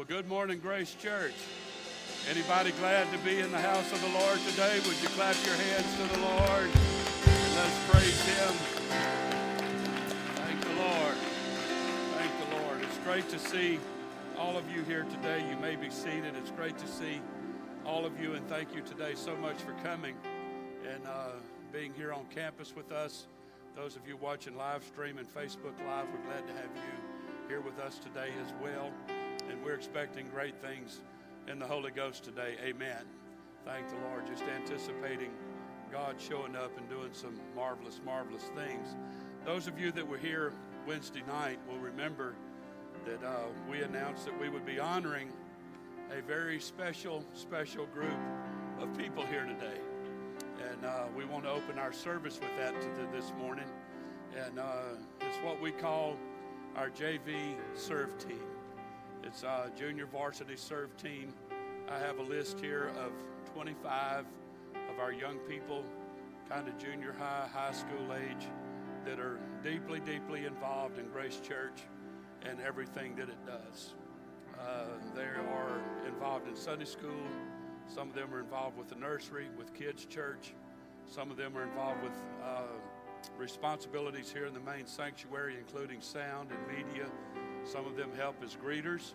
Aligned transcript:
Well, 0.00 0.06
good 0.08 0.28
morning, 0.28 0.60
Grace 0.60 0.94
Church. 0.94 1.34
Anybody 2.30 2.70
glad 2.80 3.12
to 3.12 3.18
be 3.18 3.38
in 3.38 3.52
the 3.52 3.60
house 3.60 3.92
of 3.92 4.00
the 4.00 4.08
Lord 4.18 4.38
today? 4.48 4.80
Would 4.86 5.02
you 5.02 5.08
clap 5.08 5.36
your 5.44 5.54
hands 5.54 5.94
to 5.96 6.16
the 6.16 6.20
Lord? 6.24 6.70
And 7.26 7.54
let's 7.54 7.90
praise 7.90 8.18
Him. 8.24 8.54
Thank 10.36 10.60
the 10.62 10.72
Lord. 10.80 11.16
Thank 12.16 12.32
the 12.48 12.56
Lord. 12.62 12.80
It's 12.80 12.96
great 13.04 13.28
to 13.28 13.38
see 13.38 13.78
all 14.38 14.56
of 14.56 14.64
you 14.74 14.80
here 14.84 15.02
today. 15.02 15.46
You 15.46 15.56
may 15.58 15.76
be 15.76 15.90
seated. 15.90 16.34
It's 16.34 16.50
great 16.52 16.78
to 16.78 16.88
see 16.88 17.20
all 17.84 18.06
of 18.06 18.18
you, 18.18 18.32
and 18.32 18.48
thank 18.48 18.74
you 18.74 18.80
today 18.80 19.12
so 19.14 19.36
much 19.36 19.58
for 19.58 19.74
coming 19.84 20.16
and 20.90 21.06
uh, 21.06 21.32
being 21.74 21.92
here 21.92 22.14
on 22.14 22.24
campus 22.34 22.74
with 22.74 22.90
us. 22.90 23.26
Those 23.76 23.96
of 23.96 24.08
you 24.08 24.16
watching 24.16 24.56
live 24.56 24.82
stream 24.82 25.18
and 25.18 25.28
Facebook 25.28 25.76
Live, 25.86 26.06
we're 26.10 26.24
glad 26.26 26.46
to 26.46 26.54
have 26.54 26.70
you 26.74 27.48
here 27.48 27.60
with 27.60 27.78
us 27.80 27.98
today 27.98 28.30
as 28.42 28.54
well. 28.62 28.90
And 29.50 29.64
we're 29.64 29.74
expecting 29.74 30.28
great 30.28 30.54
things 30.62 31.00
in 31.48 31.58
the 31.58 31.66
Holy 31.66 31.90
Ghost 31.90 32.22
today. 32.22 32.54
Amen. 32.62 33.02
Thank 33.64 33.88
the 33.88 33.96
Lord. 34.08 34.24
Just 34.26 34.44
anticipating 34.44 35.30
God 35.90 36.16
showing 36.20 36.54
up 36.54 36.76
and 36.78 36.88
doing 36.88 37.10
some 37.12 37.34
marvelous, 37.56 38.00
marvelous 38.04 38.44
things. 38.54 38.94
Those 39.44 39.66
of 39.66 39.78
you 39.78 39.90
that 39.92 40.06
were 40.06 40.18
here 40.18 40.52
Wednesday 40.86 41.22
night 41.26 41.58
will 41.68 41.78
remember 41.78 42.36
that 43.04 43.24
uh, 43.26 43.46
we 43.68 43.82
announced 43.82 44.24
that 44.26 44.40
we 44.40 44.48
would 44.48 44.64
be 44.64 44.78
honoring 44.78 45.32
a 46.16 46.22
very 46.22 46.60
special, 46.60 47.24
special 47.34 47.86
group 47.86 48.18
of 48.80 48.96
people 48.96 49.26
here 49.26 49.46
today. 49.46 49.80
And 50.70 50.84
uh, 50.84 51.04
we 51.16 51.24
want 51.24 51.42
to 51.44 51.50
open 51.50 51.76
our 51.76 51.92
service 51.92 52.38
with 52.40 52.56
that 52.56 52.74
this 53.12 53.32
morning. 53.36 53.66
And 54.46 54.60
uh, 54.60 54.94
it's 55.20 55.38
what 55.38 55.60
we 55.60 55.72
call 55.72 56.16
our 56.76 56.88
JV 56.90 57.56
serve 57.74 58.16
team. 58.18 58.38
It's 59.22 59.42
a 59.42 59.70
junior 59.76 60.06
varsity 60.06 60.56
serve 60.56 60.96
team. 60.96 61.32
I 61.88 61.98
have 61.98 62.18
a 62.18 62.22
list 62.22 62.58
here 62.60 62.90
of 62.98 63.12
25 63.52 64.24
of 64.92 64.98
our 64.98 65.12
young 65.12 65.38
people, 65.40 65.84
kind 66.48 66.66
of 66.66 66.78
junior 66.78 67.14
high, 67.18 67.46
high 67.52 67.72
school 67.72 68.14
age, 68.14 68.46
that 69.04 69.18
are 69.18 69.38
deeply, 69.62 70.00
deeply 70.00 70.46
involved 70.46 70.98
in 70.98 71.06
Grace 71.08 71.40
Church 71.40 71.82
and 72.48 72.60
everything 72.60 73.14
that 73.16 73.28
it 73.28 73.46
does. 73.46 73.94
Uh, 74.58 74.86
they 75.14 75.22
are 75.22 75.80
involved 76.06 76.48
in 76.48 76.56
Sunday 76.56 76.84
school. 76.84 77.10
Some 77.86 78.08
of 78.08 78.14
them 78.14 78.32
are 78.32 78.40
involved 78.40 78.78
with 78.78 78.88
the 78.88 78.96
nursery, 78.96 79.48
with 79.56 79.74
kids' 79.74 80.06
church. 80.06 80.54
Some 81.06 81.30
of 81.30 81.36
them 81.36 81.56
are 81.56 81.64
involved 81.64 82.02
with 82.02 82.12
uh, 82.42 82.62
responsibilities 83.38 84.32
here 84.32 84.46
in 84.46 84.54
the 84.54 84.60
main 84.60 84.86
sanctuary, 84.86 85.56
including 85.58 86.00
sound 86.00 86.50
and 86.50 86.66
media. 86.68 87.06
Some 87.64 87.86
of 87.86 87.96
them 87.96 88.10
help 88.16 88.36
as 88.42 88.56
greeters. 88.56 89.12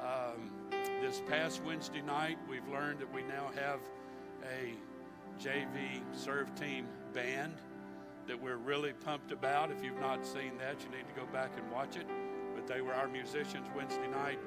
Um, 0.00 0.50
this 1.00 1.22
past 1.28 1.62
Wednesday 1.64 2.02
night, 2.02 2.38
we've 2.48 2.66
learned 2.68 2.98
that 3.00 3.12
we 3.12 3.22
now 3.22 3.50
have 3.54 3.80
a 4.42 4.74
JV 5.42 6.02
serve 6.12 6.54
team 6.54 6.86
band 7.12 7.54
that 8.26 8.40
we're 8.40 8.56
really 8.56 8.92
pumped 8.92 9.32
about. 9.32 9.70
If 9.70 9.82
you've 9.82 10.00
not 10.00 10.24
seen 10.24 10.56
that, 10.58 10.82
you 10.82 10.96
need 10.96 11.06
to 11.08 11.20
go 11.20 11.26
back 11.32 11.50
and 11.56 11.70
watch 11.70 11.96
it. 11.96 12.06
But 12.54 12.66
they 12.66 12.80
were 12.80 12.94
our 12.94 13.08
musicians 13.08 13.66
Wednesday 13.76 14.08
night 14.08 14.38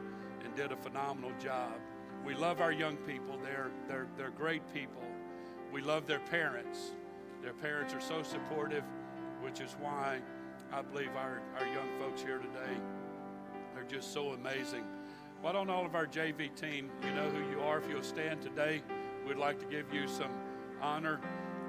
and 0.44 0.56
did 0.56 0.72
a 0.72 0.78
phenomenal 0.78 1.32
job. 1.42 1.74
We 2.26 2.34
love 2.34 2.60
our 2.60 2.72
young 2.72 2.98
people. 2.98 3.38
They're, 3.44 3.72
they're, 3.88 4.08
they're 4.18 4.32
great 4.32 4.62
people. 4.74 5.04
We 5.72 5.82
love 5.82 6.08
their 6.08 6.20
parents. 6.20 6.92
Their 7.42 7.54
parents 7.54 7.94
are 7.94 8.02
so 8.02 8.24
supportive, 8.24 8.84
which 9.42 9.62
is 9.62 9.76
why 9.80 10.20
I 10.74 10.82
believe 10.82 11.12
our, 11.16 11.42
our 11.60 11.68
young 11.68 11.88
folks 12.00 12.22
here 12.22 12.40
today 12.40 12.82
just 13.90 14.14
so 14.14 14.30
amazing. 14.30 14.84
Why 15.42 15.52
don't 15.52 15.70
all 15.70 15.86
of 15.86 15.96
our 15.96 16.06
JV 16.06 16.54
team, 16.56 16.90
you 17.04 17.12
know 17.14 17.30
who 17.30 17.50
you 17.52 17.62
are, 17.62 17.78
if 17.78 17.90
you'll 17.90 18.04
stand 18.04 18.42
today, 18.42 18.82
we'd 19.26 19.38
like 19.38 19.60
to 19.60 19.66
give 19.66 19.94
you 19.94 20.08
some 20.08 20.32
honor 20.82 21.20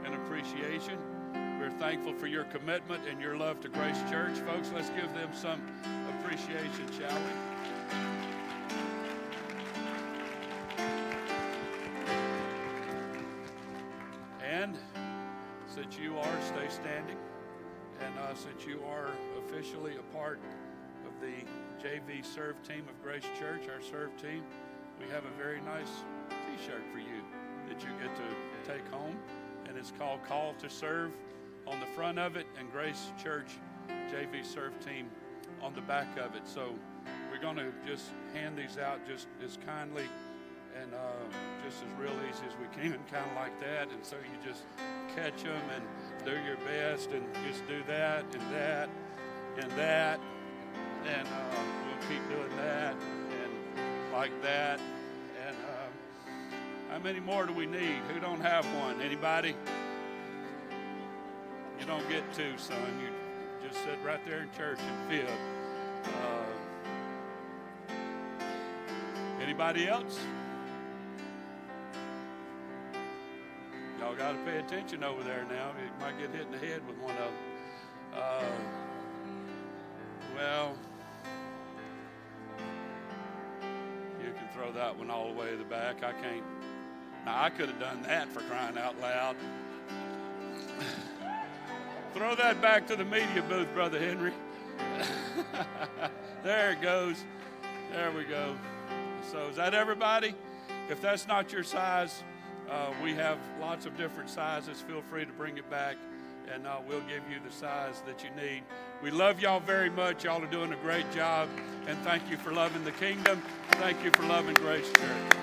and 0.05 0.15
appreciation. 0.15 0.99
We're 1.61 1.71
thankful 1.79 2.15
for 2.15 2.27
your 2.27 2.45
commitment 2.45 3.03
and 3.09 3.21
your 3.21 3.37
love 3.37 3.61
to 3.61 3.69
Grace 3.69 4.01
Church. 4.11 4.39
Folks, 4.39 4.71
let's 4.75 4.91
give 4.91 5.13
them 5.15 5.31
some 5.33 5.61
appreciation, 6.19 6.87
shall 6.99 7.19
we? 7.21 7.33
And 14.43 14.77
since 15.67 15.99
you 15.99 16.17
are, 16.17 16.43
stay 16.43 16.69
standing. 16.69 17.17
And 18.01 18.19
uh, 18.19 18.35
since 18.35 18.65
you 18.65 18.81
are 18.89 19.11
officially 19.45 19.97
a 19.97 20.17
part 20.17 20.41
the 21.21 21.87
JV 21.87 22.25
Serve 22.25 22.63
team 22.63 22.85
of 22.89 23.03
Grace 23.03 23.25
Church, 23.39 23.63
our 23.69 23.81
Serve 23.81 24.11
team, 24.21 24.43
we 25.01 25.09
have 25.13 25.25
a 25.25 25.31
very 25.43 25.61
nice 25.61 26.03
t 26.29 26.67
shirt 26.67 26.83
for 26.93 26.99
you 26.99 27.23
that 27.69 27.83
you 27.83 27.89
get 28.01 28.15
to 28.17 28.73
take 28.73 28.87
home. 28.89 29.17
And 29.69 29.77
it's 29.77 29.93
called 29.99 30.25
Call 30.25 30.55
to 30.61 30.69
Serve 30.69 31.13
on 31.67 31.79
the 31.81 31.87
front 31.87 32.19
of 32.19 32.37
it, 32.37 32.47
and 32.59 32.71
Grace 32.73 33.13
Church 33.23 33.59
JV 34.11 34.45
Serve 34.45 34.73
team 34.85 35.11
on 35.63 35.75
the 35.75 35.83
back 35.83 36.19
of 36.19 36.35
it. 36.35 36.47
So 36.47 36.75
we're 37.31 37.41
going 37.41 37.57
to 37.57 37.73
just 37.87 38.07
hand 38.33 38.57
these 38.57 38.79
out 38.79 39.07
just 39.07 39.29
as 39.45 39.59
kindly 39.67 40.05
and 40.81 40.93
uh, 40.95 41.37
just 41.65 41.83
as 41.83 42.01
real 42.01 42.15
easy 42.29 42.45
as 42.47 42.55
we 42.61 42.67
can, 42.81 42.93
kind 43.13 43.29
of 43.31 43.37
like 43.37 43.59
that. 43.61 43.91
And 43.91 44.05
so 44.05 44.17
you 44.17 44.49
just 44.49 44.65
catch 45.15 45.43
them 45.43 45.63
and 45.75 46.25
do 46.25 46.33
your 46.45 46.57
best 46.67 47.11
and 47.11 47.25
just 47.47 47.67
do 47.67 47.83
that 47.87 48.25
and 48.33 48.55
that 48.55 48.89
and 49.59 49.71
that. 49.73 50.21
And 51.07 51.27
uh, 51.27 51.61
we'll 51.85 52.09
keep 52.09 52.29
doing 52.29 52.57
that 52.57 52.95
and 52.95 54.13
like 54.13 54.43
that. 54.43 54.81
And 55.47 55.57
uh, 55.57 56.93
how 56.93 56.99
many 56.99 57.21
more 57.21 57.47
do 57.47 57.53
we 57.53 57.67
need? 57.67 58.01
Who 58.13 58.21
don't 58.21 58.41
have 58.41 58.65
one? 58.77 59.01
Anybody? 59.01 59.55
You 61.81 61.87
don't 61.87 62.09
get 62.09 62.23
two, 62.35 62.59
son. 62.59 62.77
You 63.01 63.69
just 63.69 63.83
sit 63.85 63.99
right 64.05 64.25
there 64.27 64.41
in 64.43 64.51
church 64.57 64.79
and 64.81 65.11
feel. 65.11 65.35
Uh, 66.05 66.45
anybody 69.41 69.89
else? 69.89 70.19
Y'all 73.99 74.15
got 74.15 74.33
to 74.33 74.39
pay 74.39 74.59
attention 74.59 75.05
over 75.05 75.23
there 75.23 75.45
now. 75.51 75.73
You 75.83 75.91
might 76.01 76.19
get 76.19 76.31
hit 76.31 76.47
in 76.47 76.53
the 76.53 76.59
head 76.59 76.87
with 76.87 76.97
one 76.99 77.17
of 77.17 77.19
them. 77.19 77.35
Uh, 78.15 78.45
well, 80.35 80.77
throw 84.69 84.81
that 84.81 84.99
one 84.99 85.11
all 85.11 85.33
the 85.33 85.39
way 85.39 85.51
to 85.51 85.57
the 85.57 85.65
back. 85.65 86.03
I 86.03 86.13
can't. 86.13 86.45
Now, 87.25 87.43
I 87.43 87.51
could 87.51 87.69
have 87.69 87.81
done 87.81 88.03
that 88.03 88.29
for 88.29 88.41
crying 88.41 88.77
out 88.79 89.01
loud. 89.01 89.37
throw 92.15 92.35
that 92.35 92.61
back 92.61 92.87
to 92.89 92.97
the 92.97 93.05
media 93.05 93.43
booth, 93.49 93.73
Brother 93.75 93.99
Henry. 93.99 94.33
there 96.43 96.73
it 96.73 96.83
goes. 96.83 97.25
There 97.93 98.11
we 98.11 98.25
go. 98.25 98.57
So, 99.31 99.49
is 99.49 99.57
that 99.57 99.75
everybody? 99.75 100.35
If 100.89 101.01
that's 101.01 101.27
not 101.27 101.53
your 101.53 101.65
size, 101.65 102.23
uh, 102.71 102.93
we 103.03 103.15
have 103.15 103.39
lots 103.61 103.87
of 103.87 103.97
different 103.97 104.31
sizes. 104.31 104.81
Feel 104.83 105.03
free 105.03 105.25
to 105.25 105.33
bring 105.33 105.57
it 105.59 105.69
back, 105.71 105.97
and 106.53 106.67
uh, 106.67 106.77
we'll 106.87 107.01
give 107.03 107.23
you 107.31 107.39
the 107.45 107.53
size 107.53 108.03
that 108.07 108.25
you 108.25 108.31
need. 108.31 108.63
We 109.03 109.11
love 109.11 109.41
y'all 109.41 109.61
very 109.61 109.91
much. 109.91 110.25
Y'all 110.25 110.43
are 110.43 110.47
doing 110.47 110.73
a 110.73 110.77
great 110.77 111.11
job, 111.13 111.49
and 111.87 111.99
thank 111.99 112.29
you 112.31 112.37
for 112.37 112.53
loving 112.53 112.85
the 112.85 112.93
kingdom. 112.93 113.43
Thank 113.73 114.03
you 114.05 114.11
for 114.11 114.25
loving 114.25 114.55
Grace 114.55 114.91
Church. 114.93 115.39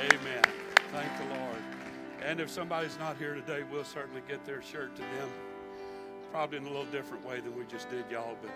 Amen. 0.00 0.42
Thank 0.92 1.16
the 1.18 1.34
Lord. 1.38 1.56
And 2.24 2.40
if 2.40 2.50
somebody's 2.50 2.98
not 2.98 3.16
here 3.16 3.34
today, 3.34 3.62
we'll 3.70 3.84
certainly 3.84 4.22
get 4.28 4.44
their 4.44 4.62
shirt 4.62 4.94
to 4.96 5.02
them. 5.02 5.28
Probably 6.30 6.58
in 6.58 6.64
a 6.64 6.68
little 6.68 6.84
different 6.86 7.24
way 7.26 7.40
than 7.40 7.56
we 7.56 7.64
just 7.64 7.90
did, 7.90 8.04
y'all, 8.10 8.36
but 8.40 8.50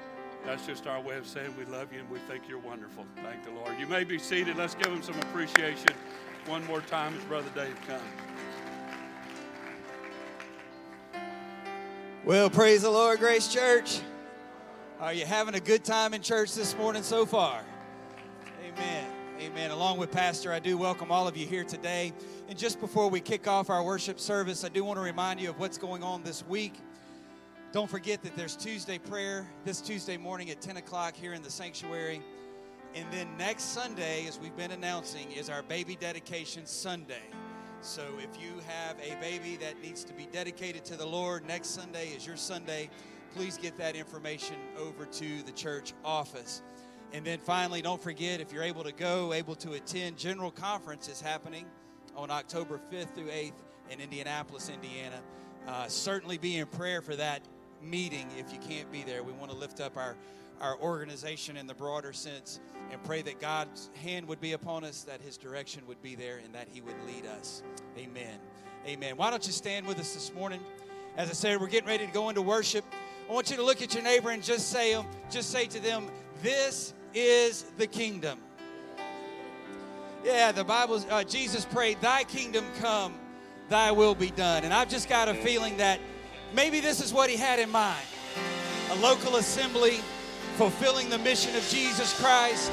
that's 0.44 0.66
just 0.66 0.86
our 0.86 1.00
way 1.00 1.16
of 1.16 1.26
saying 1.26 1.52
we 1.58 1.64
love 1.64 1.92
you 1.92 2.00
and 2.00 2.08
we 2.08 2.18
think 2.20 2.48
you're 2.48 2.60
wonderful. 2.60 3.04
Thank 3.22 3.44
the 3.44 3.50
Lord. 3.50 3.78
You 3.78 3.86
may 3.86 4.04
be 4.04 4.18
seated. 4.18 4.56
Let's 4.56 4.74
give 4.74 4.92
him 4.92 5.02
some 5.02 5.18
appreciation 5.18 5.90
one 6.46 6.64
more 6.66 6.80
time 6.82 7.14
as 7.16 7.24
Brother 7.24 7.50
Dave 7.54 7.76
comes. 7.86 8.02
Well, 12.26 12.50
praise 12.50 12.82
the 12.82 12.90
Lord, 12.90 13.20
Grace 13.20 13.46
Church. 13.46 14.00
Are 14.98 15.12
you 15.12 15.24
having 15.24 15.54
a 15.54 15.60
good 15.60 15.84
time 15.84 16.12
in 16.12 16.22
church 16.22 16.56
this 16.56 16.76
morning 16.76 17.04
so 17.04 17.24
far? 17.24 17.62
Amen. 18.66 19.06
Amen. 19.38 19.70
Along 19.70 19.96
with 19.96 20.10
Pastor, 20.10 20.52
I 20.52 20.58
do 20.58 20.76
welcome 20.76 21.12
all 21.12 21.28
of 21.28 21.36
you 21.36 21.46
here 21.46 21.62
today. 21.62 22.12
And 22.48 22.58
just 22.58 22.80
before 22.80 23.08
we 23.08 23.20
kick 23.20 23.46
off 23.46 23.70
our 23.70 23.80
worship 23.80 24.18
service, 24.18 24.64
I 24.64 24.70
do 24.70 24.82
want 24.82 24.96
to 24.96 25.02
remind 25.02 25.38
you 25.38 25.50
of 25.50 25.60
what's 25.60 25.78
going 25.78 26.02
on 26.02 26.24
this 26.24 26.44
week. 26.44 26.74
Don't 27.70 27.88
forget 27.88 28.24
that 28.24 28.34
there's 28.34 28.56
Tuesday 28.56 28.98
prayer 28.98 29.46
this 29.64 29.80
Tuesday 29.80 30.16
morning 30.16 30.50
at 30.50 30.60
10 30.60 30.78
o'clock 30.78 31.14
here 31.14 31.32
in 31.32 31.44
the 31.44 31.50
sanctuary. 31.50 32.20
And 32.96 33.06
then 33.12 33.28
next 33.38 33.66
Sunday, 33.66 34.26
as 34.26 34.40
we've 34.40 34.56
been 34.56 34.72
announcing, 34.72 35.30
is 35.30 35.48
our 35.48 35.62
baby 35.62 35.94
dedication 35.94 36.66
Sunday. 36.66 37.22
So 37.80 38.02
if 38.18 38.40
you 38.40 38.60
have 38.66 38.96
a 39.00 39.20
baby 39.20 39.56
that 39.56 39.80
needs 39.80 40.02
to 40.04 40.12
be 40.12 40.26
dedicated 40.32 40.84
to 40.86 40.96
the 40.96 41.06
Lord, 41.06 41.46
next 41.46 41.68
Sunday 41.68 42.08
is 42.08 42.26
your 42.26 42.36
Sunday. 42.36 42.90
Please 43.34 43.58
get 43.58 43.76
that 43.76 43.94
information 43.94 44.56
over 44.78 45.04
to 45.04 45.42
the 45.42 45.52
church 45.52 45.92
office. 46.04 46.62
And 47.12 47.24
then 47.24 47.38
finally, 47.38 47.82
don't 47.82 48.02
forget 48.02 48.40
if 48.40 48.52
you're 48.52 48.62
able 48.62 48.82
to 48.82 48.92
go, 48.92 49.32
able 49.32 49.54
to 49.56 49.72
attend, 49.72 50.16
General 50.16 50.50
Conference 50.50 51.08
is 51.08 51.20
happening 51.20 51.66
on 52.16 52.30
October 52.30 52.80
5th 52.92 53.14
through 53.14 53.28
8th 53.28 53.62
in 53.90 54.00
Indianapolis, 54.00 54.68
Indiana. 54.68 55.20
Uh, 55.66 55.86
certainly 55.86 56.38
be 56.38 56.56
in 56.56 56.66
prayer 56.66 57.02
for 57.02 57.14
that 57.16 57.42
meeting 57.82 58.26
if 58.38 58.52
you 58.52 58.58
can't 58.58 58.90
be 58.90 59.02
there. 59.02 59.22
We 59.22 59.32
want 59.32 59.50
to 59.50 59.56
lift 59.56 59.80
up 59.80 59.96
our, 59.96 60.16
our 60.60 60.78
organization 60.80 61.56
in 61.56 61.66
the 61.66 61.74
broader 61.74 62.12
sense 62.12 62.60
and 62.90 63.02
pray 63.04 63.22
that 63.22 63.40
God's 63.40 63.90
hand 64.02 64.26
would 64.28 64.40
be 64.40 64.52
upon 64.52 64.84
us, 64.84 65.02
that 65.02 65.20
His 65.20 65.36
direction 65.36 65.82
would 65.86 66.00
be 66.02 66.14
there, 66.14 66.38
and 66.44 66.54
that 66.54 66.68
He 66.72 66.80
would 66.80 66.96
lead 67.06 67.26
us. 67.26 67.62
Amen. 67.98 68.38
Amen. 68.86 69.16
Why 69.16 69.30
don't 69.30 69.44
you 69.46 69.52
stand 69.52 69.86
with 69.86 69.98
us 69.98 70.14
this 70.14 70.32
morning? 70.32 70.60
As 71.16 71.28
I 71.28 71.32
said, 71.32 71.60
we're 71.60 71.66
getting 71.66 71.88
ready 71.88 72.06
to 72.06 72.12
go 72.12 72.28
into 72.28 72.42
worship. 72.42 72.84
I 73.28 73.32
want 73.32 73.50
you 73.50 73.56
to 73.56 73.62
look 73.62 73.82
at 73.82 73.94
your 73.94 74.04
neighbor 74.04 74.30
and 74.30 74.42
just 74.42 74.70
say, 74.70 74.96
just 75.30 75.50
say 75.50 75.66
to 75.66 75.80
them, 75.80 76.08
"This 76.42 76.94
is 77.14 77.64
the 77.76 77.86
kingdom." 77.86 78.38
Yeah, 80.24 80.52
the 80.52 80.64
Bible. 80.64 81.04
Uh, 81.10 81.24
Jesus 81.24 81.64
prayed, 81.64 82.00
"Thy 82.00 82.24
kingdom 82.24 82.64
come, 82.78 83.14
Thy 83.68 83.90
will 83.90 84.14
be 84.14 84.30
done." 84.30 84.64
And 84.64 84.72
I've 84.72 84.88
just 84.88 85.08
got 85.08 85.28
a 85.28 85.34
feeling 85.34 85.78
that 85.78 85.98
maybe 86.54 86.80
this 86.80 87.00
is 87.00 87.12
what 87.12 87.28
He 87.28 87.36
had 87.36 87.58
in 87.58 87.70
mind: 87.70 88.06
a 88.92 88.94
local 88.96 89.36
assembly 89.36 90.00
fulfilling 90.56 91.10
the 91.10 91.18
mission 91.18 91.54
of 91.54 91.66
Jesus 91.68 92.18
Christ, 92.18 92.72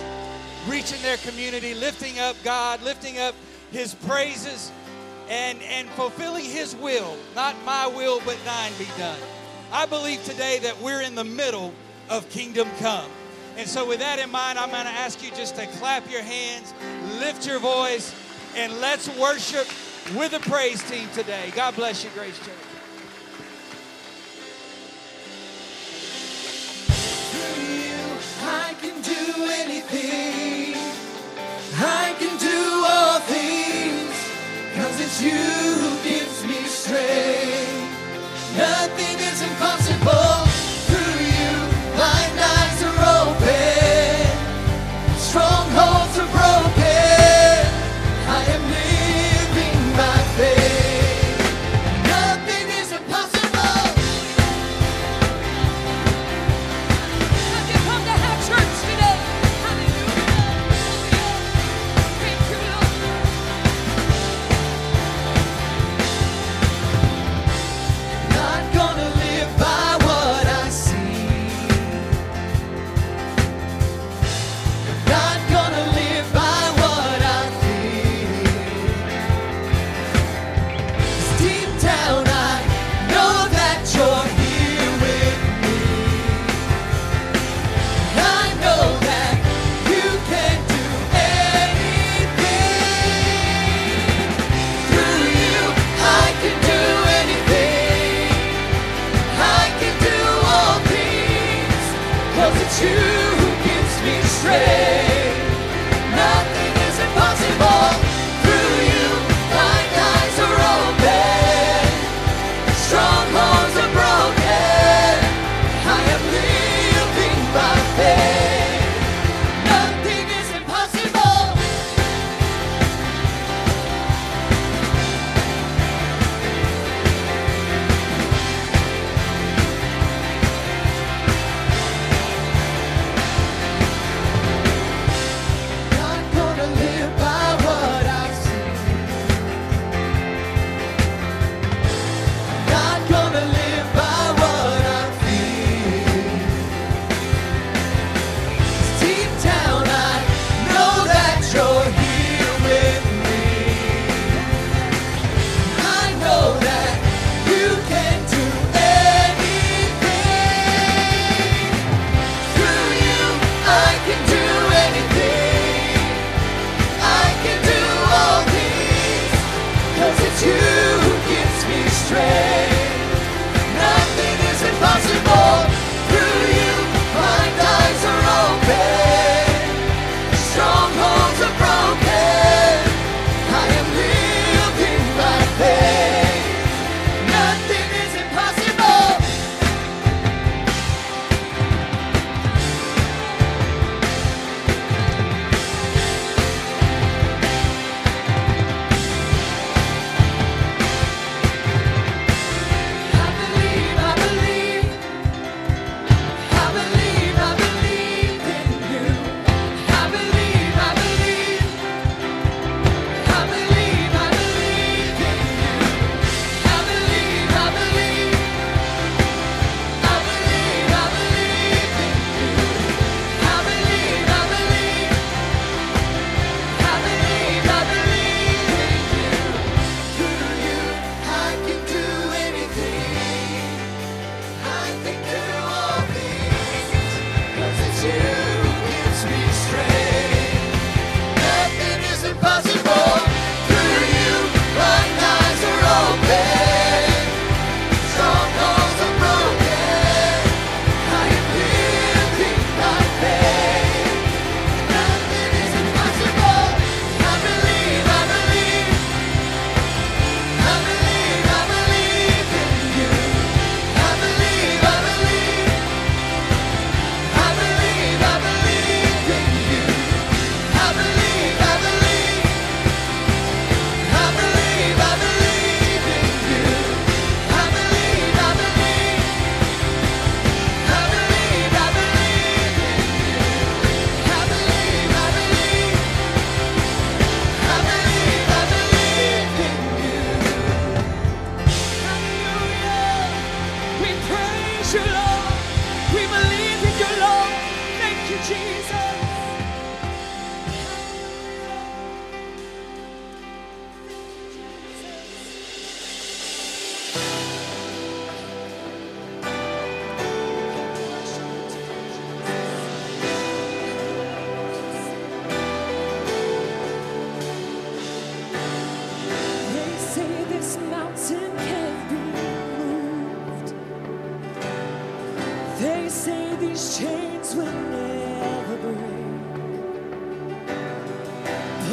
reaching 0.67 1.01
their 1.01 1.17
community, 1.17 1.73
lifting 1.73 2.17
up 2.19 2.35
God, 2.43 2.81
lifting 2.81 3.19
up 3.19 3.35
His 3.71 3.93
praises, 3.93 4.71
and, 5.29 5.61
and 5.63 5.87
fulfilling 5.89 6.45
His 6.45 6.75
will. 6.75 7.17
Not 7.35 7.55
my 7.65 7.87
will, 7.87 8.21
but 8.25 8.37
thine 8.45 8.71
be 8.79 8.87
done. 8.97 9.19
I 9.71 9.85
believe 9.85 10.23
today 10.23 10.59
that 10.59 10.79
we're 10.81 11.01
in 11.01 11.15
the 11.15 11.23
middle 11.23 11.73
of 12.09 12.29
kingdom 12.29 12.69
come. 12.79 13.09
And 13.57 13.67
so, 13.67 13.87
with 13.87 13.99
that 13.99 14.17
in 14.17 14.31
mind, 14.31 14.57
I'm 14.57 14.71
going 14.71 14.85
to 14.85 14.89
ask 14.89 15.23
you 15.23 15.29
just 15.31 15.55
to 15.57 15.67
clap 15.67 16.09
your 16.09 16.23
hands, 16.23 16.73
lift 17.19 17.45
your 17.45 17.59
voice, 17.59 18.15
and 18.55 18.73
let's 18.79 19.07
worship 19.19 19.67
with 20.15 20.31
the 20.31 20.39
praise 20.39 20.81
team 20.89 21.07
today. 21.13 21.51
God 21.55 21.75
bless 21.75 22.03
you, 22.03 22.09
Grace 22.15 22.37
Church. 22.39 22.72
I 28.45 28.75
can 28.81 29.01
do 29.01 29.23
anything. 29.61 30.75
I 31.75 32.15
can 32.19 32.37
do 32.37 32.59
all 32.93 33.19
things. 33.21 34.15
Cause 34.75 34.99
it's 34.99 35.21
you 35.21 35.31
who 35.31 35.91
gives 36.03 36.45
me 36.45 36.63
strength. 36.67 38.57
Nothing 38.57 39.19
is 39.19 39.41
impossible. 39.41 39.82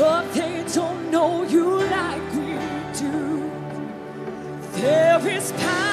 But 0.00 0.32
they 0.32 0.64
don't 0.72 1.10
know 1.10 1.42
you 1.42 1.78
like 1.78 2.32
we 2.32 2.56
do. 2.98 3.50
There 4.72 5.28
is 5.28 5.52
power. 5.52 5.89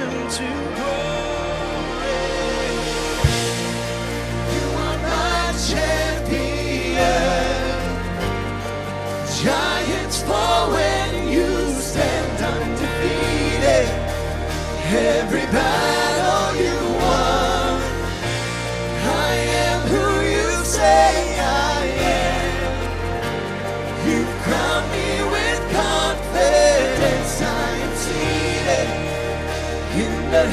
And 0.00 0.12
raise 0.12 1.07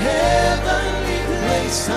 heavenly 0.06 1.20
place, 1.42 1.90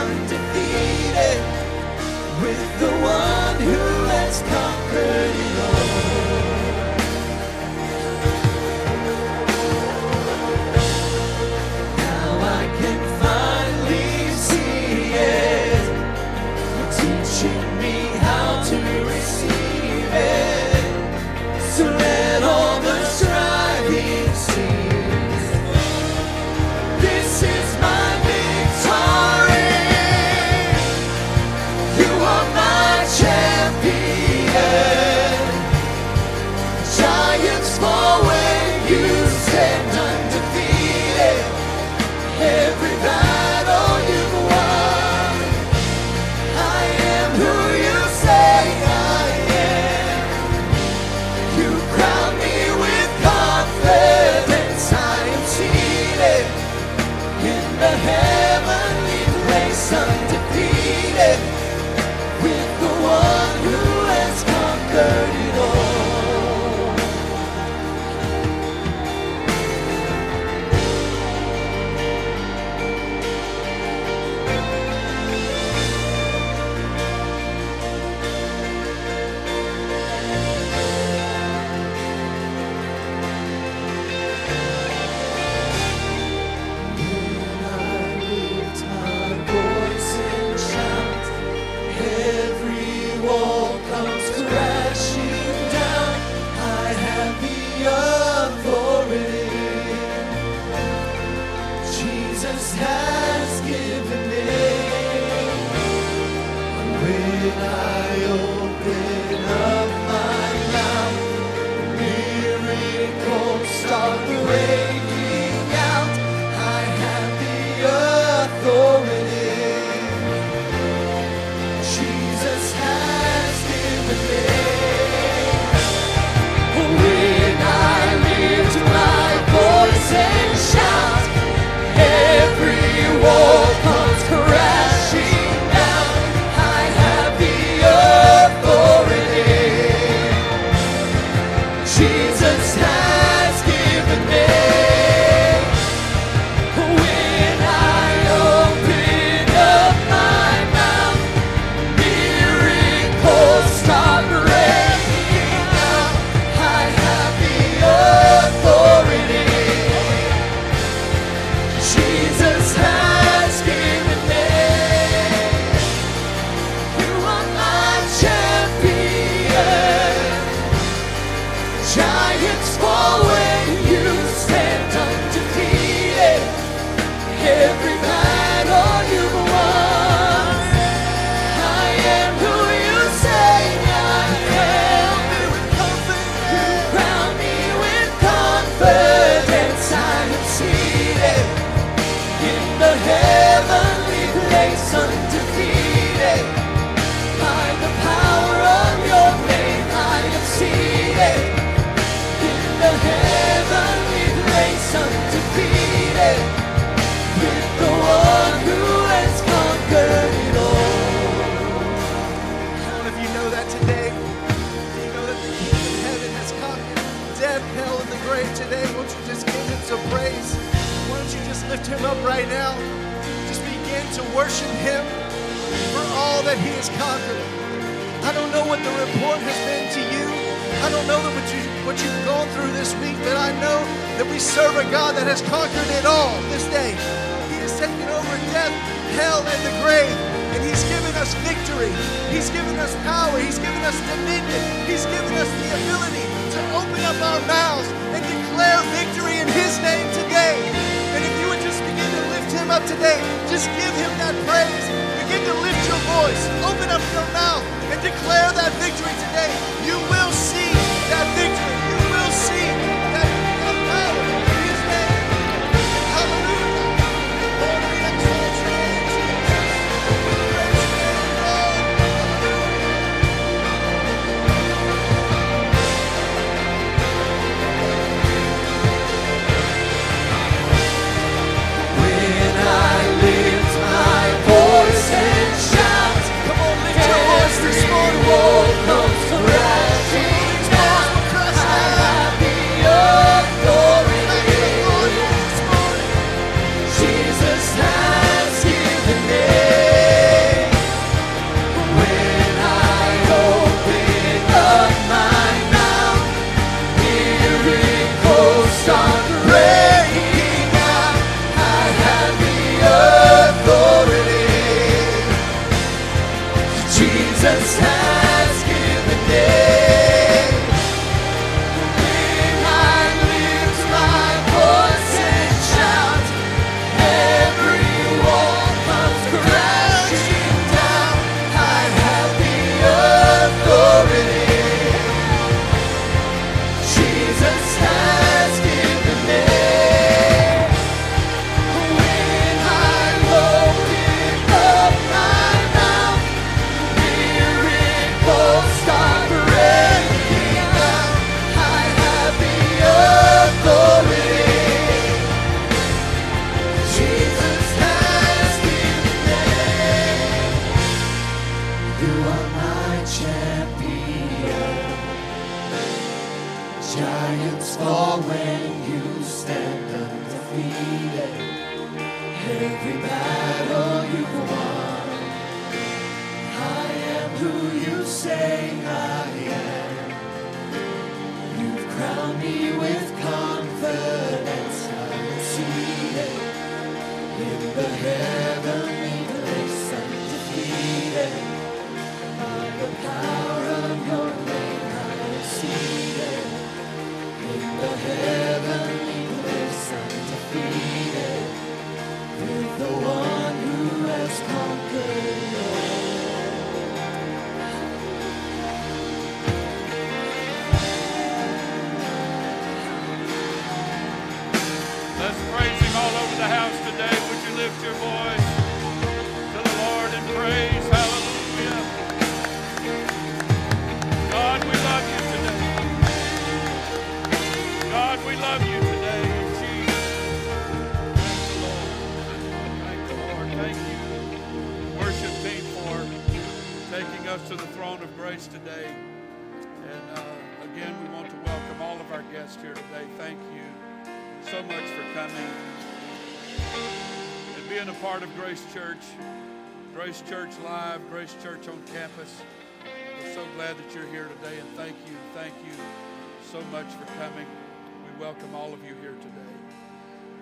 of 458.78 458.88
you 458.88 458.94
here 459.00 459.14
today. 459.20 459.56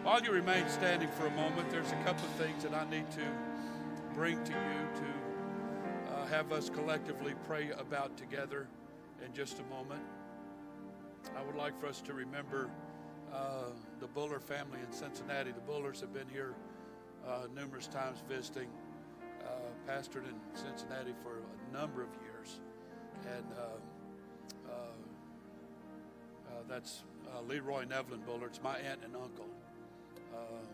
While 0.03 0.22
you 0.22 0.31
remain 0.31 0.68
standing 0.68 1.09
for 1.11 1.27
a 1.27 1.31
moment, 1.31 1.70
there's 1.70 1.90
a 1.92 2.05
couple 2.05 2.25
of 2.25 2.33
things 2.33 2.62
that 2.62 2.75
I 2.75 2.88
need 2.90 3.11
to 3.12 3.22
bring 4.14 4.42
to 4.44 4.53
you 4.53 5.01
to 5.01 6.14
uh, 6.14 6.27
have 6.27 6.53
us 6.53 6.70
collectively 6.70 7.35
pray 7.46 7.70
about 7.79 8.16
together 8.16 8.68
in 9.25 9.33
just 9.33 9.61
a 9.61 9.64
moment. 9.64 10.03
I 11.37 11.42
would 11.42 11.57
like 11.57 11.79
for 11.81 11.87
us 11.87 12.01
to 12.03 12.12
remember 12.12 12.70
uh, 13.33 13.70
the 14.01 14.07
Buller 14.07 14.40
family 14.40 14.79
in 14.87 14.92
Cincinnati. 14.92 15.53
The 15.53 15.61
Bullers 15.61 16.01
have 16.01 16.12
been 16.12 16.29
here 16.29 16.55
uh, 17.27 17.46
numerous 17.55 17.87
times 17.87 18.22
visiting, 18.29 18.68
uh, 19.44 19.90
pastored 19.90 20.25
in 20.29 20.35
Cincinnati 20.55 21.14
for 21.22 21.38
a 21.38 21.72
number 21.77 22.03
of 22.03 22.09
years, 22.22 22.61
and 23.35 23.44
uh, 23.59 24.70
uh, 24.70 24.72
that's 26.68 27.02
uh, 27.35 27.40
Leroy 27.42 27.85
Nevlin 27.85 28.24
Buller. 28.24 28.46
It's 28.46 28.62
my 28.62 28.79
aunt 28.79 29.00
and 29.05 29.14
uncle. 29.14 29.46
Uh, 30.35 30.64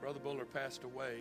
Brother 0.00 0.20
Buller 0.20 0.44
passed 0.44 0.84
away 0.84 1.20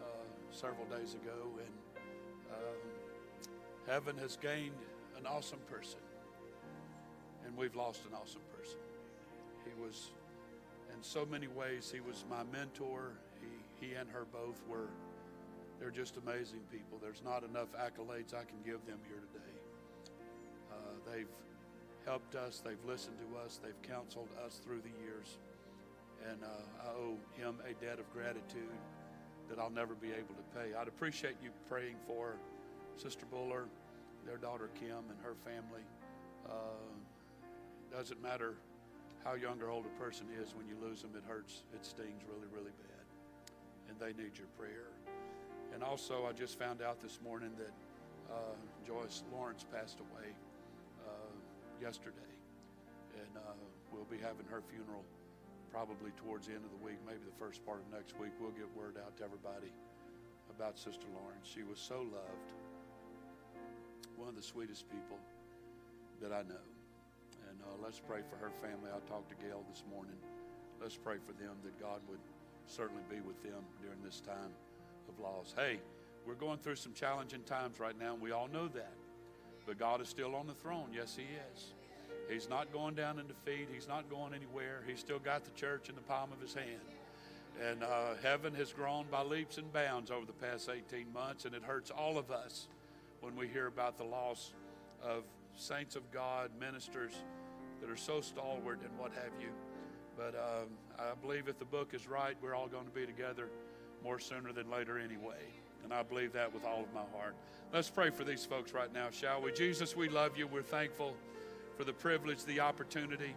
uh, 0.00 0.04
several 0.50 0.86
days 0.86 1.14
ago, 1.14 1.50
and 1.58 2.04
uh, 2.50 3.90
heaven 3.90 4.16
has 4.18 4.36
gained 4.36 4.76
an 5.18 5.26
awesome 5.26 5.60
person, 5.70 6.00
and 7.44 7.56
we've 7.56 7.74
lost 7.76 8.02
an 8.08 8.14
awesome 8.14 8.42
person. 8.56 8.78
He 9.64 9.82
was, 9.82 10.10
in 10.94 11.02
so 11.02 11.26
many 11.26 11.48
ways, 11.48 11.92
he 11.92 12.00
was 12.00 12.24
my 12.30 12.42
mentor. 12.52 13.12
He, 13.40 13.86
he 13.86 13.94
and 13.94 14.08
her 14.10 14.26
both 14.32 14.60
were, 14.68 14.88
they're 15.80 15.90
just 15.90 16.16
amazing 16.16 16.60
people. 16.70 16.98
There's 17.00 17.22
not 17.24 17.44
enough 17.44 17.68
accolades 17.72 18.34
I 18.34 18.44
can 18.44 18.58
give 18.64 18.84
them 18.86 18.98
here 19.08 19.22
today. 19.32 19.44
Uh, 20.70 21.10
they've 21.10 21.28
helped 22.08 22.34
us, 22.36 22.62
they've 22.64 22.82
listened 22.86 23.16
to 23.18 23.38
us, 23.44 23.60
they've 23.62 23.82
counseled 23.82 24.28
us 24.44 24.60
through 24.64 24.80
the 24.80 25.04
years. 25.04 25.36
And 26.28 26.42
uh, 26.42 26.88
I 26.88 26.88
owe 26.96 27.18
him 27.36 27.60
a 27.68 27.74
debt 27.84 27.98
of 28.00 28.10
gratitude 28.14 28.80
that 29.48 29.58
I'll 29.58 29.70
never 29.70 29.94
be 29.94 30.08
able 30.08 30.34
to 30.34 30.46
pay. 30.56 30.74
I'd 30.74 30.88
appreciate 30.88 31.36
you 31.42 31.50
praying 31.68 31.96
for 32.06 32.36
Sister 32.96 33.26
Buller, 33.30 33.66
their 34.24 34.38
daughter 34.38 34.70
Kim, 34.80 35.04
and 35.10 35.20
her 35.22 35.34
family. 35.44 35.84
Uh, 36.48 36.88
doesn't 37.92 38.22
matter 38.22 38.54
how 39.22 39.34
young 39.34 39.60
or 39.60 39.68
old 39.68 39.84
a 39.84 40.02
person 40.02 40.26
is, 40.40 40.54
when 40.54 40.66
you 40.66 40.76
lose 40.82 41.02
them, 41.02 41.10
it 41.14 41.24
hurts. 41.28 41.64
It 41.74 41.84
stings 41.84 42.22
really, 42.26 42.48
really 42.50 42.72
bad. 42.88 43.04
And 43.90 44.00
they 44.00 44.20
need 44.20 44.32
your 44.38 44.48
prayer. 44.58 44.88
And 45.74 45.82
also, 45.82 46.26
I 46.26 46.32
just 46.32 46.58
found 46.58 46.80
out 46.80 47.02
this 47.02 47.20
morning 47.22 47.50
that 47.58 47.72
uh, 48.32 48.56
Joyce 48.86 49.24
Lawrence 49.30 49.64
passed 49.70 50.00
away 50.00 50.32
yesterday. 51.80 52.32
And 53.18 53.32
uh, 53.36 53.54
we'll 53.92 54.08
be 54.10 54.18
having 54.18 54.46
her 54.50 54.62
funeral 54.70 55.04
probably 55.70 56.10
towards 56.16 56.46
the 56.46 56.54
end 56.54 56.64
of 56.64 56.72
the 56.72 56.82
week, 56.84 56.96
maybe 57.06 57.20
the 57.24 57.38
first 57.38 57.64
part 57.64 57.80
of 57.80 57.86
next 57.92 58.18
week. 58.18 58.32
We'll 58.40 58.56
get 58.56 58.66
word 58.74 58.96
out 58.98 59.16
to 59.18 59.24
everybody 59.24 59.72
about 60.50 60.78
Sister 60.78 61.06
Lawrence. 61.14 61.44
She 61.44 61.62
was 61.62 61.78
so 61.78 62.02
loved, 62.08 62.50
one 64.16 64.28
of 64.28 64.36
the 64.36 64.42
sweetest 64.42 64.88
people 64.90 65.18
that 66.20 66.32
I 66.32 66.42
know. 66.42 66.66
And 67.48 67.56
uh, 67.62 67.76
let's 67.82 68.00
pray 68.00 68.20
for 68.28 68.36
her 68.36 68.50
family. 68.60 68.90
I 68.90 68.98
talked 69.08 69.28
to 69.30 69.38
Gail 69.44 69.62
this 69.70 69.84
morning. 69.90 70.16
Let's 70.80 70.96
pray 70.96 71.16
for 71.24 71.32
them 71.32 71.54
that 71.64 71.78
God 71.80 72.00
would 72.08 72.22
certainly 72.66 73.02
be 73.08 73.20
with 73.20 73.42
them 73.42 73.62
during 73.82 74.02
this 74.02 74.20
time 74.20 74.52
of 75.08 75.18
loss. 75.18 75.54
Hey, 75.56 75.80
we're 76.26 76.34
going 76.34 76.58
through 76.58 76.76
some 76.76 76.92
challenging 76.92 77.42
times 77.42 77.80
right 77.80 77.98
now, 77.98 78.12
and 78.14 78.22
we 78.22 78.32
all 78.32 78.48
know 78.48 78.68
that. 78.68 78.92
But 79.68 79.78
God 79.78 80.00
is 80.00 80.08
still 80.08 80.34
on 80.34 80.46
the 80.46 80.54
throne. 80.54 80.86
Yes, 80.94 81.14
He 81.14 81.26
is. 81.52 81.74
He's 82.30 82.48
not 82.48 82.72
going 82.72 82.94
down 82.94 83.18
in 83.18 83.26
defeat. 83.26 83.68
He's 83.72 83.86
not 83.86 84.08
going 84.08 84.32
anywhere. 84.32 84.82
He's 84.86 84.98
still 84.98 85.18
got 85.18 85.44
the 85.44 85.50
church 85.50 85.90
in 85.90 85.94
the 85.94 86.00
palm 86.00 86.32
of 86.32 86.40
His 86.40 86.54
hand. 86.54 86.80
And 87.62 87.82
uh, 87.82 88.14
heaven 88.22 88.54
has 88.54 88.72
grown 88.72 89.04
by 89.10 89.22
leaps 89.22 89.58
and 89.58 89.70
bounds 89.70 90.10
over 90.10 90.24
the 90.24 90.32
past 90.32 90.70
18 90.74 91.12
months, 91.12 91.44
and 91.44 91.54
it 91.54 91.62
hurts 91.62 91.90
all 91.90 92.16
of 92.16 92.30
us 92.30 92.68
when 93.20 93.36
we 93.36 93.46
hear 93.46 93.66
about 93.66 93.98
the 93.98 94.04
loss 94.04 94.52
of 95.02 95.24
saints 95.54 95.96
of 95.96 96.10
God, 96.12 96.50
ministers 96.58 97.12
that 97.82 97.90
are 97.90 97.96
so 97.96 98.22
stalwart 98.22 98.80
and 98.82 98.98
what 98.98 99.12
have 99.12 99.32
you. 99.38 99.50
But 100.16 100.34
um, 100.34 100.68
I 100.98 101.14
believe 101.20 101.46
if 101.46 101.58
the 101.58 101.66
book 101.66 101.92
is 101.92 102.08
right, 102.08 102.36
we're 102.40 102.54
all 102.54 102.68
going 102.68 102.86
to 102.86 102.90
be 102.90 103.04
together 103.04 103.48
more 104.02 104.18
sooner 104.18 104.52
than 104.52 104.70
later 104.70 104.98
anyway. 104.98 105.44
And 105.84 105.92
I 105.92 106.02
believe 106.02 106.32
that 106.32 106.52
with 106.52 106.64
all 106.64 106.80
of 106.80 106.92
my 106.92 107.04
heart. 107.18 107.34
Let's 107.72 107.90
pray 107.90 108.10
for 108.10 108.24
these 108.24 108.44
folks 108.44 108.72
right 108.72 108.92
now, 108.92 109.08
shall 109.10 109.42
we? 109.42 109.52
Jesus, 109.52 109.96
we 109.96 110.08
love 110.08 110.36
you. 110.36 110.46
We're 110.46 110.62
thankful 110.62 111.14
for 111.76 111.84
the 111.84 111.92
privilege, 111.92 112.44
the 112.44 112.60
opportunity 112.60 113.34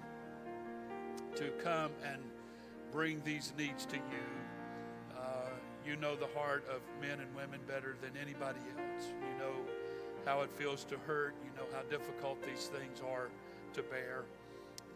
to 1.36 1.50
come 1.64 1.92
and 2.04 2.22
bring 2.92 3.22
these 3.24 3.54
needs 3.58 3.86
to 3.86 3.98
you. 3.98 5.18
Uh, 5.18 5.50
you 5.86 5.96
know 5.96 6.16
the 6.16 6.28
heart 6.36 6.66
of 6.70 6.82
men 7.02 7.20
and 7.20 7.34
women 7.36 7.60
better 7.68 7.96
than 8.02 8.12
anybody 8.22 8.60
else. 8.78 9.08
You 9.10 9.40
know 9.40 9.54
how 10.26 10.42
it 10.42 10.52
feels 10.52 10.84
to 10.86 10.98
hurt. 11.00 11.36
You 11.44 11.52
know 11.56 11.68
how 11.74 11.84
difficult 11.84 12.44
these 12.46 12.68
things 12.68 13.02
are 13.02 13.30
to 13.74 13.84
bear. 13.84 14.24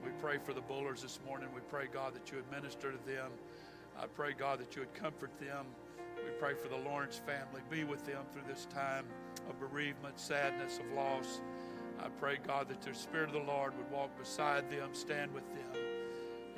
We 0.04 0.12
pray 0.22 0.38
for 0.38 0.54
the 0.54 0.62
Bullers 0.62 1.02
this 1.02 1.20
morning. 1.26 1.50
We 1.54 1.62
pray, 1.62 1.88
God, 1.92 2.14
that 2.16 2.30
you 2.32 2.38
would 2.38 2.52
minister 2.52 2.92
to 2.92 2.98
them. 3.06 3.32
I 4.00 4.08
pray, 4.08 4.34
God, 4.38 4.60
that 4.60 4.76
you 4.76 4.82
would 4.82 4.94
comfort 4.94 5.32
them. 5.40 5.66
We 6.26 6.32
pray 6.40 6.56
for 6.56 6.68
the 6.68 6.78
Lawrence 6.78 7.22
family. 7.24 7.62
Be 7.70 7.84
with 7.84 8.04
them 8.06 8.24
through 8.32 8.44
this 8.48 8.66
time 8.74 9.06
of 9.48 9.60
bereavement, 9.60 10.20
sadness, 10.20 10.80
of 10.80 10.92
loss. 10.96 11.40
I 12.00 12.10
pray, 12.20 12.40
God, 12.46 12.68
that 12.70 12.82
the 12.82 12.96
Spirit 12.96 13.30
of 13.30 13.34
the 13.34 13.52
Lord 13.52 13.78
would 13.78 13.90
walk 13.92 14.18
beside 14.18 14.70
them, 14.72 14.90
stand 14.94 15.34
with 15.34 15.48
them, 15.54 15.82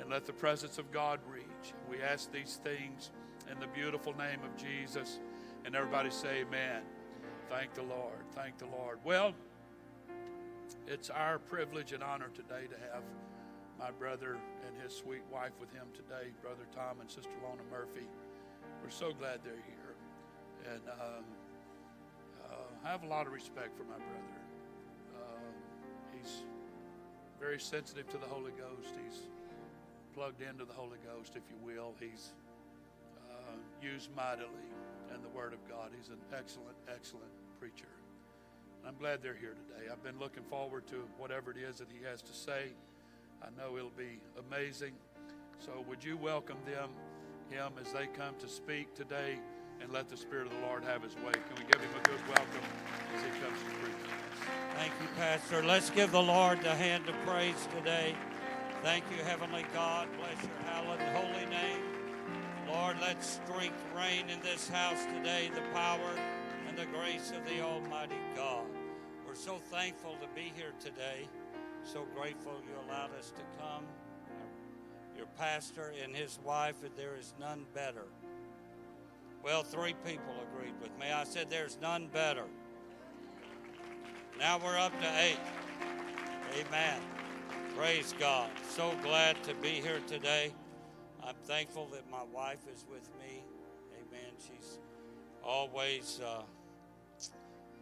and 0.00 0.08
let 0.08 0.24
the 0.24 0.32
presence 0.32 0.78
of 0.78 0.90
God 0.90 1.20
reach. 1.30 1.74
We 1.90 2.02
ask 2.02 2.32
these 2.32 2.58
things 2.64 3.10
in 3.52 3.60
the 3.60 3.66
beautiful 3.66 4.16
name 4.16 4.40
of 4.42 4.56
Jesus. 4.56 5.20
And 5.66 5.76
everybody 5.76 6.10
say, 6.10 6.40
Amen. 6.40 6.82
Thank 7.50 7.74
the 7.74 7.82
Lord. 7.82 8.24
Thank 8.34 8.58
the 8.58 8.66
Lord. 8.66 8.98
Well, 9.04 9.34
it's 10.86 11.10
our 11.10 11.38
privilege 11.38 11.92
and 11.92 12.02
honor 12.02 12.30
today 12.34 12.66
to 12.68 12.92
have 12.92 13.02
my 13.78 13.90
brother 13.90 14.38
and 14.66 14.82
his 14.82 14.94
sweet 14.94 15.22
wife 15.30 15.52
with 15.60 15.72
him 15.72 15.86
today, 15.94 16.30
Brother 16.42 16.64
Tom 16.74 17.00
and 17.00 17.10
Sister 17.10 17.30
Lona 17.42 17.62
Murphy. 17.70 18.06
We're 18.88 18.92
so 18.92 19.12
glad 19.12 19.40
they're 19.44 19.52
here. 19.52 20.72
And 20.72 20.80
um, 20.88 21.24
uh, 22.42 22.86
I 22.86 22.90
have 22.90 23.02
a 23.02 23.06
lot 23.06 23.26
of 23.26 23.34
respect 23.34 23.76
for 23.76 23.82
my 23.82 24.00
brother. 24.00 24.40
Uh, 25.14 26.16
he's 26.16 26.44
very 27.38 27.60
sensitive 27.60 28.08
to 28.08 28.16
the 28.16 28.24
Holy 28.24 28.52
Ghost. 28.52 28.94
He's 29.04 29.28
plugged 30.14 30.40
into 30.40 30.64
the 30.64 30.72
Holy 30.72 30.96
Ghost, 31.04 31.36
if 31.36 31.42
you 31.50 31.56
will. 31.62 31.96
He's 32.00 32.32
uh, 33.30 33.56
used 33.82 34.08
mightily 34.16 34.72
in 35.14 35.20
the 35.20 35.28
Word 35.36 35.52
of 35.52 35.58
God. 35.68 35.90
He's 35.94 36.08
an 36.08 36.22
excellent, 36.32 36.78
excellent 36.88 37.32
preacher. 37.60 37.92
I'm 38.86 38.96
glad 38.96 39.22
they're 39.22 39.36
here 39.38 39.54
today. 39.68 39.90
I've 39.92 40.02
been 40.02 40.18
looking 40.18 40.44
forward 40.44 40.86
to 40.86 41.04
whatever 41.18 41.50
it 41.50 41.58
is 41.58 41.76
that 41.76 41.88
he 41.92 42.02
has 42.06 42.22
to 42.22 42.32
say. 42.32 42.72
I 43.42 43.48
know 43.54 43.76
it'll 43.76 43.90
be 43.90 44.18
amazing. 44.48 44.94
So 45.58 45.84
would 45.86 46.02
you 46.02 46.16
welcome 46.16 46.56
them, 46.64 46.88
him, 47.50 47.72
as 47.80 47.92
they 47.92 48.06
come 48.06 48.34
to 48.38 48.48
speak 48.48 48.94
today 48.94 49.38
and 49.80 49.92
let 49.92 50.08
the 50.08 50.16
Spirit 50.16 50.46
of 50.46 50.52
the 50.52 50.66
Lord 50.66 50.84
have 50.84 51.02
his 51.02 51.14
way. 51.16 51.32
Can 51.32 51.56
we 51.56 51.64
give 51.70 51.80
him 51.80 51.90
a 51.96 52.08
good 52.08 52.20
welcome 52.28 52.68
as 53.14 53.22
he 53.22 53.30
comes 53.40 53.58
to 53.58 53.70
preach? 53.80 53.94
Thank 54.74 54.92
you, 55.00 55.08
Pastor. 55.16 55.62
Let's 55.62 55.90
give 55.90 56.12
the 56.12 56.22
Lord 56.22 56.62
the 56.62 56.74
hand 56.74 57.08
of 57.08 57.14
praise 57.26 57.68
today. 57.76 58.14
Thank 58.82 59.04
you, 59.10 59.22
Heavenly 59.24 59.64
God. 59.72 60.08
Bless 60.18 60.42
your 60.42 60.72
hallowed 60.72 61.00
holy 61.00 61.46
name. 61.46 61.82
Lord, 62.68 62.96
let 63.00 63.22
strength 63.24 63.82
reign 63.96 64.28
in 64.28 64.40
this 64.40 64.68
house 64.68 65.04
today, 65.16 65.50
the 65.54 65.62
power 65.72 66.12
and 66.68 66.76
the 66.76 66.86
grace 66.86 67.32
of 67.32 67.44
the 67.46 67.62
Almighty 67.62 68.18
God. 68.36 68.66
We're 69.26 69.34
so 69.34 69.56
thankful 69.56 70.16
to 70.20 70.28
be 70.34 70.52
here 70.54 70.72
today. 70.78 71.28
So 71.82 72.06
grateful 72.14 72.52
you 72.66 72.74
allowed 72.88 73.14
us 73.18 73.30
to 73.30 73.42
come. 73.58 73.84
Your 75.18 75.26
pastor 75.36 75.92
and 76.02 76.14
his 76.14 76.38
wife, 76.44 76.76
and 76.84 76.96
there 76.96 77.16
is 77.18 77.34
none 77.40 77.66
better. 77.74 78.04
Well, 79.42 79.64
three 79.64 79.94
people 80.06 80.32
agreed 80.52 80.74
with 80.80 80.96
me. 80.98 81.10
I 81.12 81.24
said, 81.24 81.50
There's 81.50 81.76
none 81.82 82.06
better. 82.06 82.44
Now 84.38 84.60
we're 84.62 84.78
up 84.78 84.92
to 85.00 85.20
eight. 85.20 85.40
Amen. 86.54 87.00
Praise 87.76 88.14
God. 88.16 88.48
So 88.70 88.94
glad 89.02 89.42
to 89.42 89.54
be 89.54 89.70
here 89.70 90.00
today. 90.06 90.52
I'm 91.24 91.34
thankful 91.44 91.88
that 91.92 92.08
my 92.10 92.22
wife 92.32 92.60
is 92.72 92.84
with 92.88 93.08
me. 93.18 93.42
Amen. 94.00 94.30
She's 94.38 94.78
always 95.42 96.20
uh, 96.24 96.42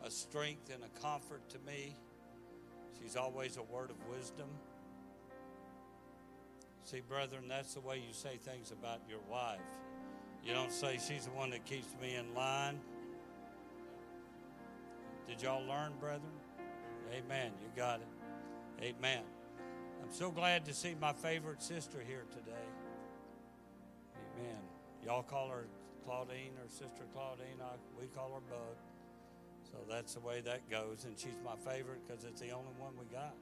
a 0.03 0.11
strength 0.11 0.72
and 0.72 0.83
a 0.85 1.01
comfort 1.01 1.46
to 1.51 1.59
me. 1.66 1.94
She's 2.99 3.16
always 3.16 3.59
a 3.59 3.62
word 3.62 3.90
of 3.90 3.96
wisdom. 4.09 4.49
See, 6.87 7.01
brethren, 7.01 7.49
that's 7.49 7.75
the 7.75 7.81
way 7.81 7.96
you 7.96 8.12
say 8.12 8.37
things 8.37 8.70
about 8.70 9.01
your 9.11 9.18
wife. 9.29 9.59
You 10.44 10.55
don't 10.55 10.70
say 10.70 11.01
she's 11.05 11.25
the 11.25 11.33
one 11.33 11.51
that 11.51 11.64
keeps 11.64 11.88
me 12.01 12.14
in 12.14 12.33
line. 12.33 12.79
Did 15.27 15.42
y'all 15.42 15.66
learn, 15.66 15.94
brethren? 15.99 16.31
Amen. 17.12 17.51
You 17.61 17.66
got 17.75 17.99
it. 17.99 18.85
Amen. 18.85 19.22
I'm 20.01 20.12
so 20.12 20.31
glad 20.31 20.64
to 20.66 20.72
see 20.72 20.94
my 21.01 21.12
favorite 21.12 21.61
sister 21.61 21.99
here 22.07 22.22
today. 22.31 22.68
Amen. 24.38 24.61
Y'all 25.05 25.25
call 25.25 25.49
her 25.49 25.66
Claudine 26.05 26.53
or 26.62 26.68
Sister 26.68 27.03
Claudine. 27.12 27.59
I, 27.61 27.75
we 28.01 28.07
call 28.14 28.31
her 28.35 28.49
Bug. 28.49 28.77
So 29.72 29.79
that's 29.90 30.14
the 30.14 30.20
way 30.20 30.40
that 30.42 30.70
goes. 30.70 31.05
And 31.05 31.18
she's 31.18 31.40
my 31.44 31.57
favorite 31.68 32.07
because 32.07 32.22
it's 32.22 32.40
the 32.40 32.51
only 32.51 32.70
one 32.79 32.92
we 32.96 33.07
got. 33.12 33.35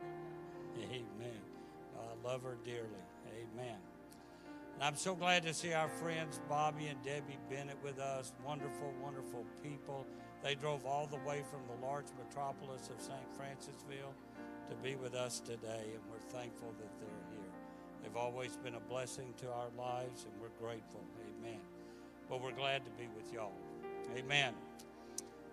Amen. 0.90 1.57
I 1.98 2.26
love 2.26 2.42
her 2.42 2.56
dearly. 2.64 3.04
Amen. 3.26 3.76
And 4.74 4.84
I'm 4.84 4.96
so 4.96 5.14
glad 5.14 5.42
to 5.42 5.52
see 5.52 5.72
our 5.72 5.88
friends 5.88 6.40
Bobby 6.48 6.86
and 6.86 7.02
Debbie 7.02 7.38
Bennett 7.50 7.78
with 7.82 7.98
us. 7.98 8.32
Wonderful, 8.46 8.92
wonderful 9.02 9.44
people. 9.62 10.06
They 10.42 10.54
drove 10.54 10.86
all 10.86 11.06
the 11.06 11.18
way 11.28 11.42
from 11.50 11.60
the 11.66 11.84
large 11.84 12.06
metropolis 12.24 12.88
of 12.88 13.02
St. 13.02 13.18
Francisville 13.36 14.14
to 14.70 14.76
be 14.82 14.94
with 14.94 15.14
us 15.14 15.40
today, 15.40 15.84
and 15.94 16.02
we're 16.10 16.38
thankful 16.38 16.72
that 16.78 17.00
they're 17.00 17.32
here. 17.32 17.50
They've 18.02 18.16
always 18.16 18.56
been 18.56 18.76
a 18.76 18.80
blessing 18.80 19.34
to 19.38 19.50
our 19.50 19.70
lives, 19.76 20.24
and 20.24 20.32
we're 20.40 20.54
grateful. 20.64 21.02
Amen. 21.40 21.60
But 22.28 22.42
we're 22.42 22.52
glad 22.52 22.84
to 22.84 22.90
be 22.92 23.08
with 23.16 23.32
y'all. 23.32 23.52
Amen. 24.16 24.54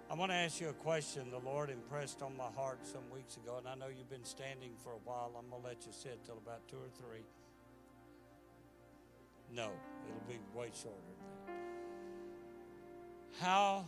I 0.09 0.13
want 0.13 0.31
to 0.31 0.35
ask 0.35 0.61
you 0.61 0.69
a 0.69 0.73
question 0.73 1.31
the 1.31 1.39
Lord 1.39 1.71
impressed 1.71 2.21
on 2.21 2.37
my 2.37 2.49
heart 2.55 2.79
some 2.85 3.01
weeks 3.11 3.37
ago, 3.37 3.55
and 3.57 3.67
I 3.67 3.73
know 3.73 3.87
you've 3.87 4.09
been 4.09 4.23
standing 4.23 4.71
for 4.83 4.91
a 4.91 4.99
while. 5.03 5.31
I'm 5.37 5.49
going 5.49 5.63
to 5.63 5.67
let 5.67 5.85
you 5.85 5.91
sit 5.91 6.23
till 6.23 6.37
about 6.37 6.67
two 6.67 6.77
or 6.77 6.89
three. 6.99 7.23
No, 9.51 9.71
it'll 10.07 10.29
be 10.29 10.39
way 10.53 10.69
shorter 10.79 10.97
than 11.47 11.55
that. 13.39 13.43
How 13.43 13.85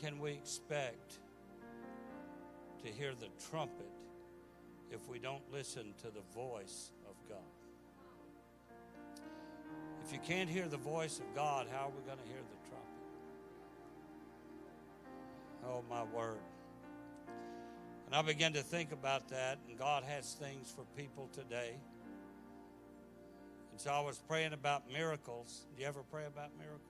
can 0.00 0.18
we 0.18 0.32
expect 0.32 1.18
to 2.82 2.88
hear 2.88 3.12
the 3.14 3.28
trumpet 3.50 3.90
if 4.90 5.06
we 5.06 5.18
don't 5.18 5.42
listen 5.52 5.92
to 5.98 6.06
the 6.06 6.22
voice 6.34 6.92
of 7.06 7.14
God? 7.28 7.38
If 10.06 10.14
you 10.14 10.18
can't 10.26 10.48
hear 10.48 10.66
the 10.66 10.78
voice 10.78 11.18
of 11.18 11.34
God, 11.34 11.66
how 11.70 11.86
are 11.86 11.90
we 11.90 12.02
going 12.06 12.18
to 12.18 12.24
hear 12.32 12.40
the 12.40 12.68
trumpet? 12.68 12.87
Oh, 15.64 15.82
my 15.88 16.04
word. 16.04 16.38
And 18.06 18.14
I 18.14 18.22
began 18.22 18.54
to 18.54 18.62
think 18.62 18.92
about 18.92 19.28
that, 19.28 19.58
and 19.68 19.78
God 19.78 20.02
has 20.04 20.32
things 20.32 20.72
for 20.74 20.84
people 20.96 21.28
today. 21.34 21.74
And 23.70 23.78
so 23.78 23.90
I 23.90 24.00
was 24.00 24.18
praying 24.26 24.54
about 24.54 24.90
miracles. 24.90 25.66
Do 25.76 25.82
you 25.82 25.88
ever 25.88 26.00
pray 26.10 26.24
about 26.24 26.50
miracles? 26.58 26.82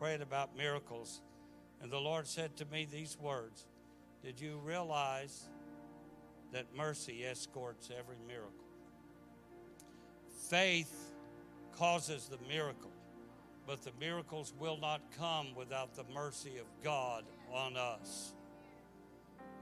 Praying 0.00 0.22
about 0.22 0.56
miracles. 0.56 1.22
And 1.80 1.90
the 1.90 2.00
Lord 2.00 2.26
said 2.26 2.56
to 2.56 2.64
me 2.66 2.86
these 2.90 3.16
words 3.18 3.64
Did 4.24 4.40
you 4.40 4.60
realize 4.64 5.44
that 6.52 6.66
mercy 6.76 7.24
escorts 7.24 7.88
every 7.96 8.16
miracle? 8.26 8.52
Faith 10.50 11.12
causes 11.78 12.28
the 12.28 12.38
miracle, 12.52 12.90
but 13.66 13.82
the 13.82 13.92
miracles 14.00 14.52
will 14.58 14.78
not 14.78 15.00
come 15.16 15.54
without 15.54 15.94
the 15.94 16.04
mercy 16.12 16.58
of 16.58 16.66
God 16.82 17.24
on 17.52 17.76
us. 17.76 18.32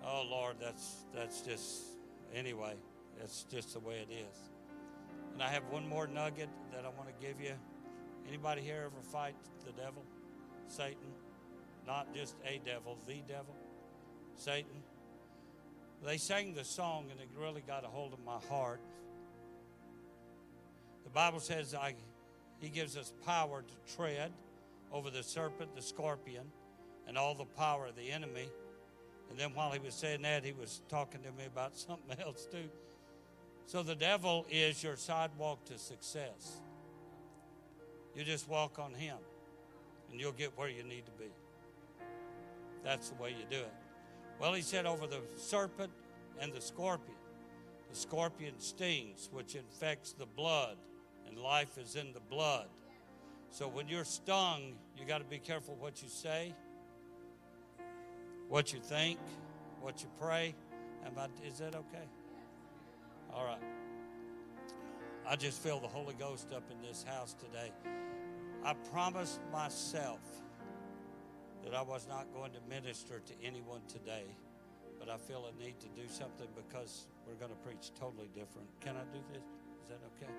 Oh 0.05 0.25
Lord, 0.29 0.57
that's 0.61 1.05
that's 1.15 1.41
just 1.41 1.83
anyway, 2.35 2.75
that's 3.19 3.45
just 3.45 3.75
the 3.75 3.81
way 3.81 4.07
it 4.09 4.13
is. 4.13 4.51
And 5.33 5.43
I 5.43 5.49
have 5.49 5.65
one 5.71 5.89
more 5.89 6.07
nugget 6.07 6.49
that 6.73 6.85
I 6.85 6.89
want 6.89 7.09
to 7.09 7.27
give 7.27 7.41
you. 7.41 7.53
Anybody 8.29 8.63
here 8.63 8.83
ever 8.87 9.03
fight 9.11 9.35
the 9.65 9.73
devil? 9.73 10.05
Satan? 10.69 11.13
Not 11.87 12.15
just 12.15 12.37
a 12.47 12.61
devil, 12.65 12.99
the 13.07 13.23
devil? 13.27 13.55
Satan? 14.37 14.83
They 16.05 16.17
sang 16.17 16.55
the 16.55 16.65
song 16.65 17.07
and 17.11 17.21
it 17.21 17.29
really 17.39 17.63
got 17.67 17.85
a 17.85 17.89
hold 17.89 18.13
of 18.13 18.25
my 18.25 18.39
heart. 18.49 18.81
The 21.05 21.11
Bible 21.11 21.41
says 21.41 21.75
I, 21.75 21.95
He 22.61 22.69
gives 22.69 22.97
us 22.97 23.13
power 23.27 23.63
to 23.63 23.97
tread 23.97 24.33
over 24.93 25.11
the 25.11 25.23
serpent, 25.23 25.75
the 25.75 25.83
scorpion, 25.83 26.45
and 27.07 27.19
all 27.19 27.35
the 27.35 27.45
power 27.45 27.87
of 27.87 27.97
the 27.97 28.11
enemy. 28.11 28.49
And 29.31 29.39
then 29.39 29.55
while 29.55 29.71
he 29.71 29.79
was 29.79 29.95
saying 29.95 30.23
that, 30.23 30.45
he 30.45 30.53
was 30.53 30.83
talking 30.89 31.21
to 31.23 31.33
me 31.33 31.47
about 31.47 31.77
something 31.77 32.19
else 32.21 32.47
too. 32.51 32.69
So 33.67 33.83
the 33.83 33.95
devil 33.95 34.47
is 34.51 34.83
your 34.83 34.97
sidewalk 34.97 35.65
to 35.67 35.79
success. 35.79 36.61
You 38.17 38.25
just 38.25 38.49
walk 38.49 38.81
on 38.81 38.93
him, 38.93 39.17
and 40.11 40.21
you'll 40.21 40.33
get 40.33 40.59
where 40.59 40.69
you 40.69 40.83
need 40.83 41.07
to 41.07 41.13
be. 41.13 41.31
That's 42.83 43.11
the 43.11 43.23
way 43.23 43.31
you 43.31 43.45
do 43.49 43.59
it. 43.59 43.73
Well, 44.41 44.55
he 44.55 44.63
said 44.63 44.87
over 44.87 45.07
the 45.07 45.21
serpent 45.37 45.93
and 46.41 46.53
the 46.53 46.61
scorpion. 46.61 47.17
The 47.91 47.97
scorpion 47.97 48.55
stings, 48.59 49.29
which 49.33 49.55
infects 49.55 50.13
the 50.13 50.27
blood, 50.27 50.77
and 51.29 51.39
life 51.39 51.77
is 51.79 51.95
in 51.95 52.13
the 52.13 52.21
blood. 52.21 52.69
So 53.51 53.69
when 53.69 53.89
you're 53.89 54.05
stung, 54.05 54.75
you 54.97 55.05
got 55.05 55.19
to 55.19 55.25
be 55.25 55.39
careful 55.39 55.77
what 55.79 56.03
you 56.03 56.09
say, 56.09 56.55
what 58.51 58.73
you 58.73 58.81
think, 58.81 59.19
what 59.81 60.03
you 60.03 60.09
pray. 60.21 60.55
Am 61.07 61.13
I, 61.17 61.29
is 61.47 61.59
that 61.59 61.75
okay? 61.75 62.05
All 63.33 63.45
right. 63.47 63.63
I 65.27 65.37
just 65.37 65.63
feel 65.63 65.79
the 65.79 65.89
Holy 65.89 66.15
Ghost 66.15 66.49
up 66.55 66.65
in 66.71 66.83
this 66.83 67.05
house 67.05 67.35
today. 67.35 67.71
I 68.65 68.75
promised 68.93 69.41
myself 69.53 70.21
that 71.65 71.75
I 71.75 71.83
was 71.83 72.09
not 72.09 72.27
going 72.35 72.51
to 72.53 72.59
minister 72.69 73.21
to 73.25 73.33
anyone 73.43 73.83
today, 73.87 74.25
but 74.99 75.09
I 75.09 75.17
feel 75.17 75.47
a 75.47 75.63
need 75.63 75.79
to 75.81 75.87
do 75.89 76.09
something 76.09 76.49
because 76.57 77.07
we're 77.27 77.35
going 77.35 77.53
to 77.53 77.57
preach 77.59 77.93
totally 77.99 78.29
different. 78.35 78.69
Can 78.81 78.97
I 78.97 79.05
do 79.15 79.21
this? 79.33 79.45
Is 79.85 79.89
that 79.89 80.01
okay? 80.17 80.33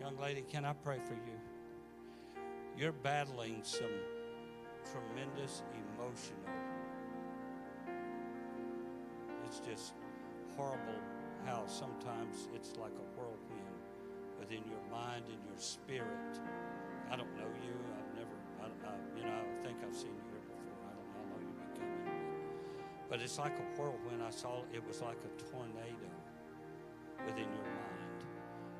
Young 0.00 0.18
lady, 0.18 0.44
can 0.50 0.64
I 0.64 0.72
pray 0.72 0.98
for 1.06 1.14
you? 1.14 2.42
You're 2.76 2.92
battling 2.92 3.60
some 3.62 3.86
tremendous 4.88 5.62
emotional. 5.74 6.54
It's 9.46 9.60
just 9.60 9.94
horrible 10.56 11.00
how 11.44 11.66
sometimes 11.66 12.48
it's 12.54 12.76
like 12.76 12.92
a 12.92 13.06
whirlwind 13.18 13.80
within 14.38 14.62
your 14.68 14.82
mind 14.90 15.24
and 15.26 15.38
your 15.48 15.58
spirit. 15.58 16.38
I 17.10 17.16
don't 17.16 17.34
know 17.36 17.50
you. 17.64 17.74
I've 17.96 18.14
never, 18.14 18.36
I, 18.62 18.66
I, 18.86 18.94
you 19.18 19.24
know, 19.24 19.34
I 19.34 19.64
think 19.64 19.78
I've 19.84 19.94
seen 19.94 20.14
you 20.14 20.24
here 20.30 20.40
before. 20.46 20.62
I 20.86 20.92
don't 20.94 21.08
know 21.10 21.16
how 21.18 21.24
long 21.34 21.42
you've 21.42 21.58
been 21.58 21.74
coming. 21.80 22.30
But 23.08 23.20
it's 23.20 23.38
like 23.38 23.58
a 23.58 23.66
whirlwind. 23.80 24.22
I 24.22 24.30
saw 24.30 24.62
it 24.72 24.86
was 24.86 25.02
like 25.02 25.18
a 25.24 25.32
tornado 25.50 26.10
within 27.26 27.50
your 27.50 27.66
mind, 27.66 28.20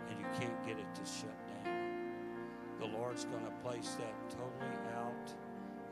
and 0.08 0.18
you 0.18 0.26
can't 0.38 0.66
get 0.66 0.78
it 0.78 0.94
to 0.94 1.04
shut 1.04 1.34
down. 1.64 2.00
The 2.78 2.86
Lord's 2.86 3.24
going 3.24 3.44
to 3.44 3.50
place 3.62 3.96
that 3.98 4.14
totally 4.30 4.78
out, 4.96 5.34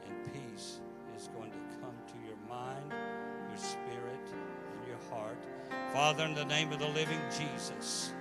and 0.09 0.32
peace 0.32 0.78
is 1.16 1.28
going 1.36 1.50
to 1.50 1.56
come 1.80 1.94
to 2.06 2.14
your 2.26 2.36
mind, 2.48 2.92
your 3.50 3.59
spirit, 3.59 4.24
and 4.32 4.88
your 4.88 4.98
heart. 5.11 5.38
Father, 5.92 6.24
in 6.24 6.34
the 6.34 6.44
name 6.44 6.72
of 6.72 6.78
the 6.78 6.88
living 6.88 7.20
Jesus, 7.36 8.12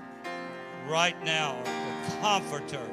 right 0.87 1.21
now, 1.23 1.55
the 1.63 2.21
Comforter. 2.21 2.87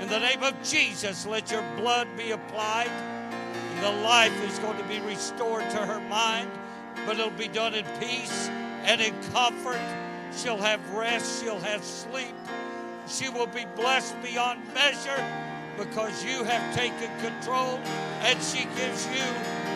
In 0.00 0.08
the 0.08 0.18
name 0.18 0.42
of 0.42 0.62
Jesus, 0.62 1.26
let 1.26 1.50
your 1.50 1.62
blood 1.76 2.08
be 2.16 2.32
applied. 2.32 2.88
And 2.88 3.82
the 3.82 4.02
life 4.02 4.44
is 4.44 4.58
going 4.58 4.76
to 4.76 4.84
be 4.84 5.00
restored 5.00 5.68
to 5.70 5.78
her 5.78 6.00
mind, 6.08 6.50
but 7.06 7.18
it'll 7.18 7.30
be 7.30 7.48
done 7.48 7.74
in 7.74 7.84
peace 8.00 8.48
and 8.84 9.00
in 9.00 9.14
comfort. 9.32 9.80
She'll 10.36 10.58
have 10.58 10.80
rest, 10.90 11.42
she'll 11.42 11.60
have 11.60 11.82
sleep. 11.84 12.34
She 13.06 13.28
will 13.28 13.46
be 13.46 13.66
blessed 13.76 14.20
beyond 14.22 14.60
measure 14.74 15.22
because 15.76 16.24
you 16.24 16.44
have 16.44 16.74
taken 16.74 17.10
control 17.20 17.78
and 18.22 18.40
she 18.42 18.64
gives 18.76 19.06
you, 19.08 19.24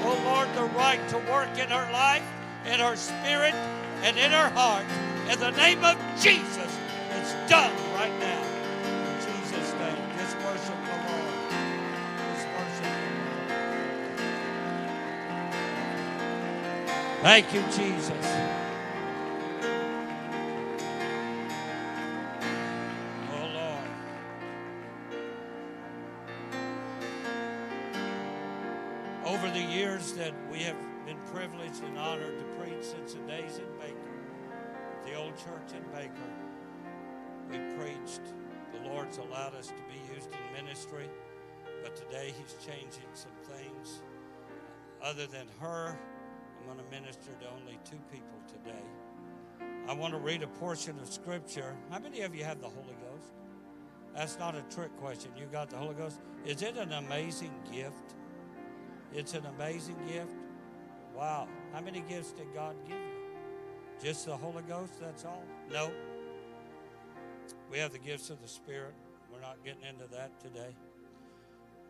oh 0.04 0.20
Lord, 0.24 0.48
the 0.54 0.64
right 0.76 1.00
to 1.10 1.18
work 1.30 1.50
in 1.58 1.68
her 1.68 1.92
life, 1.92 2.22
in 2.66 2.80
her 2.80 2.96
spirit, 2.96 3.54
and 4.02 4.16
in 4.16 4.30
her 4.30 4.48
heart. 4.50 4.84
In 5.30 5.38
the 5.40 5.50
name 5.50 5.84
of 5.84 5.96
Jesus, 6.20 6.78
it's 7.10 7.34
done 7.50 7.72
right 7.94 8.18
now. 8.18 8.42
In 8.84 9.20
Jesus' 9.20 9.72
name, 9.74 9.96
just 10.16 10.36
worship 10.38 10.78
the 10.84 10.96
Lord. 11.06 11.34
Just 12.32 12.46
worship 12.56 12.84
the 12.84 13.54
Lord. 13.54 13.78
Thank 17.22 17.52
you, 17.52 17.62
Jesus. 17.76 18.57
That 30.18 30.34
we 30.50 30.58
have 30.58 30.76
been 31.06 31.16
privileged 31.32 31.80
and 31.84 31.96
honored 31.96 32.36
to 32.36 32.44
preach 32.60 32.82
since 32.82 33.14
the 33.14 33.20
days 33.20 33.58
in 33.58 33.78
Baker, 33.78 33.94
the 35.06 35.14
old 35.14 35.36
church 35.36 35.76
in 35.76 35.82
Baker, 35.96 36.12
we 37.48 37.58
preached. 37.76 38.22
The 38.72 38.88
Lord's 38.88 39.18
allowed 39.18 39.54
us 39.54 39.68
to 39.68 39.74
be 39.74 40.00
used 40.12 40.28
in 40.32 40.64
ministry, 40.64 41.08
but 41.84 41.94
today 41.94 42.34
He's 42.36 42.56
changing 42.66 43.08
some 43.14 43.30
things. 43.44 44.02
Other 45.00 45.28
than 45.28 45.46
her, 45.60 45.96
I'm 46.58 46.66
going 46.66 46.84
to 46.84 46.90
minister 46.90 47.30
to 47.40 47.50
only 47.56 47.78
two 47.88 48.00
people 48.10 48.40
today. 48.48 48.82
I 49.86 49.94
want 49.94 50.14
to 50.14 50.18
read 50.18 50.42
a 50.42 50.48
portion 50.48 50.98
of 50.98 51.08
Scripture. 51.08 51.76
How 51.92 52.00
many 52.00 52.22
of 52.22 52.34
you 52.34 52.42
have 52.42 52.60
the 52.60 52.66
Holy 52.66 52.96
Ghost? 53.08 53.34
That's 54.16 54.36
not 54.36 54.56
a 54.56 54.62
trick 54.74 54.90
question. 54.96 55.30
You 55.36 55.46
got 55.46 55.70
the 55.70 55.76
Holy 55.76 55.94
Ghost? 55.94 56.18
Is 56.44 56.62
it 56.62 56.76
an 56.76 56.90
amazing 56.90 57.54
gift? 57.72 58.16
It's 59.12 59.34
an 59.34 59.46
amazing 59.46 59.96
gift. 60.06 60.34
Wow. 61.16 61.48
How 61.72 61.80
many 61.80 62.02
gifts 62.08 62.32
did 62.32 62.46
God 62.54 62.76
give 62.86 62.96
you? 62.96 64.02
Just 64.02 64.26
the 64.26 64.36
Holy 64.36 64.62
Ghost? 64.62 65.00
That's 65.00 65.24
all? 65.24 65.42
No. 65.72 65.90
We 67.70 67.78
have 67.78 67.92
the 67.92 67.98
gifts 67.98 68.30
of 68.30 68.40
the 68.40 68.48
Spirit. 68.48 68.94
We're 69.32 69.40
not 69.40 69.56
getting 69.64 69.82
into 69.82 70.06
that 70.12 70.38
today. 70.40 70.74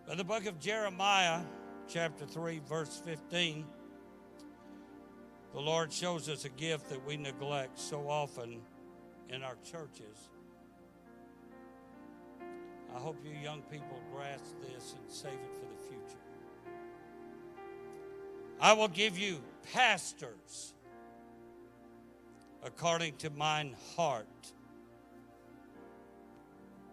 But 0.06 0.16
the 0.16 0.24
book 0.24 0.46
of 0.46 0.58
Jeremiah, 0.58 1.40
chapter 1.88 2.24
3, 2.24 2.60
verse 2.68 3.02
15, 3.04 3.64
the 5.52 5.60
Lord 5.60 5.92
shows 5.92 6.28
us 6.28 6.44
a 6.44 6.50
gift 6.50 6.88
that 6.90 7.04
we 7.06 7.16
neglect 7.16 7.78
so 7.78 8.08
often 8.08 8.60
in 9.28 9.42
our 9.42 9.56
churches. 9.64 10.30
I 12.94 12.98
hope 12.98 13.16
you 13.24 13.32
young 13.42 13.62
people 13.62 14.00
grasp 14.14 14.54
this 14.62 14.94
and 14.98 15.12
save 15.12 15.32
it 15.32 15.54
for 15.54 15.66
the. 15.66 15.77
I 18.60 18.72
will 18.72 18.88
give 18.88 19.18
you 19.18 19.40
pastors 19.72 20.74
according 22.64 23.16
to 23.18 23.30
mine 23.30 23.76
heart. 23.96 24.26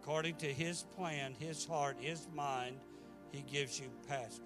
According 0.02 0.36
to 0.36 0.46
his 0.46 0.84
plan, 0.96 1.34
his 1.40 1.66
heart, 1.66 1.98
his 2.00 2.28
mind, 2.36 2.78
he 3.32 3.42
gives 3.42 3.80
you 3.80 3.88
pastors. 4.08 4.42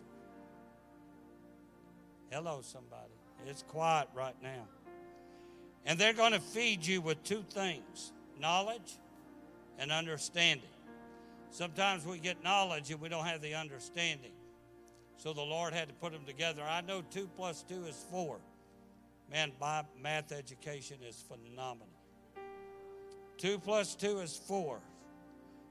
Hello, 2.31 2.61
somebody. 2.61 3.11
It's 3.45 3.63
quiet 3.63 4.07
right 4.13 4.35
now. 4.41 4.67
And 5.85 5.99
they're 5.99 6.13
going 6.13 6.33
to 6.33 6.39
feed 6.39 6.85
you 6.85 7.01
with 7.01 7.21
two 7.23 7.43
things 7.49 8.13
knowledge 8.39 8.97
and 9.77 9.91
understanding. 9.91 10.69
Sometimes 11.51 12.05
we 12.05 12.19
get 12.19 12.41
knowledge 12.43 12.91
and 12.91 13.01
we 13.01 13.09
don't 13.09 13.25
have 13.25 13.41
the 13.41 13.55
understanding. 13.55 14.31
So 15.19 15.33
the 15.33 15.41
Lord 15.41 15.73
had 15.73 15.89
to 15.89 15.93
put 15.95 16.13
them 16.13 16.23
together. 16.25 16.63
I 16.63 16.79
know 16.79 17.03
two 17.11 17.29
plus 17.35 17.61
two 17.67 17.83
is 17.83 18.05
four. 18.09 18.37
Man, 19.29 19.51
my 19.59 19.83
math 20.01 20.31
education 20.31 20.99
is 21.05 21.25
phenomenal. 21.27 21.89
Two 23.37 23.59
plus 23.59 23.95
two 23.95 24.19
is 24.19 24.37
four. 24.37 24.79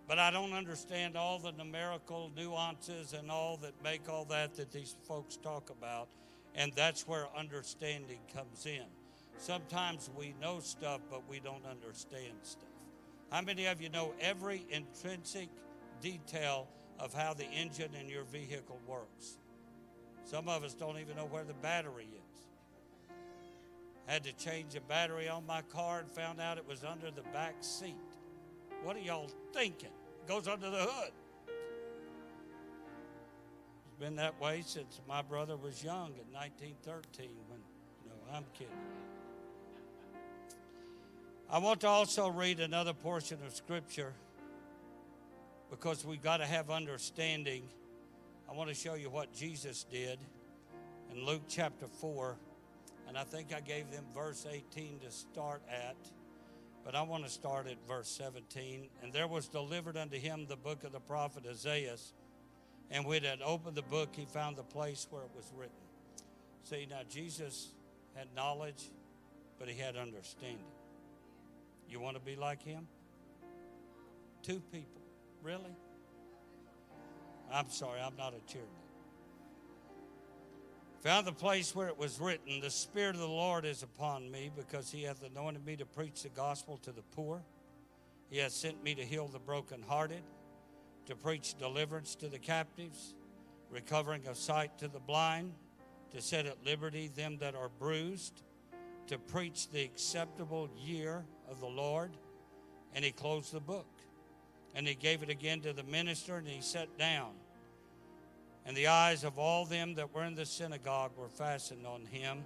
But 0.07 0.19
I 0.19 0.31
don't 0.31 0.53
understand 0.53 1.17
all 1.17 1.39
the 1.39 1.53
numerical 1.53 2.31
nuances 2.37 3.15
and 3.15 3.31
all 3.31 3.57
that 3.59 3.73
make 3.83 4.07
all 4.07 4.27
that 4.27 4.55
that 4.57 4.71
these 4.71 4.95
folks 5.07 5.37
talk 5.37 5.71
about. 5.71 6.09
And 6.55 6.71
that's 6.75 7.09
where 7.09 7.27
understanding 7.35 8.21
comes 8.35 8.67
in. 8.67 8.85
Sometimes 9.39 10.11
we 10.15 10.35
know 10.43 10.61
stuff, 10.61 11.01
but 11.11 11.27
we 11.27 11.41
don't 11.41 11.65
understand 11.65 12.35
stuff. 12.43 12.69
How 13.33 13.41
many 13.41 13.65
of 13.65 13.81
you 13.81 13.89
know 13.89 14.13
every 14.21 14.67
intrinsic 14.71 15.49
detail 16.03 16.69
of 16.99 17.15
how 17.15 17.35
the 17.35 17.45
engine 17.45 17.91
in 18.01 18.09
your 18.09 18.25
vehicle 18.25 18.79
works? 18.87 19.39
Some 20.25 20.49
of 20.49 20.63
us 20.63 20.75
don't 20.75 20.99
even 20.99 21.17
know 21.17 21.27
where 21.27 21.45
the 21.45 21.55
battery 21.55 22.09
is. 22.13 22.43
Had 24.07 24.25
to 24.25 24.33
change 24.33 24.73
the 24.73 24.81
battery 24.81 25.29
on 25.29 25.47
my 25.47 25.63
car 25.63 26.01
and 26.01 26.11
found 26.11 26.41
out 26.41 26.59
it 26.59 26.67
was 26.67 26.85
under 26.85 27.11
the 27.11 27.23
back 27.33 27.57
seat. 27.61 27.95
What 28.83 28.97
are 28.97 29.01
y'all 29.01 29.31
thinking? 29.53 29.91
It 30.23 30.29
goes 30.29 30.49
under 30.49 30.71
the 30.71 30.79
hood. 30.79 31.13
It's 33.87 33.97
been 34.01 34.17
that 34.17 34.41
way 34.41 34.63
since 34.65 35.01
my 35.09 35.23
brother 35.23 35.57
was 35.57 35.83
young 35.83 36.09
in 36.09 36.33
1913 36.33 37.31
when, 37.49 37.61
no, 38.07 38.37
I'm 38.37 38.45
kidding. 38.55 38.73
I 41.51 41.59
want 41.59 41.81
to 41.81 41.89
also 41.89 42.29
read 42.29 42.61
another 42.61 42.93
portion 42.93 43.39
of 43.47 43.55
Scripture 43.55 44.13
because 45.71 46.05
we've 46.05 46.23
got 46.23 46.39
to 46.39 46.47
have 46.47 46.71
understanding. 46.71 47.63
I 48.51 48.55
want 48.55 48.69
to 48.69 48.75
show 48.75 48.95
you 48.95 49.11
what 49.11 49.33
Jesus 49.35 49.85
did 49.91 50.19
in 51.13 51.25
Luke 51.25 51.43
chapter 51.49 51.87
4. 51.87 52.37
And 53.07 53.17
I 53.17 53.25
think 53.25 53.55
I 53.55 53.61
gave 53.61 53.91
them 53.91 54.05
verse 54.15 54.47
18 54.51 55.01
to 55.01 55.11
start 55.11 55.63
at. 55.71 55.97
But 56.85 56.95
I 56.95 57.03
want 57.03 57.25
to 57.25 57.31
start 57.31 57.67
at 57.67 57.77
verse 57.87 58.09
17. 58.09 58.89
And 59.03 59.13
there 59.13 59.27
was 59.27 59.49
delivered 59.49 59.97
unto 59.97 60.17
him 60.19 60.47
the 60.49 60.57
book 60.57 60.85
of 60.85 60.93
the 60.93 61.01
prophet 61.01 61.45
Isaiah. 61.49 61.97
And 62.91 63.05
when 63.05 63.23
he 63.23 63.29
had 63.29 63.43
opened 63.43 63.77
the 63.77 63.83
book, 63.83 64.11
he 64.13 64.25
found 64.25 64.57
the 64.57 64.63
place 64.63 65.07
where 65.11 65.23
it 65.23 65.31
was 65.37 65.51
written. 65.57 65.75
See, 66.65 66.87
now 66.89 67.01
Jesus 67.09 67.69
had 68.15 68.29
knowledge, 68.35 68.91
but 69.59 69.69
he 69.69 69.79
had 69.79 69.97
understanding. 69.97 70.59
You 71.89 72.01
want 72.01 72.17
to 72.17 72.23
be 72.23 72.37
like 72.37 72.63
him? 72.63 72.87
Two 74.43 74.61
people. 74.73 74.98
Really? 75.43 75.77
I'm 77.53 77.71
sorry, 77.71 78.01
I'm 78.01 78.17
not 78.17 78.35
a 78.35 78.53
cheerleader. 78.53 78.89
Found 81.03 81.27
the 81.27 81.33
place 81.33 81.75
where 81.75 81.89
it 81.89 81.97
was 81.97 82.21
written, 82.21 82.61
The 82.61 82.71
Spirit 82.71 83.15
of 83.15 83.21
the 83.21 83.29
Lord 83.29 83.65
is 83.65 83.83
upon 83.83 84.31
me, 84.31 84.51
because 84.55 84.91
he 84.91 85.05
hath 85.05 85.23
anointed 85.23 85.65
me 85.65 85.77
to 85.77 85.87
preach 85.87 86.23
the 86.23 86.29
gospel 86.29 86.77
to 86.79 86.91
the 86.91 87.03
poor. 87.15 87.43
He 88.31 88.39
hath 88.39 88.53
sent 88.53 88.83
me 88.83 88.95
to 88.97 89.05
heal 89.05 89.29
the 89.29 89.39
brokenhearted, 89.39 90.23
to 91.07 91.15
preach 91.15 91.55
deliverance 91.57 92.15
to 92.17 92.29
the 92.29 92.39
captives, 92.39 93.15
recovering 93.71 94.27
of 94.27 94.37
sight 94.37 94.77
to 94.79 94.89
the 94.89 94.99
blind, 94.99 95.55
to 96.11 96.21
set 96.21 96.47
at 96.47 96.65
liberty 96.65 97.09
them 97.09 97.39
that 97.39 97.55
are 97.55 97.69
bruised, 97.69 98.43
to 99.07 99.19
preach 99.19 99.71
the 99.71 99.83
acceptable 99.83 100.69
year 100.77 101.25
of 101.49 101.61
the 101.61 101.67
Lord. 101.67 102.11
And 102.93 103.05
he 103.05 103.13
closed 103.13 103.53
the 103.53 103.61
book. 103.61 103.87
And 104.79 104.87
he 104.87 104.95
gave 104.95 105.25
it 105.25 105.29
again 105.29 105.61
to 105.63 105.73
the 105.73 105.83
minister, 105.83 106.37
and 106.37 106.47
he 106.47 106.61
sat 106.61 106.97
down. 106.97 107.33
And 108.65 108.77
the 108.77 108.87
eyes 108.87 109.25
of 109.25 109.37
all 109.37 109.65
them 109.65 109.97
that 109.97 110.15
were 110.15 110.23
in 110.23 110.37
the 110.37 110.47
synagogue 110.47 111.11
were 111.17 111.29
fastened 111.29 111.85
on 111.85 112.05
him. 112.05 112.45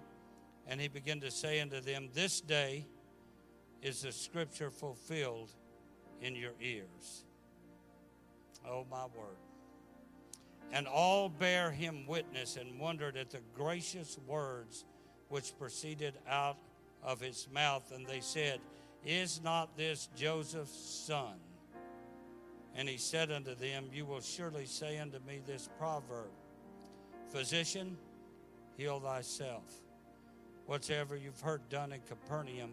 And 0.66 0.80
he 0.80 0.88
began 0.88 1.20
to 1.20 1.30
say 1.30 1.60
unto 1.60 1.82
them, 1.82 2.08
This 2.14 2.40
day 2.40 2.86
is 3.82 4.00
the 4.00 4.12
scripture 4.12 4.70
fulfilled 4.70 5.50
in 6.22 6.34
your 6.34 6.52
ears. 6.58 7.26
Oh, 8.66 8.86
my 8.90 9.04
word. 9.04 9.36
And 10.72 10.86
all 10.86 11.28
bare 11.28 11.70
him 11.70 12.06
witness 12.06 12.56
and 12.56 12.80
wondered 12.80 13.18
at 13.18 13.28
the 13.28 13.40
gracious 13.54 14.18
words 14.26 14.86
which 15.28 15.52
proceeded 15.58 16.14
out 16.26 16.56
of 17.02 17.20
his 17.20 17.46
mouth. 17.52 17.92
And 17.94 18.06
they 18.06 18.20
said, 18.20 18.58
Is 19.04 19.42
not 19.44 19.76
this 19.76 20.08
Joseph's 20.16 21.04
son? 21.06 21.34
And 22.74 22.88
he 22.88 22.96
said 22.96 23.30
unto 23.30 23.54
them, 23.54 23.86
You 23.92 24.06
will 24.06 24.20
surely 24.20 24.66
say 24.66 24.98
unto 24.98 25.18
me 25.26 25.40
this 25.46 25.68
proverb 25.78 26.30
Physician, 27.30 27.96
heal 28.76 29.00
thyself. 29.00 29.64
Whatsoever 30.66 31.16
you've 31.16 31.40
heard 31.40 31.66
done 31.68 31.92
in 31.92 32.00
Capernaum, 32.02 32.72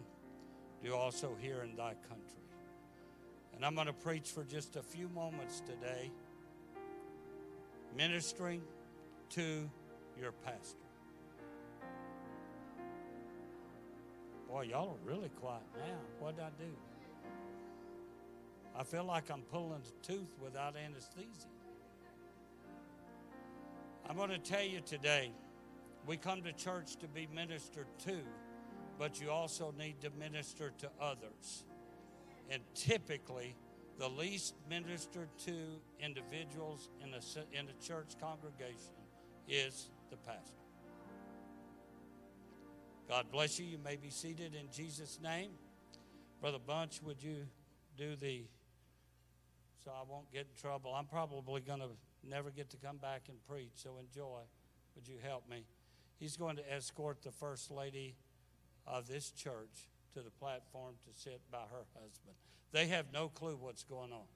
do 0.84 0.93
also 0.93 1.36
here 1.39 1.62
in 1.64 1.76
thy 1.76 1.93
country. 2.08 2.43
And 3.56 3.66
I'm 3.66 3.76
going 3.76 3.88
to 3.88 3.93
preach 3.93 4.30
for 4.30 4.43
just 4.43 4.76
a 4.76 4.84
few 4.84 5.10
moments 5.10 5.62
today, 5.62 6.12
ministering 7.95 8.62
to 9.32 9.70
your 10.20 10.32
pastor. 10.32 10.78
Boy, 14.47 14.64
y'all 14.64 14.89
are 14.89 15.10
really 15.10 15.30
quiet 15.41 15.62
now. 15.78 15.97
What 16.20 16.36
did 16.36 16.45
I 16.45 16.50
do? 16.58 16.88
I 18.80 18.84
feel 18.84 19.03
like 19.03 19.30
I'm 19.30 19.41
pulling 19.41 19.82
a 19.82 20.05
tooth 20.07 20.38
without 20.41 20.77
anesthesia. 20.77 21.49
I'm 24.09 24.15
going 24.15 24.30
to 24.30 24.38
tell 24.38 24.63
you 24.63 24.80
today 24.80 25.34
we 26.07 26.15
come 26.15 26.41
to 26.43 26.53
church 26.53 26.95
to 27.01 27.07
be 27.09 27.27
ministered 27.36 27.88
to, 28.05 28.21
but 28.97 29.19
you 29.19 29.32
also 29.32 29.73
need 29.77 29.99
to 29.99 30.09
minister 30.11 30.71
to 30.77 30.89
others. 30.97 31.65
And 32.49 32.61
typically, 32.73 33.53
the 33.97 34.07
least 34.07 34.55
ministered 34.69 35.27
to 35.39 35.57
individuals 35.99 36.88
in 37.03 37.09
a, 37.09 37.59
in 37.59 37.67
a 37.67 37.86
church 37.86 38.13
congregation 38.21 38.95
is 39.49 39.89
the 40.09 40.15
pastor. 40.15 40.53
God 43.09 43.25
bless 43.30 43.59
you. 43.59 43.65
You 43.65 43.77
may 43.77 43.97
be 43.97 44.09
seated 44.09 44.55
in 44.55 44.71
Jesus' 44.71 45.19
name. 45.21 45.51
Brother 46.39 46.59
Bunch, 46.65 47.01
would 47.03 47.21
you 47.21 47.45
do 47.97 48.15
the 48.15 48.45
so 49.84 49.91
I 49.91 50.03
won't 50.09 50.32
get 50.32 50.41
in 50.41 50.61
trouble. 50.61 50.93
I'm 50.93 51.05
probably 51.05 51.61
going 51.61 51.80
to 51.80 51.89
never 52.27 52.51
get 52.51 52.69
to 52.71 52.77
come 52.77 52.97
back 52.97 53.23
and 53.30 53.38
preach, 53.47 53.71
so 53.75 53.97
enjoy. 53.99 54.41
Would 54.95 55.07
you 55.07 55.15
help 55.23 55.49
me? 55.49 55.65
He's 56.19 56.36
going 56.36 56.57
to 56.57 56.73
escort 56.73 57.21
the 57.23 57.32
First 57.32 57.71
Lady 57.71 58.15
of 58.86 59.07
this 59.07 59.32
church 59.32 59.89
to 60.13 60.21
the 60.21 60.32
platform 60.32 60.95
to 61.05 61.21
sit 61.21 61.39
by 61.51 61.59
her 61.71 61.86
husband. 61.93 62.36
They 62.71 62.88
have 62.88 63.05
no 63.13 63.30
clue 63.30 63.57
what's 63.59 63.84
going 63.84 64.11
on. 64.11 64.27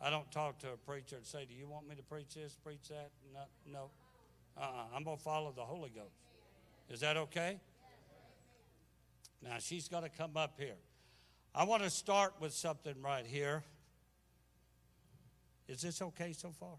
I 0.00 0.10
don't 0.10 0.30
talk 0.30 0.58
to 0.60 0.72
a 0.72 0.76
preacher 0.76 1.16
and 1.16 1.24
say, 1.24 1.44
Do 1.44 1.54
you 1.54 1.68
want 1.68 1.88
me 1.88 1.94
to 1.96 2.02
preach 2.02 2.34
this, 2.34 2.56
preach 2.62 2.88
that? 2.88 3.10
No. 3.32 3.40
no. 3.70 3.90
Uh-uh. 4.56 4.96
I'm 4.96 5.04
going 5.04 5.16
to 5.16 5.22
follow 5.22 5.52
the 5.54 5.62
Holy 5.62 5.90
Ghost. 5.90 6.20
Is 6.90 7.00
that 7.00 7.16
okay? 7.16 7.58
Now, 9.42 9.56
she's 9.58 9.88
got 9.88 10.00
to 10.00 10.08
come 10.08 10.36
up 10.36 10.54
here. 10.58 10.76
I 11.54 11.64
want 11.64 11.82
to 11.82 11.90
start 11.90 12.34
with 12.40 12.52
something 12.52 12.94
right 13.02 13.26
here. 13.26 13.64
Is 15.68 15.82
this 15.82 16.02
okay 16.02 16.32
so 16.32 16.50
far? 16.50 16.76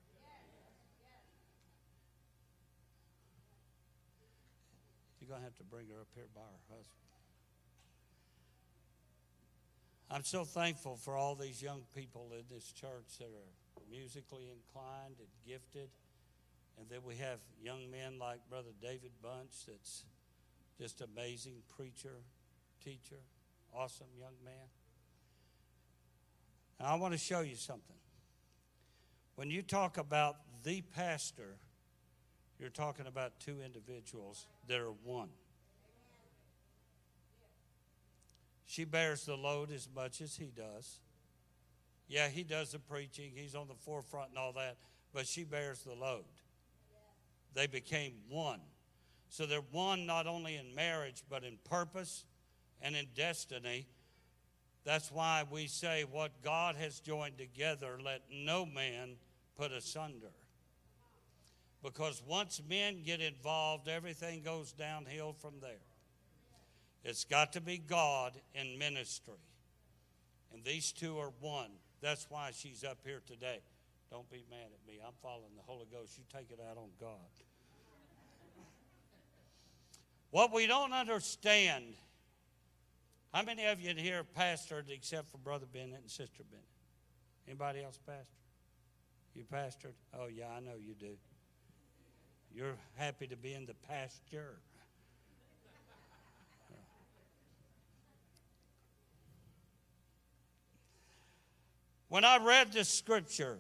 You're 5.19 5.29
going 5.29 5.39
to 5.39 5.45
have 5.45 5.55
to 5.57 5.63
bring 5.63 5.87
her 5.87 6.01
up 6.01 6.09
here 6.15 6.27
by 6.35 6.41
her 6.41 6.75
husband. 6.75 7.03
I'm 10.11 10.23
so 10.23 10.43
thankful 10.43 10.97
for 10.97 11.15
all 11.15 11.33
these 11.33 11.61
young 11.61 11.83
people 11.95 12.31
in 12.37 12.43
this 12.53 12.71
church 12.71 13.17
that 13.19 13.25
are 13.25 13.83
musically 13.89 14.49
inclined 14.51 15.15
and 15.17 15.29
gifted. 15.47 15.89
And 16.77 16.89
then 16.89 16.99
we 17.05 17.15
have 17.15 17.39
young 17.63 17.89
men 17.89 18.19
like 18.19 18.39
Brother 18.49 18.71
David 18.81 19.11
Bunch, 19.21 19.65
that's 19.67 20.03
just 20.79 21.01
amazing 21.01 21.55
preacher, 21.75 22.21
teacher, 22.83 23.21
awesome 23.73 24.07
young 24.19 24.35
man. 24.43 24.67
And 26.79 26.87
I 26.87 26.95
want 26.95 27.13
to 27.13 27.19
show 27.19 27.41
you 27.41 27.55
something. 27.55 27.95
When 29.35 29.49
you 29.49 29.61
talk 29.61 29.97
about 29.97 30.37
the 30.63 30.81
pastor, 30.81 31.57
you're 32.59 32.69
talking 32.69 33.07
about 33.07 33.39
two 33.39 33.57
individuals 33.63 34.47
that 34.67 34.79
are 34.79 34.93
one. 35.03 35.29
She 38.65 38.85
bears 38.85 39.25
the 39.25 39.35
load 39.35 39.71
as 39.71 39.87
much 39.93 40.21
as 40.21 40.35
he 40.35 40.51
does. 40.55 40.99
Yeah, 42.07 42.29
he 42.29 42.43
does 42.43 42.71
the 42.71 42.79
preaching, 42.79 43.31
he's 43.35 43.55
on 43.55 43.67
the 43.67 43.75
forefront 43.75 44.29
and 44.29 44.37
all 44.37 44.53
that, 44.53 44.77
but 45.13 45.27
she 45.27 45.43
bears 45.43 45.79
the 45.79 45.93
load. 45.93 46.25
They 47.53 47.67
became 47.67 48.13
one. 48.29 48.59
So 49.29 49.45
they're 49.45 49.61
one 49.71 50.05
not 50.05 50.27
only 50.27 50.55
in 50.57 50.75
marriage, 50.75 51.23
but 51.29 51.43
in 51.43 51.57
purpose 51.69 52.25
and 52.81 52.95
in 52.95 53.07
destiny. 53.15 53.87
That's 54.85 55.11
why 55.11 55.43
we 55.49 55.67
say, 55.67 56.05
What 56.09 56.31
God 56.43 56.75
has 56.75 56.99
joined 56.99 57.37
together, 57.37 57.97
let 58.03 58.21
no 58.31 58.65
man 58.65 59.15
put 59.57 59.71
asunder. 59.71 60.31
Because 61.81 62.23
once 62.25 62.61
men 62.67 63.03
get 63.03 63.19
involved, 63.19 63.87
everything 63.87 64.41
goes 64.41 64.71
downhill 64.71 65.33
from 65.33 65.55
there. 65.61 65.83
It's 67.03 67.25
got 67.25 67.53
to 67.53 67.61
be 67.61 67.77
God 67.77 68.33
in 68.55 68.77
ministry. 68.79 69.33
And 70.53 70.63
these 70.63 70.93
two 70.93 71.17
are 71.19 71.31
one. 71.41 71.71
That's 72.01 72.27
why 72.29 72.51
she's 72.53 72.83
up 72.83 72.99
here 73.03 73.21
today. 73.25 73.59
Don't 74.09 74.29
be 74.29 74.45
mad 74.49 74.67
at 74.71 74.87
me. 74.87 74.99
I'm 75.05 75.13
following 75.21 75.55
the 75.57 75.63
Holy 75.63 75.87
Ghost. 75.91 76.17
You 76.17 76.23
take 76.31 76.51
it 76.51 76.59
out 76.69 76.77
on 76.77 76.89
God. 76.99 77.17
What 80.31 80.53
we 80.53 80.67
don't 80.67 80.93
understand, 80.93 81.83
how 83.33 83.41
many 83.41 83.65
of 83.65 83.81
you 83.81 83.89
in 83.89 83.97
here 83.97 84.23
pastored 84.37 84.89
except 84.89 85.31
for 85.31 85.37
Brother 85.39 85.65
Bennett 85.71 86.01
and 86.01 86.09
Sister 86.09 86.43
Bennett? 86.49 86.65
Anybody 87.47 87.83
else 87.83 87.99
pastor? 88.05 88.25
You 89.33 89.43
pastored? 89.51 89.93
Oh, 90.17 90.27
yeah, 90.27 90.49
I 90.55 90.59
know 90.59 90.75
you 90.79 90.93
do. 90.93 91.17
You're 92.53 92.75
happy 92.95 93.25
to 93.27 93.35
be 93.35 93.53
in 93.53 93.65
the 93.65 93.73
pasture. 93.89 94.57
When 102.09 102.23
I 102.23 102.37
read 102.37 102.71
this 102.71 102.89
scripture, 102.89 103.57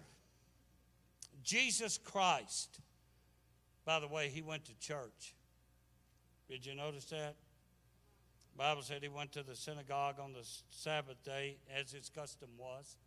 Jesus 1.43 1.97
Christ, 1.97 2.79
by 3.83 3.99
the 3.99 4.07
way, 4.07 4.29
he 4.29 4.43
went 4.43 4.65
to 4.65 4.77
church. 4.77 5.33
Did 6.47 6.63
you 6.63 6.75
notice 6.75 7.05
that? 7.05 7.33
Bible 8.57 8.83
said 8.83 9.01
he 9.01 9.09
went 9.09 9.31
to 9.33 9.43
the 9.43 9.55
synagogue 9.55 10.19
on 10.19 10.33
the 10.33 10.47
Sabbath 10.69 11.23
day, 11.23 11.57
as 11.75 11.91
his 11.91 12.09
custom 12.09 12.49
was. 12.57 12.97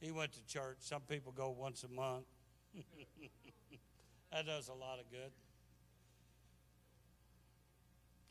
He 0.00 0.10
went 0.10 0.32
to 0.32 0.44
church. 0.46 0.78
Some 0.80 1.02
people 1.02 1.32
go 1.32 1.50
once 1.50 1.84
a 1.84 1.88
month. 1.88 2.26
that 4.32 4.46
does 4.46 4.68
a 4.68 4.74
lot 4.74 4.98
of 4.98 5.10
good. 5.10 5.30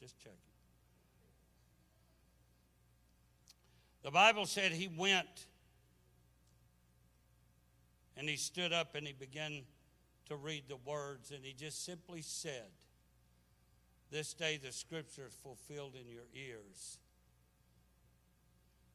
Just 0.01 0.19
checking. 0.19 0.37
The 4.03 4.11
Bible 4.11 4.45
said 4.45 4.73
he 4.73 4.89
went 4.89 5.45
and 8.17 8.27
he 8.27 8.35
stood 8.35 8.73
up 8.73 8.95
and 8.95 9.07
he 9.07 9.13
began 9.13 9.61
to 10.27 10.35
read 10.35 10.63
the 10.67 10.77
words, 10.77 11.31
and 11.31 11.43
he 11.43 11.53
just 11.53 11.85
simply 11.85 12.21
said, 12.21 12.71
This 14.13 14.35
day 14.35 14.59
the 14.63 14.71
scripture 14.71 15.25
is 15.27 15.33
fulfilled 15.33 15.95
in 15.99 16.07
your 16.07 16.25
ears. 16.35 16.99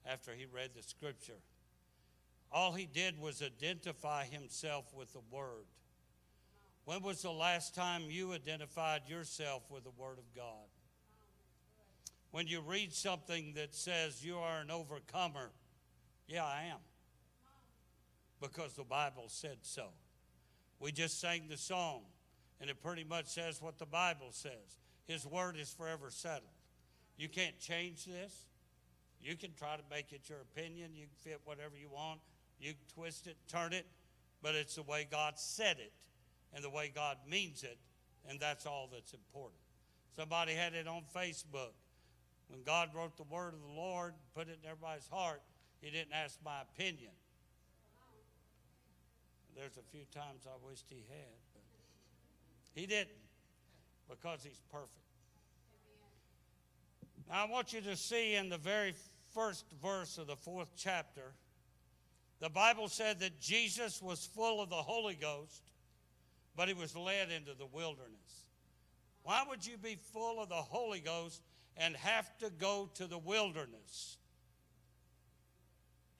After 0.07 0.33
he 0.33 0.47
read 0.47 0.71
the 0.77 0.83
scripture, 0.85 1.41
all 2.53 2.73
he 2.73 2.87
did 2.87 3.21
was 3.21 3.43
identify 3.43 4.27
himself 4.27 4.85
with 4.95 5.12
the 5.12 5.23
word. 5.33 5.66
When 6.85 7.03
was 7.03 7.21
the 7.21 7.33
last 7.33 7.75
time 7.75 8.03
you 8.09 8.33
identified 8.33 9.09
yourself 9.09 9.64
with 9.71 9.83
the 9.83 9.91
word 9.99 10.19
of 10.19 10.37
God? 10.37 10.69
When 12.31 12.47
you 12.47 12.61
read 12.61 12.95
something 12.95 13.55
that 13.57 13.75
says 13.75 14.25
you 14.25 14.37
are 14.39 14.61
an 14.61 14.71
overcomer, 14.71 15.51
yeah, 16.29 16.45
I 16.45 16.66
am 16.71 16.79
because 18.41 18.75
the 18.75 18.85
Bible 18.85 19.25
said 19.27 19.59
so. 19.62 19.89
We 20.79 20.93
just 20.93 21.21
sang 21.21 21.49
the 21.49 21.57
song, 21.57 22.03
and 22.61 22.71
it 22.71 22.81
pretty 22.81 23.03
much 23.03 23.27
says 23.27 23.61
what 23.61 23.81
the 23.81 23.87
Bible 23.87 24.29
says. 24.31 24.79
His 25.09 25.27
word 25.27 25.57
is 25.59 25.73
forever 25.73 26.11
settled. 26.11 26.53
You 27.17 27.29
can't 27.29 27.59
change 27.59 28.05
this. 28.05 28.47
You 29.21 29.37
can 29.37 29.51
try 29.59 29.77
to 29.77 29.83
make 29.91 30.13
it 30.13 30.29
your 30.29 30.39
opinion. 30.43 30.91
You 30.95 31.07
can 31.07 31.33
fit 31.33 31.41
whatever 31.45 31.77
you 31.77 31.89
want. 31.89 32.21
You 32.61 32.75
can 32.75 32.95
twist 32.95 33.27
it, 33.27 33.37
turn 33.49 33.73
it, 33.73 33.87
but 34.43 34.55
it's 34.55 34.77
the 34.77 34.83
way 34.83 35.09
God 35.11 35.35
said 35.37 35.79
it 35.79 35.93
and 36.55 36.63
the 36.63 36.71
way 36.71 36.91
God 36.95 37.17
means 37.29 37.63
it, 37.63 37.79
and 38.29 38.39
that's 38.41 38.67
all 38.67 38.89
that's 38.93 39.13
important. 39.13 39.61
Somebody 40.17 40.53
had 40.53 40.75
it 40.75 40.89
on 40.89 41.03
Facebook. 41.15 41.73
When 42.49 42.63
God 42.63 42.91
wrote 42.95 43.17
the 43.17 43.25
word 43.25 43.55
of 43.55 43.61
the 43.61 43.81
Lord, 43.81 44.15
and 44.15 44.35
put 44.35 44.49
it 44.49 44.59
in 44.63 44.69
everybody's 44.69 45.09
heart, 45.09 45.43
he 45.81 45.91
didn't 45.91 46.13
ask 46.13 46.39
my 46.45 46.63
opinion. 46.63 47.13
There's 49.55 49.77
a 49.77 49.87
few 49.93 50.05
times 50.15 50.47
I 50.47 50.57
wished 50.67 50.87
he 50.89 51.05
had, 51.09 51.39
but 51.53 51.63
he 52.75 52.87
didn't 52.87 53.28
because 54.09 54.43
he's 54.43 54.61
perfect. 54.73 54.93
Now, 57.29 57.45
I 57.45 57.51
want 57.51 57.73
you 57.73 57.81
to 57.83 57.97
see 57.97 58.35
in 58.35 58.49
the 58.49 58.59
very 58.59 58.95
first 59.35 59.65
verse 59.83 60.19
of 60.19 60.27
the 60.27 60.37
fourth 60.37 60.69
chapter, 60.77 61.35
the 62.41 62.49
Bible 62.49 62.89
said 62.89 63.21
that 63.21 63.41
Jesus 63.41 64.01
was 64.01 64.25
full 64.35 64.63
of 64.63 64.71
the 64.71 64.77
Holy 64.77 65.15
Ghost, 65.15 65.63
but 66.57 66.69
he 66.69 66.75
was 66.75 66.97
led 66.97 67.31
into 67.31 67.55
the 67.55 67.67
wilderness. 67.67 68.47
Why 69.25 69.45
would 69.49 69.67
you 69.67 69.77
be 69.77 69.99
full 70.13 70.41
of 70.41 70.49
the 70.49 70.55
Holy 70.55 71.01
Ghost 71.01 71.43
and 71.77 71.95
have 71.97 72.37
to 72.39 72.51
go 72.51 72.89
to 72.95 73.07
the 73.07 73.19
wilderness? 73.19 74.17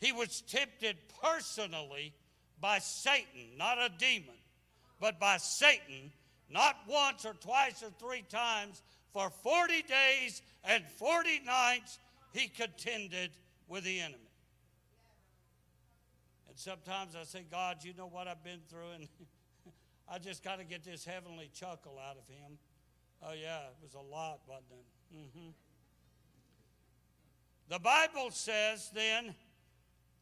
He 0.01 0.13
was 0.13 0.43
tempted 0.43 0.97
personally 1.23 2.13
by 2.61 2.79
Satan, 2.79 3.57
not 3.57 3.79
a 3.79 3.91
demon, 3.99 4.37
but 5.01 5.19
by 5.19 5.39
Satan, 5.39 6.13
not 6.51 6.77
once 6.89 7.25
or 7.25 7.35
twice 7.35 7.83
or 7.83 7.91
three 7.99 8.25
times, 8.29 8.83
for 9.13 9.31
40 9.31 9.83
days 9.83 10.43
and 10.65 10.85
40 10.97 11.41
nights, 11.45 11.99
he 12.33 12.49
contended 12.49 13.31
with 13.69 13.85
the 13.85 14.01
enemy. 14.01 14.19
And 16.49 16.57
sometimes 16.57 17.17
I 17.17 17.25
say, 17.25 17.45
God, 17.51 17.79
you 17.83 17.93
know 17.97 18.07
what 18.07 18.29
I've 18.29 18.43
been 18.45 18.61
through, 18.69 18.91
and 18.95 19.09
I 20.11 20.19
just 20.19 20.43
got 20.43 20.59
to 20.59 20.65
get 20.65 20.85
this 20.85 21.05
heavenly 21.05 21.51
chuckle 21.55 21.99
out 21.99 22.17
of 22.17 22.27
him. 22.29 22.59
Oh, 23.23 23.33
yeah, 23.33 23.61
it 23.61 23.77
was 23.83 23.95
a 23.95 24.15
lot, 24.15 24.41
wasn't 24.47 24.67
it? 24.73 25.17
Mm-hmm. 25.17 25.51
The 27.69 27.79
Bible 27.79 28.31
says 28.31 28.91
then 28.95 29.35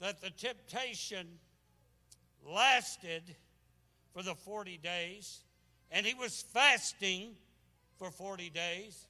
that 0.01 0.20
the 0.20 0.31
temptation 0.31 1.27
lasted 2.45 3.22
for 4.12 4.22
the 4.22 4.35
40 4.35 4.79
days, 4.79 5.41
and 5.91 6.07
he 6.07 6.14
was 6.14 6.45
fasting 6.53 7.34
for 7.99 8.11
40 8.11 8.51
days. 8.51 9.07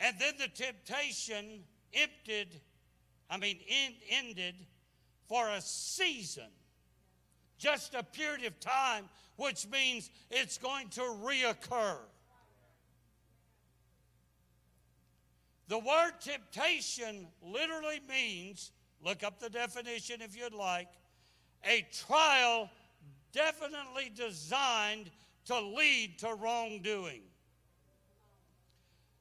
And 0.00 0.16
then 0.18 0.34
the 0.38 0.48
temptation 0.48 1.64
emptied, 1.92 2.60
I 3.28 3.36
mean, 3.36 3.58
ended 4.10 4.54
for 5.28 5.48
a 5.48 5.60
season, 5.60 6.50
just 7.58 7.94
a 7.94 8.02
period 8.02 8.44
of 8.46 8.60
time, 8.60 9.08
which 9.36 9.66
means 9.68 10.10
it's 10.30 10.58
going 10.58 10.88
to 10.90 11.00
reoccur. 11.00 11.96
The 15.66 15.78
word 15.78 16.12
temptation 16.20 17.26
literally 17.42 18.00
means 18.08 18.70
Look 19.04 19.22
up 19.22 19.38
the 19.38 19.50
definition 19.50 20.20
if 20.20 20.36
you'd 20.36 20.52
like. 20.54 20.88
A 21.64 21.86
trial 22.06 22.70
definitely 23.38 24.10
designed 24.16 25.10
to 25.44 25.60
lead 25.60 26.18
to 26.18 26.34
wrongdoing. 26.34 27.20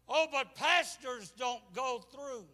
Oh, 0.09 0.25
but 0.31 0.55
pastors 0.55 1.31
don't 1.37 1.61
go 1.75 2.03
through. 2.11 2.45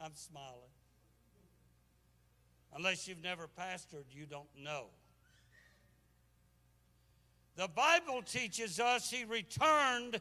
I'm 0.00 0.14
smiling. 0.14 0.46
Unless 2.76 3.08
you've 3.08 3.24
never 3.24 3.48
pastored, 3.58 4.04
you 4.12 4.26
don't 4.26 4.46
know. 4.62 4.84
The 7.56 7.66
Bible 7.66 8.22
teaches 8.22 8.78
us 8.78 9.10
he 9.10 9.24
returned 9.24 10.20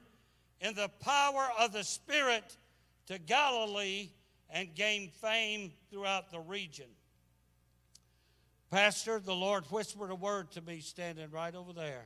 in 0.60 0.74
the 0.74 0.90
power 1.02 1.50
of 1.60 1.72
the 1.72 1.84
Spirit 1.84 2.58
to 3.06 3.20
Galilee 3.20 4.10
and 4.50 4.74
gained 4.76 5.12
fame 5.12 5.72
throughout 5.90 6.32
the 6.32 6.40
region. 6.40 6.88
Pastor, 8.70 9.20
the 9.20 9.34
Lord 9.34 9.66
whispered 9.72 10.12
a 10.12 10.16
word 10.16 10.52
to 10.52 10.62
me 10.62 10.82
standing 10.82 11.30
right 11.32 11.56
over 11.56 11.74
there. 11.74 12.06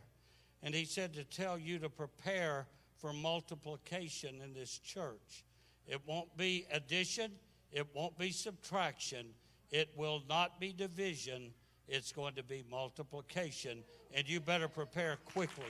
And 0.64 0.76
he 0.76 0.86
said 0.86 1.14
to 1.16 1.24
tell 1.24 1.58
you 1.58 1.80
to 1.80 1.90
prepare 1.90 2.68
for 3.00 3.14
multiplication 3.14 4.42
in 4.44 4.54
this 4.54 4.78
church. 4.78 5.44
It 5.88 6.00
won't 6.06 6.36
be 6.38 6.68
addition, 6.72 7.32
it 7.72 7.88
won't 7.96 8.18
be 8.18 8.32
subtraction, 8.32 9.26
it 9.72 9.90
will 9.96 10.22
not 10.30 10.60
be 10.60 10.72
division, 10.72 11.52
it's 11.88 12.12
going 12.12 12.36
to 12.36 12.44
be 12.44 12.64
multiplication. 12.70 13.84
And 14.14 14.30
you 14.30 14.40
better 14.40 14.68
prepare 14.68 15.18
quickly. 15.26 15.66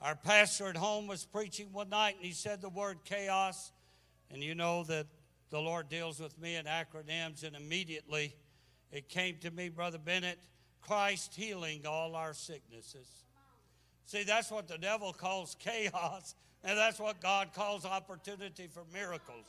Our 0.00 0.14
pastor 0.16 0.66
at 0.66 0.76
home 0.76 1.06
was 1.06 1.24
preaching 1.24 1.72
one 1.72 1.88
night 1.88 2.16
and 2.16 2.24
he 2.24 2.32
said 2.32 2.60
the 2.60 2.68
word 2.68 2.98
chaos. 3.04 3.72
And 4.30 4.42
you 4.42 4.54
know 4.54 4.84
that 4.84 5.06
the 5.50 5.60
Lord 5.60 5.88
deals 5.88 6.20
with 6.20 6.38
me 6.40 6.56
in 6.56 6.66
acronyms, 6.66 7.44
and 7.44 7.54
immediately 7.54 8.34
it 8.90 9.08
came 9.08 9.36
to 9.42 9.50
me, 9.50 9.68
Brother 9.68 9.98
Bennett 9.98 10.38
Christ 10.86 11.34
healing 11.34 11.86
all 11.86 12.14
our 12.14 12.34
sicknesses. 12.34 13.08
See, 14.04 14.22
that's 14.24 14.50
what 14.50 14.68
the 14.68 14.76
devil 14.76 15.12
calls 15.12 15.56
chaos, 15.58 16.34
and 16.64 16.78
that's 16.78 16.98
what 16.98 17.20
God 17.20 17.48
calls 17.54 17.84
opportunity 17.84 18.68
for 18.72 18.82
miracles. 18.92 19.44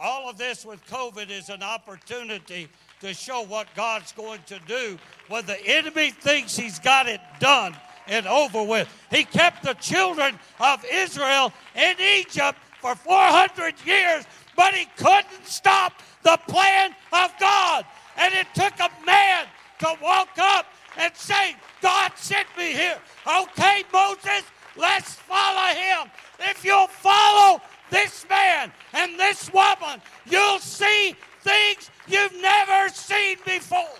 All 0.00 0.30
of 0.30 0.38
this 0.38 0.64
with 0.64 0.84
COVID 0.86 1.30
is 1.30 1.48
an 1.48 1.62
opportunity 1.62 2.68
to 3.00 3.12
show 3.14 3.42
what 3.42 3.66
God's 3.74 4.12
going 4.12 4.40
to 4.46 4.60
do 4.66 4.98
when 5.28 5.44
the 5.46 5.58
enemy 5.66 6.10
thinks 6.10 6.56
he's 6.56 6.78
got 6.78 7.08
it 7.08 7.20
done 7.40 7.74
and 8.06 8.26
over 8.26 8.62
with. 8.62 8.88
He 9.10 9.24
kept 9.24 9.64
the 9.64 9.74
children 9.74 10.38
of 10.60 10.84
Israel 10.90 11.52
in 11.74 11.96
Egypt 12.18 12.58
for 12.80 12.94
400 12.94 13.74
years, 13.84 14.24
but 14.56 14.74
he 14.74 14.86
couldn't 14.96 15.46
stop 15.46 16.00
the 16.22 16.38
plan 16.48 16.94
of 17.12 17.32
God. 17.40 17.84
And 18.16 18.34
it 18.34 18.46
took 18.54 18.74
a 18.78 18.90
man 19.04 19.46
to 19.80 19.96
walk 20.02 20.30
up 20.38 20.66
and 20.96 21.14
say, 21.14 21.56
God 21.80 22.12
sent 22.16 22.46
me 22.56 22.72
here. 22.72 22.98
Okay, 23.26 23.84
Moses, 23.92 24.42
let's 24.76 25.14
follow 25.14 25.74
him. 25.74 26.10
If 26.40 26.64
you'll 26.64 26.86
follow 26.86 27.60
this 27.90 28.26
man 28.28 28.72
and 28.92 29.18
this 29.18 29.52
woman, 29.52 30.00
you'll 30.26 30.60
see 30.60 31.14
things 31.40 31.90
you've 32.06 32.40
never 32.40 32.88
seen 32.90 33.38
before. 33.44 33.98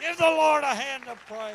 Give 0.00 0.16
the 0.16 0.24
Lord 0.24 0.64
a 0.64 0.74
hand 0.74 1.04
of 1.08 1.18
praise. 1.26 1.54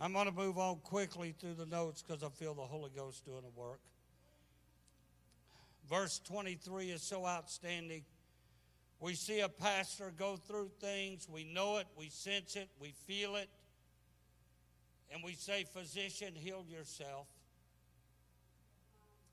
I'm 0.00 0.12
going 0.12 0.26
to 0.26 0.32
move 0.32 0.58
on 0.58 0.76
quickly 0.84 1.34
through 1.38 1.54
the 1.54 1.66
notes 1.66 2.04
because 2.06 2.22
I 2.22 2.28
feel 2.28 2.54
the 2.54 2.62
Holy 2.62 2.90
Ghost 2.94 3.24
doing 3.24 3.42
the 3.42 3.60
work. 3.60 3.80
Verse 5.90 6.20
23 6.24 6.90
is 6.90 7.02
so 7.02 7.26
outstanding. 7.26 8.04
We 9.00 9.14
see 9.14 9.40
a 9.40 9.48
pastor 9.48 10.12
go 10.16 10.36
through 10.36 10.70
things, 10.80 11.28
we 11.30 11.44
know 11.44 11.76
it, 11.78 11.86
we 11.96 12.08
sense 12.08 12.56
it, 12.56 12.68
we 12.80 12.92
feel 13.06 13.36
it, 13.36 13.48
and 15.12 15.22
we 15.22 15.34
say, 15.34 15.64
Physician, 15.64 16.34
heal 16.34 16.64
yourself. 16.68 17.28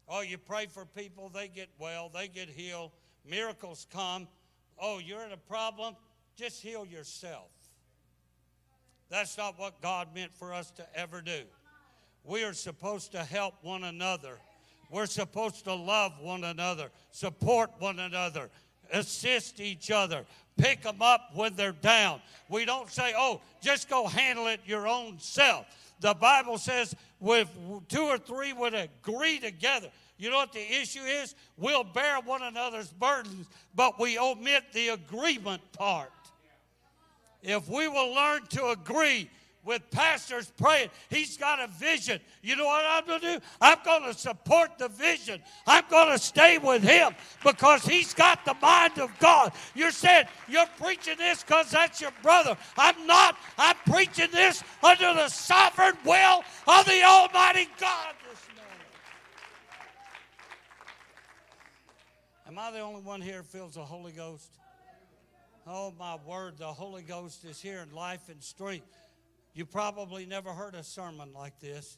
Oh, 0.08 0.22
you 0.22 0.38
pray 0.38 0.68
for 0.68 0.86
people, 0.86 1.30
they 1.30 1.48
get 1.48 1.70
well, 1.80 2.12
they 2.14 2.28
get 2.28 2.48
healed, 2.48 2.92
miracles 3.28 3.88
come. 3.92 4.28
Oh, 4.80 5.00
you're 5.00 5.24
in 5.24 5.32
a 5.32 5.38
problem, 5.38 5.96
just 6.36 6.62
heal 6.62 6.86
yourself. 6.86 7.50
That's 9.10 9.38
not 9.38 9.58
what 9.58 9.82
God 9.82 10.10
meant 10.14 10.36
for 10.36 10.54
us 10.54 10.70
to 10.72 10.86
ever 10.96 11.22
do. 11.22 11.44
We 12.24 12.44
are 12.44 12.54
supposed 12.54 13.12
to 13.14 13.24
help 13.24 13.56
one 13.62 13.84
another. 13.84 14.40
We're 14.92 15.06
supposed 15.08 15.66
to 15.66 15.74
love 15.74 16.14
one 16.22 16.44
another, 16.44 16.90
support 17.12 17.72
one 17.80 18.00
another, 18.00 18.50
assist 18.92 19.60
each 19.60 19.92
other, 19.92 20.26
pick 20.58 20.82
them 20.84 21.02
up 21.02 21.32
when 21.34 21.56
they're 21.56 21.72
down. 21.72 22.22
We 22.50 22.66
don't 22.66 22.90
say, 22.90 23.14
oh, 23.18 23.42
just 23.62 23.90
go 23.90 24.08
handle 24.08 24.48
it 24.48 24.62
your 24.66 24.88
own 24.88 25.20
self. 25.20 25.66
The 26.00 26.14
Bible 26.14 26.58
says, 26.58 26.96
with 27.20 27.50
two 27.88 28.04
or 28.04 28.18
three 28.18 28.54
would 28.54 28.74
agree 28.74 29.40
together. 29.40 29.90
You 30.18 30.30
know 30.30 30.38
what 30.38 30.54
the 30.54 30.60
issue 30.60 31.02
is? 31.02 31.36
We'll 31.58 31.84
bear 31.84 32.20
one 32.22 32.42
another's 32.42 32.92
burdens, 32.92 33.48
but 33.76 34.00
we 34.00 34.18
omit 34.18 34.64
the 34.74 34.90
agreement 34.90 35.62
part. 35.74 36.12
If 37.42 37.68
we 37.68 37.88
will 37.88 38.14
learn 38.14 38.46
to 38.48 38.68
agree 38.68 39.30
with 39.66 39.90
pastors 39.90 40.52
praying, 40.58 40.90
he's 41.10 41.38
got 41.38 41.60
a 41.60 41.68
vision. 41.68 42.20
You 42.44 42.56
know 42.56 42.66
what 42.66 42.86
I'm 42.88 43.06
going 43.06 43.20
to 43.20 43.40
do? 43.40 43.46
I'm 43.60 43.80
going 43.84 44.04
to 44.04 44.18
support 44.18 44.78
the 44.78 44.88
vision. 44.88 45.42
I'm 45.66 45.84
going 45.90 46.12
to 46.12 46.20
stay 46.20 46.60
with 46.60 46.84
him 46.84 47.16
because 47.44 47.84
he's 47.84 48.14
got 48.14 48.46
the 48.46 48.54
mind 48.62 49.00
of 49.00 49.10
God. 49.20 49.52
You're 49.74 49.92
saying 49.92 50.28
you're 50.48 50.68
preaching 50.80 51.18
this 51.18 51.44
because 51.44 51.72
that's 51.72 52.00
your 52.00 52.12
brother. 52.22 52.56
I'm 52.78 53.08
not. 53.08 53.38
I'm 53.58 53.76
preaching 53.92 54.30
this 54.32 54.64
under 54.84 55.14
the 55.16 55.28
sovereign 55.30 55.98
will 56.06 56.44
of 56.68 56.86
the 56.86 57.04
Almighty 57.04 57.68
God 57.80 58.14
this 58.30 58.48
morning. 58.56 58.86
Am 62.48 62.60
I 62.60 62.72
the 62.72 62.82
only 62.82 63.02
one 63.02 63.22
here 63.22 63.42
feels 63.42 63.74
the 63.74 63.84
Holy 63.84 64.12
Ghost? 64.12 64.52
Oh, 65.68 65.92
my 65.98 66.18
word, 66.28 66.60
the 66.60 66.68
Holy 66.68 67.02
Ghost 67.02 67.44
is 67.44 67.60
here 67.60 67.80
in 67.80 67.96
life 67.96 68.30
and 68.30 68.42
strength. 68.44 68.86
You 69.56 69.66
probably 69.66 70.26
never 70.26 70.52
heard 70.52 70.76
a 70.76 70.84
sermon 70.84 71.32
like 71.34 71.62
this 71.62 71.98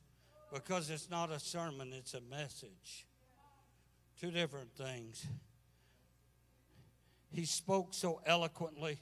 because 0.53 0.91
it's 0.91 1.09
not 1.09 1.31
a 1.31 1.39
sermon, 1.39 1.91
it's 1.91 2.13
a 2.13 2.21
message. 2.21 3.07
Two 4.21 4.29
different 4.29 4.71
things. 4.77 5.25
He 7.31 7.45
spoke 7.45 7.95
so 7.95 8.21
eloquently, 8.27 8.99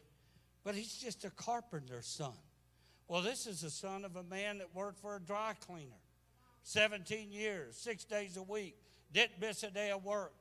but 0.64 0.74
he's 0.74 0.96
just 0.96 1.26
a 1.26 1.30
carpenter's 1.32 2.08
son. 2.08 2.34
Well, 3.10 3.22
this 3.22 3.46
is 3.46 3.60
the 3.60 3.70
son 3.70 4.06
of 4.06 4.16
a 4.16 4.24
man 4.24 4.60
that 4.60 4.74
worked 4.74 5.00
for 5.00 5.18
a 5.18 5.20
dry 5.20 5.54
cleaner 5.68 5.92
17 6.64 7.32
years, 7.34 7.76
six 7.76 8.06
days 8.06 8.38
a 8.38 8.42
week, 8.42 8.76
didn't 9.12 9.40
miss 9.40 9.64
a 9.64 9.70
day 9.70 9.92
of 9.92 10.04
work. 10.04 10.34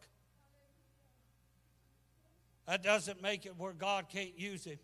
That 2.66 2.82
doesn't 2.82 3.20
make 3.20 3.44
it 3.44 3.58
where 3.58 3.72
God 3.72 4.06
can't 4.08 4.38
use 4.38 4.64
him. 4.64 4.78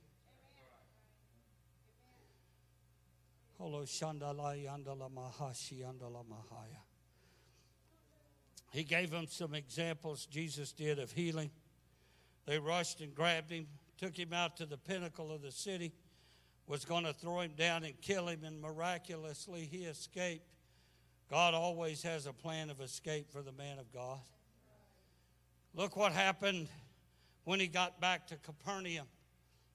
He 8.71 8.85
gave 8.85 9.11
them 9.11 9.27
some 9.29 9.55
examples 9.55 10.27
Jesus 10.27 10.73
did 10.73 10.99
of 10.99 11.13
healing. 11.13 11.51
They 12.47 12.59
rushed 12.59 13.01
and 13.01 13.15
grabbed 13.15 13.51
him, 13.51 13.67
took 13.99 14.17
him 14.17 14.33
out 14.33 14.57
to 14.59 14.67
the 14.67 14.79
pinnacle 14.79 15.33
of 15.33 15.43
the 15.43 15.53
city, 15.53 15.93
was 16.67 16.85
going 16.85 17.05
to 17.05 17.13
throw 17.13 17.41
him 17.41 17.53
down 17.57 17.85
and 17.85 18.01
kill 18.01 18.29
him, 18.29 18.45
and 18.45 18.61
miraculously 18.61 19.69
he 19.71 19.85
escaped. 19.85 20.47
God 21.29 21.55
always 21.55 22.03
has 22.03 22.27
a 22.27 22.33
plan 22.33 22.71
of 22.71 22.81
escape 22.81 23.31
for 23.31 23.43
the 23.43 23.53
man 23.53 23.79
of 23.79 23.93
God. 23.93 24.21
Look 25.75 25.97
what 25.97 26.13
happened 26.13 26.69
when 27.45 27.61
he 27.61 27.67
got 27.67 28.01
back 28.01 28.27
to 28.29 28.37
Capernaum. 28.37 29.07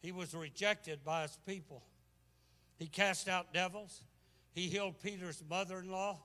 He 0.02 0.12
was 0.12 0.34
rejected 0.34 1.04
by 1.04 1.24
his 1.24 1.38
people. 1.46 1.84
He 2.78 2.88
cast 2.88 3.28
out 3.28 3.54
devils. 3.54 4.02
He 4.54 4.68
healed 4.68 5.00
Peter's 5.02 5.44
mother 5.50 5.80
in 5.80 5.90
law. 5.90 6.20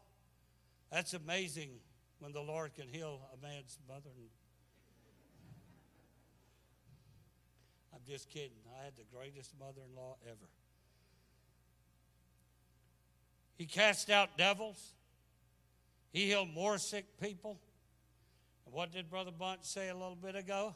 That's 0.90 1.14
amazing 1.14 1.70
when 2.18 2.32
the 2.32 2.40
Lord 2.40 2.74
can 2.74 2.88
heal 2.88 3.20
a 3.32 3.42
man's 3.42 3.78
mother. 3.88 4.10
In 4.16 4.22
law. 4.22 4.28
I'm 7.94 8.00
just 8.06 8.28
kidding. 8.28 8.58
I 8.80 8.84
had 8.84 8.94
the 8.96 9.04
greatest 9.16 9.52
mother 9.58 9.80
in 9.88 9.94
law 9.96 10.16
ever. 10.26 10.48
He 13.56 13.66
cast 13.66 14.10
out 14.10 14.38
devils. 14.38 14.94
He 16.12 16.26
healed 16.26 16.48
more 16.52 16.78
sick 16.78 17.04
people. 17.20 17.60
And 18.64 18.74
what 18.74 18.92
did 18.92 19.10
Brother 19.10 19.30
Bunch 19.30 19.62
say 19.62 19.88
a 19.88 19.94
little 19.94 20.16
bit 20.16 20.34
ago? 20.34 20.74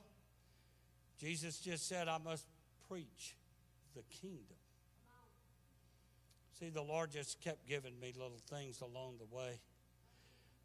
Jesus 1.18 1.58
just 1.58 1.88
said, 1.88 2.08
I 2.08 2.18
must 2.18 2.46
preach 2.88 3.36
the 3.94 4.02
kingdom. 4.20 4.56
See, 6.64 6.70
the 6.70 6.80
Lord 6.80 7.10
just 7.10 7.42
kept 7.42 7.68
giving 7.68 8.00
me 8.00 8.14
little 8.16 8.40
things 8.48 8.80
along 8.80 9.16
the 9.18 9.36
way. 9.36 9.60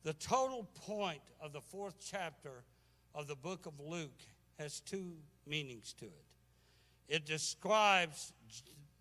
The 0.03 0.13
total 0.13 0.63
point 0.87 1.19
of 1.41 1.51
the 1.51 1.59
fourth 1.59 1.95
chapter 1.99 2.63
of 3.13 3.27
the 3.27 3.35
book 3.35 3.65
of 3.65 3.73
Luke 3.81 4.21
has 4.57 4.79
two 4.79 5.11
meanings 5.45 5.93
to 5.99 6.05
it. 6.05 6.25
It 7.09 7.25
describes 7.25 8.31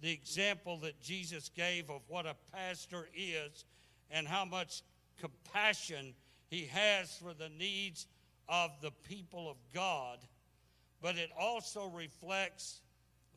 the 0.01 0.11
example 0.11 0.79
that 0.79 1.01
Jesus 1.01 1.51
gave 1.55 1.89
of 1.89 2.01
what 2.09 2.27
a 2.27 2.35
pastor 2.53 3.09
is 3.15 3.65
and 4.11 4.27
how 4.27 4.45
much 4.45 4.83
compassion 5.21 6.15
he 6.51 6.65
has 6.67 7.17
for 7.17 7.33
the 7.33 7.51
needs 7.51 8.09
of 8.49 8.73
the 8.83 8.91
people 9.09 9.49
of 9.49 9.57
God, 9.73 10.19
but 11.01 11.17
it 11.17 11.31
also 11.39 11.87
reflects 11.95 12.81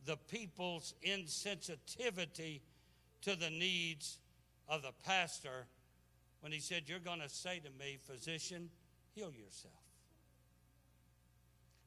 the 0.04 0.16
people's 0.16 0.94
insensitivity 1.06 2.60
to 3.22 3.36
the 3.36 3.50
needs 3.50 4.18
of 4.68 4.82
the 4.82 4.92
pastor 5.04 5.66
when 6.40 6.52
he 6.52 6.60
said, 6.60 6.84
You're 6.86 6.98
going 6.98 7.20
to 7.20 7.28
say 7.28 7.60
to 7.60 7.70
me, 7.78 7.98
Physician, 8.00 8.68
heal 9.14 9.32
yourself. 9.32 9.74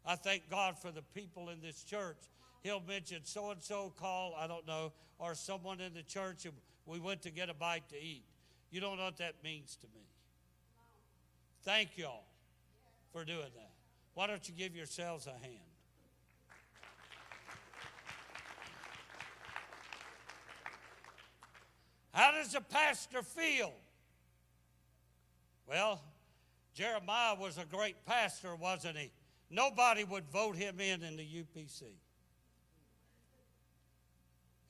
I 0.05 0.15
thank 0.15 0.49
God 0.49 0.77
for 0.77 0.91
the 0.91 1.01
people 1.01 1.49
in 1.49 1.61
this 1.61 1.83
church. 1.83 2.17
He'll 2.63 2.81
mention 2.87 3.21
so 3.23 3.51
and 3.51 3.61
so 3.61 3.93
call, 3.99 4.35
I 4.39 4.47
don't 4.47 4.65
know, 4.67 4.91
or 5.19 5.35
someone 5.35 5.79
in 5.81 5.93
the 5.93 6.03
church, 6.03 6.45
and 6.45 6.53
we 6.85 6.99
went 6.99 7.21
to 7.23 7.31
get 7.31 7.49
a 7.49 7.53
bite 7.53 7.89
to 7.89 7.95
eat. 7.95 8.23
You 8.71 8.81
don't 8.81 8.97
know 8.97 9.05
what 9.05 9.17
that 9.17 9.35
means 9.43 9.75
to 9.77 9.87
me. 9.87 10.03
Thank 11.63 11.97
y'all 11.97 12.25
for 13.11 13.25
doing 13.25 13.39
that. 13.55 13.71
Why 14.13 14.27
don't 14.27 14.47
you 14.47 14.53
give 14.55 14.75
yourselves 14.75 15.27
a 15.27 15.31
hand? 15.31 15.74
How 22.15 22.31
does 22.31 22.55
a 22.55 22.61
pastor 22.61 23.21
feel 23.21 23.73
Well, 25.67 26.01
Jeremiah 26.73 27.35
was 27.35 27.57
a 27.57 27.65
great 27.65 28.05
pastor, 28.05 28.55
wasn't 28.55 28.97
he? 28.97 29.11
Nobody 29.49 30.05
would 30.05 30.25
vote 30.29 30.55
him 30.55 30.79
in 30.79 31.03
in 31.03 31.17
the 31.17 31.23
UPC. 31.23 31.83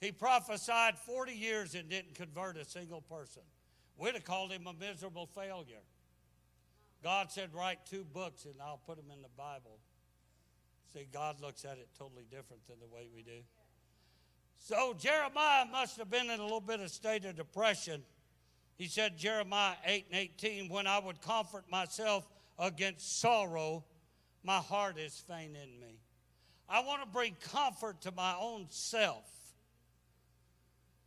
He 0.01 0.11
prophesied 0.11 0.97
40 0.97 1.33
years 1.33 1.75
and 1.75 1.87
didn't 1.87 2.15
convert 2.15 2.57
a 2.57 2.65
single 2.65 3.01
person. 3.01 3.43
We'd 3.97 4.15
have 4.15 4.23
called 4.23 4.51
him 4.51 4.65
a 4.67 4.73
miserable 4.73 5.27
failure. 5.27 5.83
God 7.03 7.31
said, 7.31 7.53
Write 7.53 7.85
two 7.85 8.05
books 8.05 8.45
and 8.45 8.55
I'll 8.59 8.81
put 8.85 8.97
them 8.97 9.11
in 9.15 9.21
the 9.21 9.29
Bible. 9.37 9.77
See, 10.93 11.07
God 11.11 11.41
looks 11.41 11.63
at 11.63 11.77
it 11.77 11.89
totally 11.97 12.25
different 12.29 12.65
than 12.67 12.77
the 12.79 12.87
way 12.87 13.07
we 13.13 13.21
do. 13.21 13.41
So 14.57 14.95
Jeremiah 14.97 15.65
must 15.71 15.97
have 15.97 16.09
been 16.09 16.29
in 16.29 16.39
a 16.39 16.43
little 16.43 16.59
bit 16.59 16.79
of 16.79 16.89
state 16.89 17.25
of 17.25 17.35
depression. 17.35 18.03
He 18.77 18.87
said, 18.87 19.17
Jeremiah 19.17 19.75
8 19.85 20.05
and 20.11 20.19
18, 20.19 20.69
when 20.69 20.87
I 20.87 20.99
would 20.99 21.21
comfort 21.21 21.65
myself 21.69 22.27
against 22.57 23.19
sorrow, 23.19 23.85
my 24.43 24.57
heart 24.57 24.97
is 24.97 25.23
faint 25.27 25.55
in 25.55 25.79
me. 25.79 25.99
I 26.67 26.81
want 26.81 27.01
to 27.01 27.07
bring 27.07 27.35
comfort 27.51 28.01
to 28.01 28.11
my 28.11 28.35
own 28.39 28.65
self. 28.69 29.29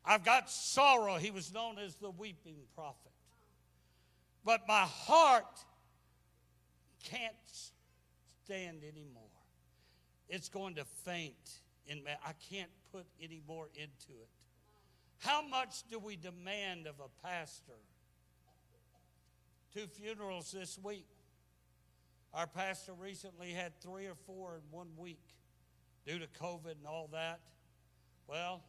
I've 0.04 0.24
got 0.24 0.50
sorrow. 0.50 1.16
He 1.16 1.30
was 1.30 1.52
known 1.52 1.78
as 1.78 1.96
the 1.96 2.10
weeping 2.10 2.56
prophet. 2.74 3.12
But 4.44 4.66
my 4.66 4.86
heart 4.86 5.44
can't 7.04 7.34
stand 8.44 8.82
anymore. 8.82 9.22
It's 10.28 10.48
going 10.48 10.76
to 10.76 10.84
faint 10.84 11.60
in 11.86 12.02
me. 12.04 12.12
I 12.24 12.32
can't 12.50 12.70
put 12.92 13.06
any 13.22 13.40
more 13.46 13.68
into 13.74 14.20
it. 14.20 14.28
How 15.18 15.46
much 15.46 15.82
do 15.90 15.98
we 15.98 16.16
demand 16.16 16.86
of 16.86 16.94
a 17.00 17.26
pastor? 17.26 17.80
Two 19.74 19.86
funerals 19.86 20.52
this 20.52 20.78
week. 20.82 21.06
Our 22.32 22.46
pastor 22.46 22.92
recently 22.92 23.50
had 23.50 23.80
three 23.80 24.06
or 24.06 24.14
four 24.26 24.56
in 24.56 24.62
one 24.70 24.88
week 24.96 25.22
due 26.06 26.18
to 26.18 26.26
COVID 26.40 26.76
and 26.78 26.86
all 26.86 27.08
that. 27.12 27.40
Well, 28.26 28.62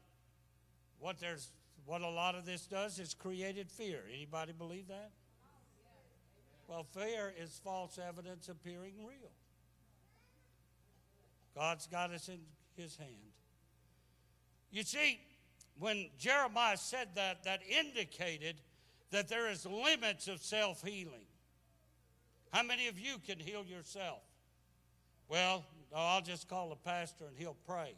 what 1.00 1.20
there's 1.20 1.52
what 1.86 2.02
a 2.02 2.10
lot 2.10 2.36
of 2.36 2.46
this 2.46 2.68
does 2.68 3.00
is 3.00 3.14
created 3.14 3.72
fear. 3.72 4.04
Anybody 4.14 4.54
believe 4.54 4.88
that? 4.88 5.12
Well, 6.68 6.84
fear 6.84 7.34
is 7.42 7.60
false 7.64 7.98
evidence 7.98 8.48
appearing 8.48 8.94
real. 9.00 9.32
God's 11.56 11.88
got 11.88 12.12
us 12.12 12.30
in 12.30 12.40
his 12.76 12.96
hand. 12.96 13.10
You 14.72 14.84
see, 14.84 15.20
when 15.80 16.10
Jeremiah 16.18 16.78
said 16.78 17.10
that, 17.16 17.44
that 17.44 17.62
indicated 17.68 18.56
that 19.12 19.28
there 19.28 19.50
is 19.50 19.66
limits 19.66 20.28
of 20.28 20.42
self-healing. 20.42 21.26
How 22.52 22.64
many 22.64 22.88
of 22.88 23.00
you 23.00 23.16
can 23.26 23.40
heal 23.40 23.64
yourself? 23.64 24.22
Well, 25.28 25.66
I'll 25.96 26.22
just 26.22 26.48
call 26.48 26.70
the 26.70 26.76
pastor 26.76 27.26
and 27.28 27.38
he'll 27.38 27.58
pray. 27.66 27.94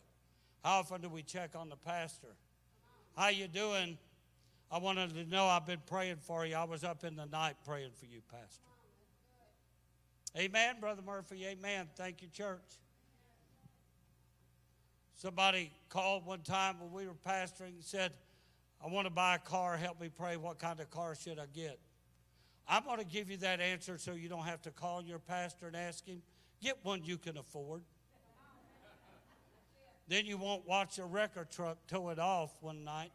How 0.63 0.79
often 0.79 1.01
do 1.01 1.09
we 1.09 1.23
check 1.23 1.55
on 1.55 1.69
the 1.69 1.75
pastor? 1.75 2.35
How 3.17 3.29
you 3.29 3.47
doing? 3.47 3.97
I 4.71 4.77
wanted 4.77 5.13
to 5.15 5.25
know 5.25 5.45
I've 5.45 5.65
been 5.65 5.81
praying 5.85 6.17
for 6.21 6.45
you. 6.45 6.55
I 6.55 6.63
was 6.63 6.83
up 6.83 7.03
in 7.03 7.15
the 7.15 7.25
night 7.25 7.55
praying 7.65 7.91
for 7.99 8.05
you, 8.05 8.21
pastor. 8.31 8.63
Amen, 10.37 10.75
Brother 10.79 11.01
Murphy. 11.01 11.45
Amen. 11.45 11.87
Thank 11.97 12.21
you, 12.21 12.29
church. 12.29 12.61
Somebody 15.21 15.71
called 15.89 16.25
one 16.25 16.39
time 16.39 16.79
when 16.79 16.91
we 16.91 17.05
were 17.05 17.13
pastoring 17.13 17.75
and 17.75 17.83
said, 17.83 18.11
I 18.83 18.87
want 18.87 19.05
to 19.05 19.13
buy 19.13 19.35
a 19.35 19.37
car. 19.37 19.77
Help 19.77 20.01
me 20.01 20.09
pray. 20.09 20.35
What 20.35 20.57
kind 20.57 20.79
of 20.79 20.89
car 20.89 21.13
should 21.13 21.37
I 21.37 21.45
get? 21.53 21.77
I'm 22.67 22.83
going 22.85 22.97
to 22.97 23.05
give 23.05 23.29
you 23.29 23.37
that 23.37 23.61
answer 23.61 23.99
so 23.99 24.13
you 24.13 24.29
don't 24.29 24.45
have 24.45 24.63
to 24.63 24.71
call 24.71 25.03
your 25.03 25.19
pastor 25.19 25.67
and 25.67 25.75
ask 25.75 26.07
him. 26.07 26.23
Get 26.59 26.79
one 26.81 27.03
you 27.03 27.19
can 27.19 27.37
afford. 27.37 27.83
then 30.07 30.25
you 30.25 30.37
won't 30.37 30.67
watch 30.67 30.97
a 30.97 31.05
record 31.05 31.51
truck 31.51 31.77
tow 31.85 32.09
it 32.09 32.17
off 32.17 32.49
one 32.59 32.83
night. 32.83 33.11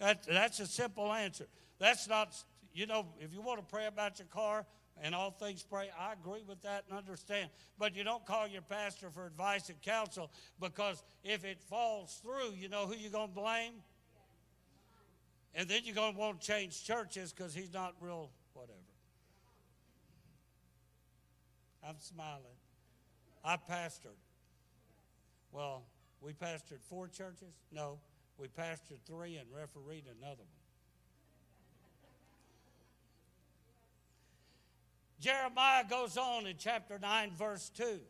That, 0.00 0.26
that's 0.30 0.60
a 0.60 0.66
simple 0.66 1.10
answer. 1.10 1.46
That's 1.78 2.06
not, 2.06 2.36
you 2.74 2.84
know, 2.84 3.06
if 3.20 3.32
you 3.32 3.40
want 3.40 3.58
to 3.58 3.74
pray 3.74 3.86
about 3.86 4.18
your 4.18 4.28
car, 4.28 4.66
and 5.02 5.14
all 5.14 5.30
things 5.30 5.62
pray. 5.62 5.90
I 5.98 6.12
agree 6.12 6.42
with 6.46 6.62
that 6.62 6.84
and 6.88 6.98
understand. 6.98 7.50
But 7.78 7.96
you 7.96 8.04
don't 8.04 8.24
call 8.26 8.46
your 8.46 8.62
pastor 8.62 9.10
for 9.10 9.26
advice 9.26 9.68
and 9.68 9.80
counsel 9.82 10.30
because 10.60 11.02
if 11.24 11.44
it 11.44 11.60
falls 11.68 12.20
through, 12.22 12.52
you 12.58 12.68
know 12.68 12.86
who 12.86 12.94
you're 12.94 13.10
going 13.10 13.28
to 13.28 13.34
blame? 13.34 13.72
And 15.54 15.68
then 15.68 15.80
you're 15.84 15.94
going 15.94 16.14
to 16.14 16.18
want 16.18 16.40
to 16.40 16.46
change 16.46 16.84
churches 16.84 17.32
because 17.32 17.54
he's 17.54 17.72
not 17.72 17.94
real, 18.00 18.30
whatever. 18.54 18.78
I'm 21.86 21.98
smiling. 21.98 22.44
I 23.44 23.56
pastored. 23.56 24.20
Well, 25.50 25.82
we 26.20 26.32
pastored 26.32 26.82
four 26.88 27.08
churches? 27.08 27.54
No, 27.72 27.98
we 28.38 28.48
pastored 28.48 29.00
three 29.06 29.36
and 29.36 29.48
refereed 29.52 30.04
another 30.20 30.42
one. 30.42 30.59
Jeremiah 35.20 35.84
goes 35.88 36.16
on 36.16 36.46
in 36.46 36.56
chapter 36.58 36.98
9, 36.98 37.32
verse 37.36 37.70
2. 37.76 38.00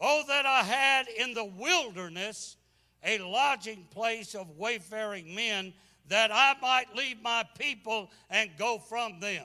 Oh, 0.00 0.22
that 0.26 0.46
I 0.46 0.62
had 0.62 1.06
in 1.08 1.32
the 1.32 1.44
wilderness 1.44 2.56
a 3.04 3.18
lodging 3.18 3.86
place 3.90 4.34
of 4.34 4.58
wayfaring 4.58 5.32
men, 5.34 5.72
that 6.08 6.30
I 6.32 6.54
might 6.60 6.94
leave 6.96 7.22
my 7.22 7.44
people 7.56 8.10
and 8.28 8.50
go 8.58 8.78
from 8.78 9.20
them. 9.20 9.44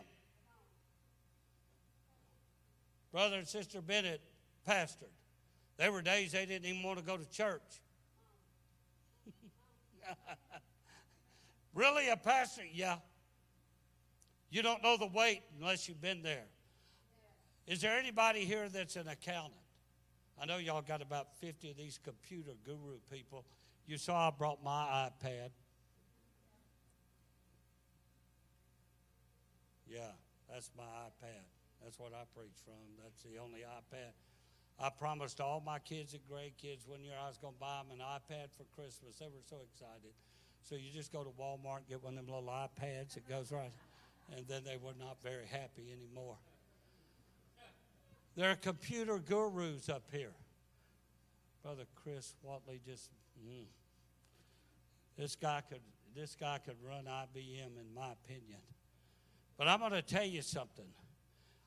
Brother 3.12 3.38
and 3.38 3.47
Sister 3.47 3.82
Bennett 3.82 4.22
pastored. 4.68 5.14
There 5.78 5.91
were 5.91 6.01
days 6.01 6.32
they 6.32 6.45
didn't 6.47 6.66
even 6.68 6.82
want 6.82 6.97
to 6.97 7.05
go 7.05 7.18
to 7.18 7.30
church. 7.30 7.62
really, 11.76 12.10
a 12.10 12.18
pastor? 12.18 12.64
Yeah. 12.72 12.97
You 14.50 14.62
don't 14.62 14.82
know 14.82 14.98
the 14.98 15.08
weight 15.08 15.41
unless 15.60 15.88
you've 15.88 16.02
been 16.02 16.22
there. 16.24 16.45
Is 17.68 17.82
there 17.82 17.98
anybody 17.98 18.45
here 18.45 18.70
that's 18.70 18.95
an 18.95 19.08
accountant? 19.08 19.54
I 20.41 20.45
know 20.45 20.58
y'all 20.58 20.82
got 20.82 21.02
about 21.02 21.36
50 21.41 21.72
of 21.72 21.78
these 21.78 22.00
computer 22.02 22.52
guru 22.64 23.00
people. 23.12 23.43
You 23.88 23.98
saw 23.98 24.30
I 24.30 24.32
brought 24.32 24.64
my 24.64 25.10
iPad. 25.10 25.50
Yeah, 29.88 30.12
that's 30.50 30.72
my 30.78 30.84
iPad. 30.84 31.43
That's 31.84 32.00
what 32.00 32.14
I 32.14 32.24
preach 32.36 32.56
from. 32.64 32.76
That's 33.04 33.24
the 33.24 33.41
only 33.41 33.62
iPad. 33.62 34.12
I 34.80 34.89
promised 34.89 35.41
all 35.41 35.62
my 35.66 35.80
kids 35.80 36.14
and 36.14 36.22
grandkids 36.30 36.88
one 36.88 37.04
year 37.04 37.16
I 37.22 37.28
was 37.28 37.38
going 37.38 37.54
to 37.54 37.60
buy 37.60 37.82
them 37.82 38.00
an 38.00 38.06
iPad 38.06 38.52
for 38.56 38.64
Christmas. 38.76 39.18
They 39.20 39.26
were 39.26 39.43
so 39.50 39.58
excited. 39.74 40.14
So 40.62 40.76
you 40.76 40.91
just 40.93 41.12
go 41.12 41.24
to 41.24 41.32
Walmart 41.32 41.88
get 41.89 42.04
one 42.04 42.18
of 42.18 42.26
them 42.26 42.34
little 42.34 42.50
iPads. 42.50 43.18
It 43.18 43.28
goes 43.28 43.52
right 43.52 43.72
and 44.36 44.46
then 44.48 44.64
they 44.64 44.78
were 44.78 44.94
not 45.00 45.22
very 45.22 45.46
happy 45.46 45.92
anymore. 45.92 46.38
There 48.36 48.52
are 48.52 48.56
computer 48.56 49.18
gurus 49.18 49.90
up 49.90 50.04
here. 50.12 50.34
Brother 51.64 51.86
Chris 51.96 52.36
Watley 52.44 52.80
just, 52.86 53.10
mm, 53.44 53.66
this 55.18 55.36
guy 55.36 55.62
could, 55.68 55.82
this 56.16 56.36
guy 56.36 56.60
could 56.64 56.76
run 56.88 57.06
IBM 57.06 57.80
in 57.80 57.94
my 57.96 58.12
opinion. 58.12 58.60
But 59.58 59.68
I'm 59.68 59.80
going 59.80 59.92
to 59.92 60.04
tell 60.04 60.26
you 60.26 60.42
something. 60.42 60.86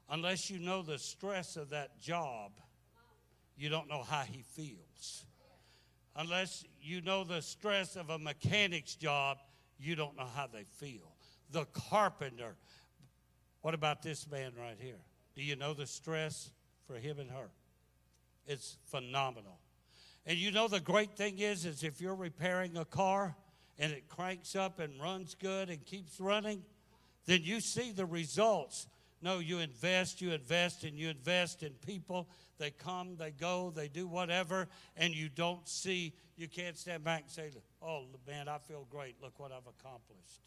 Unless 0.08 0.50
you 0.50 0.58
know 0.58 0.82
the 0.82 0.98
stress 0.98 1.56
of 1.56 1.70
that 1.70 2.00
job, 2.00 2.52
you 3.56 3.68
don't 3.68 3.88
know 3.88 4.02
how 4.02 4.22
he 4.22 4.42
feels. 4.42 5.24
Unless 6.16 6.64
you 6.80 7.00
know 7.00 7.24
the 7.24 7.40
stress 7.40 7.96
of 7.96 8.10
a 8.10 8.18
mechanic's 8.18 8.94
job, 8.94 9.38
you 9.78 9.96
don't 9.96 10.16
know 10.16 10.28
how 10.34 10.46
they 10.46 10.64
feel 10.64 11.09
the 11.52 11.64
carpenter. 11.66 12.56
What 13.62 13.74
about 13.74 14.02
this 14.02 14.30
man 14.30 14.52
right 14.58 14.76
here? 14.78 15.00
Do 15.34 15.42
you 15.42 15.56
know 15.56 15.74
the 15.74 15.86
stress 15.86 16.50
for 16.86 16.94
him 16.94 17.18
and 17.18 17.30
her? 17.30 17.50
It's 18.46 18.76
phenomenal. 18.86 19.58
And 20.26 20.38
you 20.38 20.50
know 20.50 20.68
the 20.68 20.80
great 20.80 21.16
thing 21.16 21.38
is 21.38 21.64
is 21.64 21.82
if 21.82 22.00
you're 22.00 22.14
repairing 22.14 22.76
a 22.76 22.84
car 22.84 23.36
and 23.78 23.92
it 23.92 24.08
cranks 24.08 24.54
up 24.54 24.78
and 24.78 25.00
runs 25.00 25.34
good 25.34 25.70
and 25.70 25.84
keeps 25.84 26.20
running, 26.20 26.62
then 27.26 27.42
you 27.42 27.60
see 27.60 27.92
the 27.92 28.06
results. 28.06 28.86
No, 29.22 29.38
you 29.38 29.58
invest, 29.58 30.20
you 30.20 30.32
invest, 30.32 30.84
and 30.84 30.96
you 30.96 31.10
invest 31.10 31.62
in 31.62 31.72
people. 31.86 32.28
They 32.58 32.70
come, 32.70 33.16
they 33.16 33.30
go, 33.30 33.72
they 33.74 33.88
do 33.88 34.06
whatever, 34.06 34.68
and 34.96 35.14
you 35.14 35.28
don't 35.28 35.66
see, 35.68 36.14
you 36.36 36.48
can't 36.48 36.76
stand 36.76 37.04
back 37.04 37.22
and 37.22 37.30
say, 37.30 37.50
Oh, 37.82 38.04
man, 38.26 38.48
I 38.48 38.58
feel 38.58 38.86
great. 38.90 39.16
Look 39.22 39.38
what 39.38 39.52
I've 39.52 39.66
accomplished. 39.66 40.40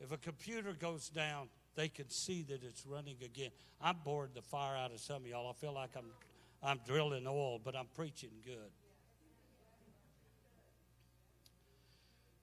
If 0.00 0.12
a 0.12 0.16
computer 0.16 0.72
goes 0.72 1.08
down, 1.08 1.48
they 1.74 1.88
can 1.88 2.08
see 2.10 2.42
that 2.48 2.62
it's 2.62 2.86
running 2.86 3.16
again. 3.24 3.50
I'm 3.80 3.96
bored 4.04 4.30
the 4.34 4.42
fire 4.42 4.76
out 4.76 4.92
of 4.92 5.00
some 5.00 5.22
of 5.22 5.26
y'all. 5.26 5.48
I 5.48 5.52
feel 5.52 5.72
like 5.72 5.90
I'm, 5.96 6.10
I'm 6.62 6.80
drilling 6.86 7.26
oil, 7.26 7.60
but 7.62 7.76
I'm 7.76 7.88
preaching 7.94 8.30
good. 8.44 8.70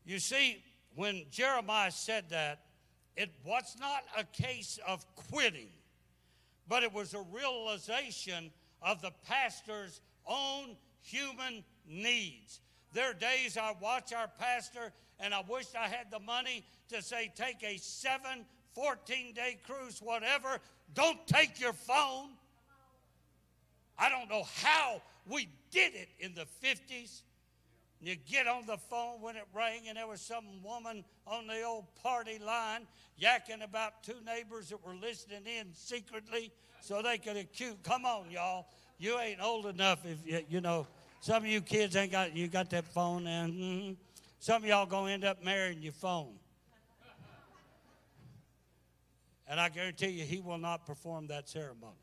You 0.05 0.19
see, 0.19 0.63
when 0.95 1.23
Jeremiah 1.31 1.91
said 1.91 2.29
that, 2.29 2.59
it 3.15 3.31
was 3.45 3.75
not 3.79 4.03
a 4.17 4.23
case 4.23 4.79
of 4.87 5.05
quitting, 5.15 5.69
but 6.67 6.83
it 6.83 6.91
was 6.91 7.13
a 7.13 7.23
realization 7.31 8.51
of 8.81 9.01
the 9.01 9.11
pastor's 9.27 10.01
own 10.25 10.75
human 11.01 11.63
needs. 11.87 12.59
There 12.91 13.11
are 13.11 13.13
days 13.13 13.57
I 13.57 13.73
watch 13.81 14.13
our 14.13 14.29
pastor 14.39 14.91
and 15.19 15.33
I 15.33 15.41
wish 15.47 15.67
I 15.79 15.87
had 15.87 16.11
the 16.11 16.19
money 16.19 16.65
to 16.93 17.01
say, 17.01 17.31
take 17.35 17.63
a 17.63 17.77
seven, 17.77 18.45
14 18.73 19.33
day 19.33 19.59
cruise, 19.65 20.01
whatever. 20.01 20.59
Don't 20.93 21.25
take 21.27 21.59
your 21.59 21.73
phone. 21.73 22.29
I 23.97 24.09
don't 24.09 24.29
know 24.29 24.43
how 24.61 25.01
we 25.27 25.47
did 25.71 25.93
it 25.93 26.09
in 26.19 26.33
the 26.33 26.45
50s. 26.63 27.21
You 28.01 28.15
get 28.15 28.47
on 28.47 28.65
the 28.65 28.77
phone 28.77 29.21
when 29.21 29.37
it 29.37 29.45
rang, 29.53 29.87
and 29.87 29.97
there 29.97 30.07
was 30.07 30.19
some 30.19 30.43
woman 30.61 31.05
on 31.25 31.47
the 31.47 31.63
old 31.63 31.85
party 32.03 32.37
line 32.37 32.85
yakking 33.21 33.63
about 33.63 34.03
two 34.03 34.17
neighbors 34.25 34.69
that 34.69 34.85
were 34.85 34.95
listening 34.95 35.43
in 35.45 35.73
secretly 35.73 36.51
so 36.81 37.01
they 37.01 37.17
could 37.17 37.37
accuse. 37.37 37.75
Come 37.83 38.05
on, 38.05 38.29
y'all. 38.29 38.67
You 38.97 39.17
ain't 39.19 39.41
old 39.41 39.67
enough 39.67 40.05
if 40.05 40.17
you, 40.25 40.43
you 40.49 40.61
know. 40.61 40.85
Some 41.21 41.43
of 41.43 41.49
you 41.49 41.61
kids 41.61 41.95
ain't 41.95 42.11
got 42.11 42.35
you 42.35 42.49
got 42.49 42.69
that 42.71 42.83
phone, 42.83 43.25
and 43.27 43.53
mhm. 43.53 43.95
some 44.39 44.63
of 44.63 44.67
y'all 44.67 44.85
gonna 44.85 45.11
end 45.11 45.23
up 45.23 45.41
marrying 45.41 45.81
your 45.81 45.93
phone. 45.93 46.33
And 49.47 49.59
I 49.59 49.69
guarantee 49.69 50.09
you, 50.09 50.23
he 50.23 50.39
will 50.39 50.57
not 50.57 50.85
perform 50.85 51.27
that 51.27 51.49
ceremony. 51.49 51.93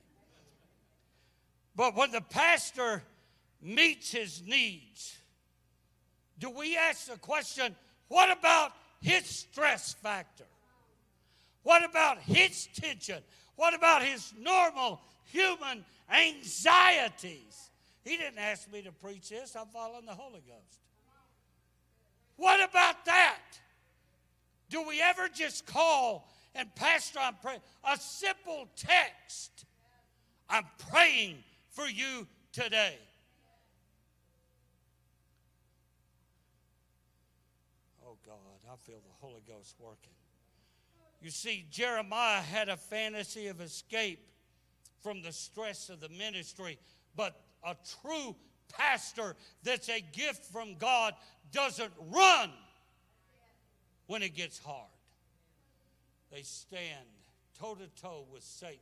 But 1.75 1.97
when 1.97 2.11
the 2.11 2.21
pastor 2.21 3.03
meets 3.63 4.13
his 4.13 4.43
needs, 4.45 5.17
do 6.39 6.51
we 6.51 6.77
ask 6.77 7.07
the 7.07 7.19
question 7.19 7.75
what 8.09 8.37
about 8.37 8.73
his 9.01 9.25
stress 9.25 9.95
factor? 9.95 10.47
What 11.63 11.85
about 11.85 12.19
his 12.19 12.69
tension? 12.75 13.23
What 13.57 13.75
about 13.75 14.03
his 14.03 14.33
normal 14.39 15.01
human 15.25 15.85
anxieties? 16.13 17.71
He 18.05 18.17
didn't 18.17 18.39
ask 18.39 18.71
me 18.73 18.83
to 18.83 18.93
preach 18.93 19.29
this, 19.29 19.55
I'm 19.55 19.67
following 19.67 20.07
the 20.07 20.15
Holy 20.15 20.41
Ghost. 20.47 20.81
What 22.37 22.67
about 22.67 23.05
that? 23.05 23.43
Do 24.71 24.83
we 24.87 25.01
ever 25.03 25.29
just 25.29 25.67
call 25.67 26.27
and 26.55 26.75
Pastor, 26.75 27.19
I'm 27.21 27.37
praying 27.43 27.61
a 27.85 27.97
simple 27.97 28.69
text? 28.77 29.65
I'm 30.49 30.65
praying 30.91 31.39
for 31.71 31.87
you 31.87 32.27
today. 32.53 32.99
Oh 38.05 38.17
God, 38.27 38.35
I 38.71 38.77
feel 38.85 38.97
the 38.97 39.27
Holy 39.27 39.43
Ghost 39.47 39.77
working. 39.79 40.11
You 41.23 41.31
see, 41.31 41.67
Jeremiah 41.71 42.41
had 42.41 42.69
a 42.69 42.77
fantasy 42.77 43.49
of 43.49 43.61
escape 43.61 44.27
from 45.03 45.23
the 45.23 45.33
stress 45.33 45.89
of 45.89 46.01
the 46.01 46.09
ministry, 46.09 46.79
but 47.15 47.41
a 47.65 47.77
true 48.03 48.35
pastor 48.73 49.37
that's 49.63 49.89
a 49.89 50.01
gift 50.13 50.45
from 50.45 50.77
God 50.79 51.15
doesn't 51.53 51.93
run 52.11 52.51
when 54.07 54.23
it 54.23 54.35
gets 54.35 54.59
hard. 54.59 54.89
They 56.31 56.43
stand 56.43 57.07
toe 57.59 57.75
to 57.75 57.89
toe 58.01 58.25
with 58.33 58.43
Satan. 58.43 58.79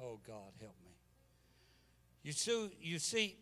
Oh, 0.00 0.18
God, 0.26 0.52
help 0.60 0.74
me. 0.84 0.90
You 2.24 2.32
see, 2.32 2.70
you 2.80 2.98
see, 2.98 3.36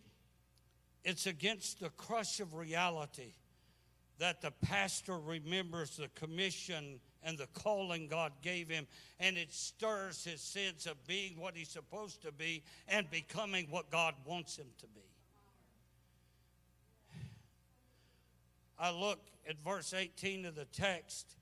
it's 1.05 1.27
against 1.27 1.81
the 1.81 1.89
crush 1.91 2.41
of 2.41 2.55
reality 2.55 3.33
that 4.19 4.43
the 4.43 4.51
pastor 4.51 5.19
remembers 5.19 5.97
the 5.97 6.09
commission 6.09 7.01
and 7.23 7.39
the 7.39 7.47
calling 7.55 8.07
God 8.09 8.33
gave 8.43 8.69
him, 8.69 8.87
and 9.19 9.37
it 9.37 9.53
stirs 9.53 10.25
his 10.25 10.43
sense 10.43 10.87
of 10.87 11.07
being 11.07 11.39
what 11.39 11.57
he's 11.57 11.71
supposed 11.71 12.23
to 12.23 12.33
be 12.33 12.63
and 12.89 13.11
becoming 13.11 13.67
what 13.71 13.91
God 13.91 14.15
wants 14.27 14.57
him 14.57 14.69
to 14.79 14.87
be. 14.89 15.10
I 18.81 18.91
look 18.91 19.21
at 19.47 19.63
verse 19.63 19.93
18 19.93 20.47
of 20.47 20.55
the 20.55 20.65
text 20.65 21.37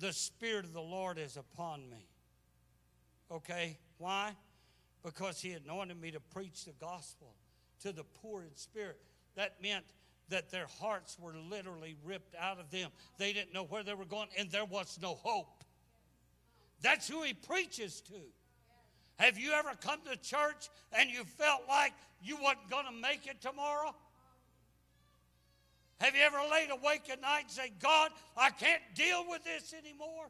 the 0.00 0.12
Spirit 0.12 0.64
of 0.64 0.72
the 0.72 0.80
Lord 0.80 1.18
is 1.18 1.36
upon 1.36 1.88
me. 1.88 2.08
Okay, 3.30 3.78
why? 3.98 4.32
Because 5.04 5.40
He 5.40 5.52
anointed 5.52 6.00
me 6.00 6.10
to 6.10 6.20
preach 6.20 6.64
the 6.64 6.72
gospel 6.72 7.36
to 7.82 7.92
the 7.92 8.02
poor 8.04 8.42
in 8.42 8.56
spirit. 8.56 9.00
That 9.36 9.62
meant 9.62 9.84
that 10.30 10.50
their 10.50 10.66
hearts 10.80 11.16
were 11.20 11.34
literally 11.48 11.94
ripped 12.04 12.34
out 12.34 12.58
of 12.58 12.70
them. 12.70 12.90
They 13.18 13.32
didn't 13.32 13.54
know 13.54 13.64
where 13.64 13.84
they 13.84 13.94
were 13.94 14.04
going, 14.04 14.28
and 14.36 14.50
there 14.50 14.64
was 14.64 14.98
no 15.00 15.14
hope. 15.14 15.62
That's 16.82 17.08
who 17.08 17.22
He 17.22 17.34
preaches 17.34 18.00
to. 18.02 18.20
Have 19.16 19.38
you 19.38 19.52
ever 19.52 19.70
come 19.80 20.00
to 20.10 20.16
church 20.16 20.68
and 20.92 21.08
you 21.08 21.22
felt 21.24 21.62
like 21.68 21.92
you 22.20 22.36
wasn't 22.36 22.68
going 22.68 22.86
to 22.86 22.92
make 22.92 23.26
it 23.26 23.40
tomorrow? 23.40 23.94
Have 25.98 26.14
you 26.14 26.22
ever 26.22 26.38
laid 26.50 26.70
awake 26.70 27.08
at 27.10 27.20
night 27.20 27.42
and 27.42 27.50
say, 27.50 27.72
God, 27.80 28.10
I 28.36 28.50
can't 28.50 28.82
deal 28.94 29.24
with 29.28 29.44
this 29.44 29.72
anymore? 29.72 30.26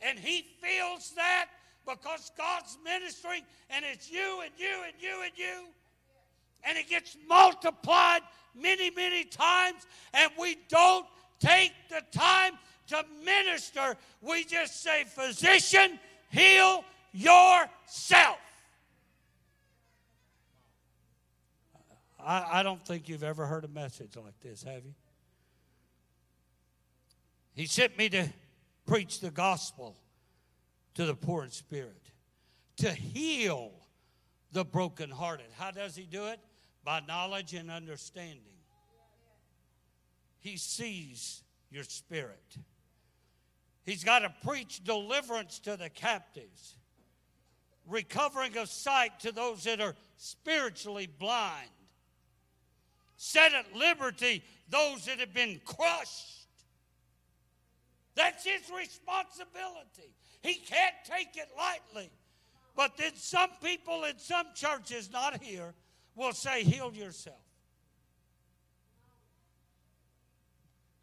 And 0.00 0.18
He 0.18 0.46
feels 0.62 1.12
that 1.16 1.46
because 1.86 2.30
God's 2.36 2.78
ministering 2.84 3.42
and 3.70 3.84
it's 3.90 4.10
you 4.10 4.42
and 4.42 4.52
you 4.58 4.82
and 4.84 4.94
you 5.00 5.22
and 5.22 5.32
you. 5.36 5.68
And 6.62 6.76
it 6.76 6.88
gets 6.88 7.16
multiplied 7.28 8.20
many, 8.54 8.90
many 8.90 9.24
times, 9.24 9.86
and 10.12 10.30
we 10.38 10.58
don't 10.68 11.06
take 11.38 11.72
the 11.88 12.02
time 12.16 12.54
to 12.88 13.04
minister. 13.24 13.96
We 14.20 14.44
just 14.44 14.82
say, 14.82 15.04
Physician, 15.04 15.98
heal 16.30 16.84
yourself. 17.12 18.36
I, 22.24 22.60
I 22.60 22.62
don't 22.62 22.84
think 22.84 23.08
you've 23.08 23.22
ever 23.22 23.46
heard 23.46 23.64
a 23.64 23.68
message 23.68 24.16
like 24.16 24.38
this, 24.40 24.62
have 24.62 24.84
you? 24.84 24.94
He 27.54 27.66
sent 27.66 27.98
me 27.98 28.08
to 28.10 28.28
preach 28.86 29.20
the 29.20 29.30
gospel 29.30 29.96
to 30.94 31.04
the 31.06 31.14
poor 31.14 31.44
in 31.44 31.50
spirit, 31.50 32.10
to 32.78 32.92
heal 32.92 33.72
the 34.52 34.64
brokenhearted. 34.64 35.46
How 35.56 35.70
does 35.70 35.94
he 35.94 36.04
do 36.04 36.26
it? 36.26 36.40
By 36.84 37.00
knowledge 37.00 37.54
and 37.54 37.70
understanding. 37.70 38.40
He 40.38 40.56
sees 40.56 41.42
your 41.70 41.84
spirit. 41.84 42.56
He's 43.84 44.04
got 44.04 44.20
to 44.20 44.34
preach 44.46 44.82
deliverance 44.84 45.58
to 45.60 45.76
the 45.76 45.90
captives, 45.90 46.76
recovering 47.86 48.56
of 48.56 48.68
sight 48.68 49.20
to 49.20 49.32
those 49.32 49.64
that 49.64 49.80
are 49.80 49.94
spiritually 50.16 51.06
blind, 51.06 51.68
set 53.22 53.52
at 53.52 53.76
liberty 53.76 54.42
those 54.70 55.04
that 55.04 55.20
have 55.20 55.34
been 55.34 55.60
crushed. 55.66 56.46
That's 58.14 58.42
his 58.44 58.62
responsibility. 58.74 60.14
He 60.40 60.54
can't 60.54 60.94
take 61.04 61.36
it 61.36 61.50
lightly. 61.54 62.10
But 62.74 62.96
then 62.96 63.14
some 63.16 63.50
people 63.62 64.04
in 64.04 64.18
some 64.18 64.46
churches, 64.54 65.10
not 65.12 65.42
here, 65.42 65.74
will 66.16 66.32
say, 66.32 66.62
Heal 66.62 66.94
yourself. 66.94 67.36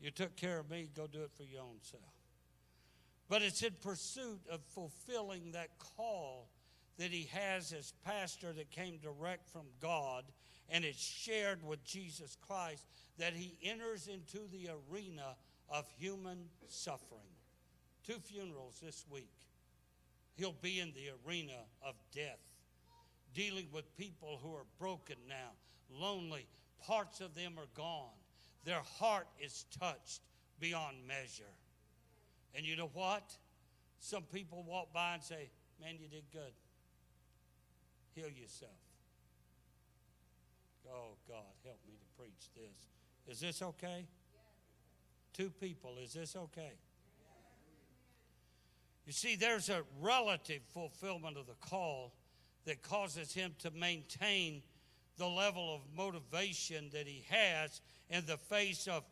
You 0.02 0.10
took 0.10 0.36
care 0.36 0.58
of 0.58 0.72
me, 0.72 0.90
go 0.96 1.06
do 1.06 1.22
it 1.22 1.32
for 1.36 1.44
your 1.44 1.62
own 1.62 1.78
self. 1.84 2.02
But 3.30 3.44
it's 3.44 3.62
in 3.62 3.74
pursuit 3.80 4.42
of 4.50 4.62
fulfilling 4.74 5.52
that 5.52 5.70
call 5.96 6.50
that 6.98 7.12
he 7.12 7.30
has 7.32 7.74
as 7.74 7.94
pastor 8.04 8.54
that 8.54 8.72
came 8.72 8.98
direct 8.98 9.52
from 9.52 9.68
God 9.80 10.24
and 10.70 10.84
it's 10.84 11.02
shared 11.02 11.64
with 11.64 11.84
Jesus 11.84 12.38
Christ 12.48 12.86
that 13.18 13.34
he 13.34 13.58
enters 13.64 14.08
into 14.08 14.40
the 14.52 14.70
arena 14.92 15.36
of 15.70 15.86
human 15.98 16.38
suffering. 16.68 17.22
Two 18.06 18.20
funerals 18.20 18.80
this 18.82 19.06
week. 19.10 19.30
He'll 20.36 20.56
be 20.62 20.80
in 20.80 20.94
the 20.94 21.12
arena 21.26 21.58
of 21.86 21.96
death, 22.14 22.40
dealing 23.34 23.68
with 23.74 23.98
people 23.98 24.40
who 24.42 24.54
are 24.54 24.66
broken 24.80 25.16
now, 25.28 25.52
lonely. 25.92 26.46
Parts 26.86 27.22
of 27.22 27.34
them 27.34 27.54
are 27.58 27.68
gone. 27.76 28.14
Their 28.64 28.82
heart 29.00 29.28
is 29.40 29.66
touched 29.80 30.22
beyond 30.60 30.98
measure. 31.08 31.44
And 32.54 32.66
you 32.66 32.76
know 32.76 32.92
what? 32.94 33.36
Some 34.00 34.24
people 34.24 34.64
walk 34.68 34.94
by 34.94 35.16
and 35.16 35.24
say, 35.24 35.50
Man, 35.82 35.96
you 36.00 36.08
did 36.08 36.24
good. 36.32 36.54
Heal 38.16 38.30
yourself. 38.30 38.72
Oh, 40.94 41.16
God, 41.28 41.44
help 41.64 41.80
me 41.88 41.94
to 41.96 42.22
preach 42.22 42.50
this. 42.56 43.36
Is 43.36 43.40
this 43.40 43.62
okay? 43.62 44.06
Two 45.34 45.50
people, 45.50 45.98
is 46.04 46.14
this 46.14 46.36
okay? 46.36 46.74
You 49.06 49.14
see, 49.14 49.36
there's 49.36 49.70
a 49.70 49.84
relative 50.02 50.62
fulfillment 50.74 51.38
of 51.38 51.48
the 51.48 51.56
call 51.62 52.14
that 52.66 52.82
causes 52.82 53.34
him 53.34 53.56
to 53.60 53.72
maintain 53.72 54.62
the 55.18 55.28
level 55.28 55.74
of 55.74 55.82
motivation 55.96 56.90
that 56.92 57.08
he 57.08 57.26
has 57.30 57.82
in 58.10 58.26
the 58.26 58.38
face 58.38 58.88
of 58.88 59.04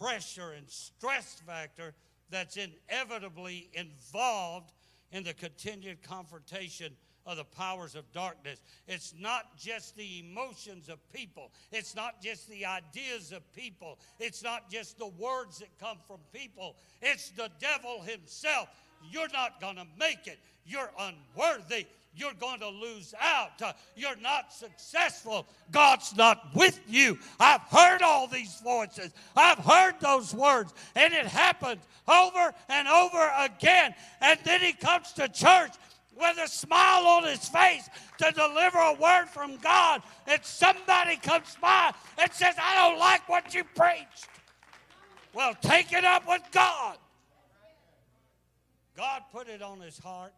pressure 0.00 0.52
and 0.52 0.68
stress 0.68 1.34
factor 1.46 1.94
that's 2.30 2.56
inevitably 2.56 3.68
involved 3.74 4.72
in 5.12 5.22
the 5.22 5.34
continued 5.34 6.02
confrontation 6.02 6.96
of 7.26 7.36
the 7.36 7.44
powers 7.44 7.94
of 7.94 8.10
darkness. 8.12 8.60
It's 8.86 9.14
not 9.18 9.58
just 9.58 9.96
the 9.96 10.20
emotions 10.20 10.88
of 10.88 10.98
people, 11.12 11.50
it's 11.72 11.94
not 11.94 12.22
just 12.22 12.48
the 12.48 12.64
ideas 12.64 13.32
of 13.32 13.42
people, 13.54 13.98
it's 14.18 14.42
not 14.42 14.70
just 14.70 14.98
the 14.98 15.08
words 15.18 15.58
that 15.58 15.68
come 15.80 15.98
from 16.06 16.18
people, 16.32 16.76
it's 17.02 17.30
the 17.30 17.50
devil 17.60 18.00
himself. 18.02 18.68
You're 19.10 19.28
not 19.32 19.60
going 19.60 19.76
to 19.76 19.86
make 19.98 20.26
it. 20.26 20.38
You're 20.64 20.90
unworthy. 20.98 21.86
You're 22.16 22.34
going 22.34 22.60
to 22.60 22.68
lose 22.68 23.14
out. 23.20 23.60
You're 23.94 24.16
not 24.16 24.52
successful. 24.52 25.46
God's 25.70 26.16
not 26.16 26.48
with 26.54 26.80
you. 26.88 27.18
I've 27.38 27.60
heard 27.62 28.00
all 28.00 28.26
these 28.26 28.58
voices. 28.64 29.12
I've 29.36 29.58
heard 29.58 29.94
those 30.00 30.34
words. 30.34 30.72
And 30.94 31.12
it 31.12 31.26
happens 31.26 31.82
over 32.08 32.54
and 32.70 32.88
over 32.88 33.32
again. 33.38 33.94
And 34.22 34.40
then 34.44 34.60
he 34.60 34.72
comes 34.72 35.12
to 35.12 35.28
church 35.28 35.72
with 36.18 36.38
a 36.42 36.48
smile 36.48 37.06
on 37.06 37.24
his 37.24 37.48
face 37.48 37.88
to 38.18 38.30
deliver 38.32 38.78
a 38.78 38.94
word 38.94 39.26
from 39.26 39.56
God. 39.58 40.02
And 40.26 40.42
somebody 40.42 41.16
comes 41.16 41.56
by 41.60 41.92
and 42.18 42.32
says, 42.32 42.54
I 42.60 42.88
don't 42.88 42.98
like 42.98 43.28
what 43.28 43.54
you 43.54 43.64
preached. 43.64 44.28
Well, 45.34 45.54
take 45.60 45.92
it 45.92 46.04
up 46.04 46.26
with 46.26 46.42
God. 46.52 46.96
God 48.96 49.22
put 49.30 49.48
it 49.48 49.60
on 49.60 49.80
his 49.80 49.98
heart. 49.98 50.32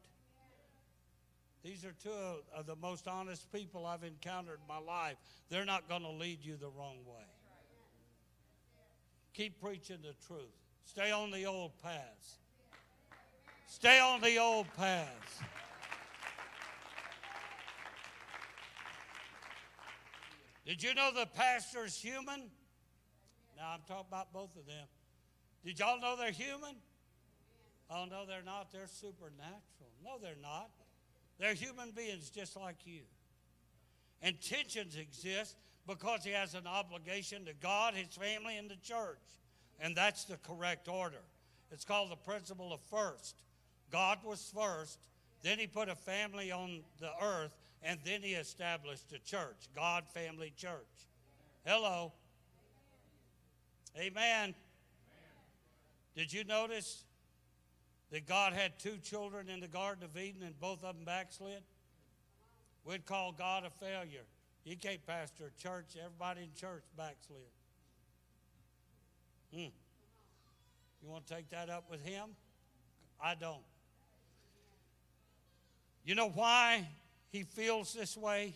These 1.62 1.84
are 1.84 1.94
two 2.02 2.10
of 2.56 2.66
the 2.66 2.76
most 2.76 3.06
honest 3.06 3.50
people 3.52 3.86
I've 3.86 4.02
encountered 4.02 4.58
in 4.60 4.68
my 4.68 4.80
life. 4.80 5.16
They're 5.48 5.64
not 5.64 5.88
going 5.88 6.02
to 6.02 6.10
lead 6.10 6.38
you 6.42 6.56
the 6.56 6.68
wrong 6.68 6.96
way. 7.06 7.24
Keep 9.34 9.60
preaching 9.60 9.98
the 10.02 10.14
truth. 10.26 10.50
Stay 10.84 11.12
on 11.12 11.30
the 11.30 11.44
old 11.44 11.72
paths. 11.82 12.38
Stay 13.66 14.00
on 14.00 14.20
the 14.20 14.38
old 14.38 14.66
paths. 14.76 15.40
Did 20.68 20.82
you 20.82 20.92
know 20.94 21.10
the 21.14 21.24
pastor's 21.34 21.96
human? 21.96 22.42
Now 23.56 23.72
I'm 23.72 23.80
talking 23.88 24.04
about 24.10 24.34
both 24.34 24.54
of 24.54 24.66
them. 24.66 24.86
Did 25.64 25.78
y'all 25.78 25.98
know 25.98 26.14
they're 26.14 26.30
human? 26.30 26.74
Oh, 27.90 28.04
no, 28.10 28.26
they're 28.26 28.42
not. 28.44 28.70
They're 28.70 28.86
supernatural. 28.86 29.88
No, 30.04 30.18
they're 30.20 30.34
not. 30.42 30.68
They're 31.40 31.54
human 31.54 31.92
beings 31.92 32.28
just 32.28 32.54
like 32.54 32.76
you. 32.84 33.00
And 34.20 34.38
tensions 34.42 34.94
exist 34.96 35.56
because 35.86 36.22
he 36.22 36.32
has 36.32 36.52
an 36.52 36.66
obligation 36.66 37.46
to 37.46 37.54
God, 37.54 37.94
his 37.94 38.08
family, 38.08 38.58
and 38.58 38.68
the 38.68 38.76
church. 38.76 39.16
And 39.80 39.96
that's 39.96 40.26
the 40.26 40.36
correct 40.36 40.86
order. 40.86 41.24
It's 41.70 41.86
called 41.86 42.10
the 42.10 42.16
principle 42.16 42.74
of 42.74 42.80
first. 42.90 43.36
God 43.90 44.18
was 44.22 44.52
first, 44.54 44.98
then 45.42 45.58
he 45.58 45.66
put 45.66 45.88
a 45.88 45.94
family 45.94 46.52
on 46.52 46.82
the 47.00 47.10
earth, 47.22 47.57
and 47.82 47.98
then 48.04 48.22
he 48.22 48.32
established 48.32 49.12
a 49.12 49.18
church. 49.18 49.68
God, 49.74 50.04
family, 50.12 50.52
church. 50.56 51.06
Hello. 51.64 52.12
Amen. 53.96 54.54
Did 56.16 56.32
you 56.32 56.44
notice 56.44 57.04
that 58.10 58.26
God 58.26 58.52
had 58.52 58.78
two 58.78 58.96
children 58.98 59.48
in 59.48 59.60
the 59.60 59.68
Garden 59.68 60.04
of 60.04 60.16
Eden 60.16 60.42
and 60.42 60.58
both 60.58 60.82
of 60.82 60.96
them 60.96 61.04
backslid? 61.04 61.62
We'd 62.84 63.06
call 63.06 63.32
God 63.32 63.64
a 63.64 63.70
failure. 63.70 64.24
You 64.64 64.76
can't 64.76 65.04
pastor 65.06 65.52
a 65.56 65.62
church, 65.62 65.96
everybody 66.02 66.42
in 66.42 66.48
church 66.54 66.84
backslid. 66.96 67.38
Hmm. 69.52 69.70
You 71.02 71.08
want 71.08 71.26
to 71.26 71.34
take 71.34 71.50
that 71.50 71.70
up 71.70 71.84
with 71.90 72.04
him? 72.04 72.30
I 73.22 73.34
don't. 73.34 73.62
You 76.04 76.14
know 76.14 76.30
why 76.30 76.88
he 77.30 77.42
feels 77.42 77.92
this 77.92 78.16
way? 78.16 78.54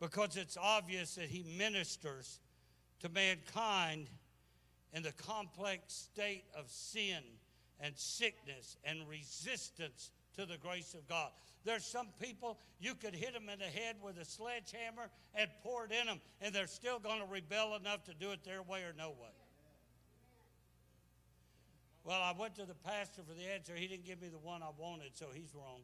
Because 0.00 0.36
it's 0.36 0.56
obvious 0.56 1.16
that 1.16 1.26
he 1.26 1.44
ministers 1.56 2.40
to 3.00 3.08
mankind 3.08 4.08
in 4.92 5.02
the 5.02 5.12
complex 5.12 5.82
state 5.92 6.44
of 6.56 6.70
sin 6.70 7.22
and 7.80 7.96
sickness 7.96 8.76
and 8.84 9.08
resistance 9.08 10.10
to 10.36 10.46
the 10.46 10.56
grace 10.56 10.94
of 10.94 11.06
God. 11.08 11.30
There's 11.64 11.84
some 11.84 12.08
people 12.20 12.58
you 12.80 12.94
could 12.94 13.14
hit 13.14 13.34
them 13.34 13.48
in 13.48 13.58
the 13.58 13.64
head 13.64 13.96
with 14.02 14.18
a 14.18 14.24
sledgehammer 14.24 15.10
and 15.34 15.50
pour 15.62 15.84
it 15.84 15.92
in 15.92 16.06
them, 16.06 16.20
and 16.40 16.54
they're 16.54 16.66
still 16.66 16.98
going 16.98 17.20
to 17.20 17.26
rebel 17.26 17.76
enough 17.76 18.04
to 18.04 18.14
do 18.14 18.30
it 18.30 18.44
their 18.44 18.62
way 18.62 18.82
or 18.82 18.94
no 18.96 19.10
way. 19.10 19.34
Well, 22.04 22.22
I 22.22 22.32
went 22.38 22.54
to 22.54 22.64
the 22.64 22.74
pastor 22.74 23.22
for 23.28 23.34
the 23.34 23.52
answer. 23.52 23.74
He 23.74 23.86
didn't 23.86 24.06
give 24.06 24.22
me 24.22 24.28
the 24.28 24.38
one 24.38 24.62
I 24.62 24.70
wanted, 24.78 25.10
so 25.14 25.26
he's 25.34 25.54
wrong. 25.54 25.80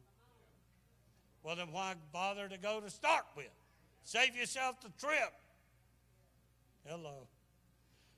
Well, 1.45 1.55
then 1.55 1.71
why 1.71 1.93
bother 2.11 2.49
to 2.49 2.57
go 2.57 2.81
to 2.81 2.89
start 2.89 3.25
with? 3.37 3.51
Save 4.03 4.35
yourself 4.35 4.81
the 4.81 4.89
trip. 4.99 5.31
Hello. 6.83 7.27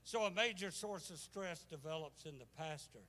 So, 0.06 0.22
a 0.22 0.32
major 0.32 0.72
source 0.72 1.10
of 1.10 1.18
stress 1.18 1.60
develops 1.64 2.24
in 2.24 2.40
the 2.40 2.46
pastor, 2.58 3.04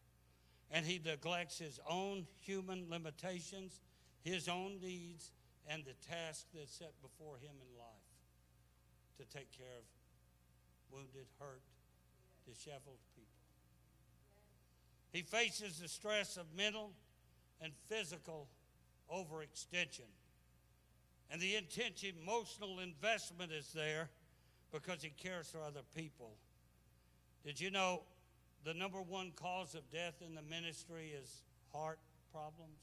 and 0.72 0.84
he 0.84 1.00
neglects 1.04 1.56
his 1.56 1.78
own 1.88 2.26
human 2.40 2.86
limitations, 2.90 3.78
his 4.24 4.48
own 4.48 4.80
needs, 4.82 5.30
and 5.68 5.84
the 5.84 5.94
task 6.12 6.46
that's 6.52 6.74
set 6.74 7.00
before 7.00 7.36
him 7.36 7.54
in 7.54 7.78
life 7.78 8.08
to 9.18 9.24
take 9.24 9.56
care 9.56 9.78
of 9.78 9.84
wounded, 10.90 11.28
hurt, 11.38 11.62
disheveled 12.44 12.98
people. 13.14 13.30
He 15.12 15.22
faces 15.22 15.78
the 15.78 15.86
stress 15.86 16.36
of 16.36 16.46
mental 16.56 16.90
and 17.60 17.72
physical 17.88 18.48
overextension. 19.12 20.08
And 21.30 21.40
the 21.40 21.56
intense 21.56 22.04
emotional 22.04 22.80
investment 22.80 23.52
is 23.52 23.70
there 23.74 24.08
because 24.72 25.02
he 25.02 25.10
cares 25.10 25.48
for 25.48 25.60
other 25.60 25.82
people. 25.94 26.32
Did 27.44 27.60
you 27.60 27.70
know 27.70 28.02
the 28.64 28.74
number 28.74 29.00
one 29.00 29.32
cause 29.36 29.74
of 29.74 29.88
death 29.90 30.22
in 30.24 30.34
the 30.34 30.42
ministry 30.42 31.12
is 31.20 31.42
heart 31.72 31.98
problems? 32.32 32.80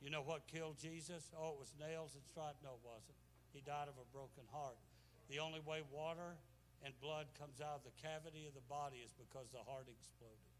You 0.00 0.10
know 0.10 0.22
what 0.22 0.46
killed 0.46 0.76
Jesus? 0.78 1.32
Oh, 1.36 1.56
it 1.56 1.58
was 1.58 1.72
nails 1.80 2.14
and 2.14 2.24
stripes. 2.24 2.60
No, 2.62 2.76
it 2.76 2.84
wasn't. 2.84 3.16
He 3.52 3.60
died 3.64 3.88
of 3.88 3.96
a 3.96 4.06
broken 4.12 4.44
heart. 4.52 4.76
The 5.28 5.40
only 5.40 5.60
way 5.60 5.82
water 5.90 6.36
and 6.84 6.92
blood 7.00 7.26
comes 7.40 7.60
out 7.60 7.80
of 7.80 7.84
the 7.84 7.96
cavity 7.98 8.46
of 8.46 8.54
the 8.54 8.64
body 8.68 9.00
is 9.02 9.12
because 9.16 9.50
the 9.50 9.64
heart 9.64 9.88
exploded. 9.88 10.52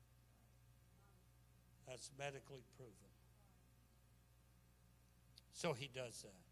That's 1.87 2.11
medically 2.19 2.65
proven. 2.75 3.06
So 5.57 5.73
he 5.73 5.89
does 5.95 6.21
that 6.21 6.45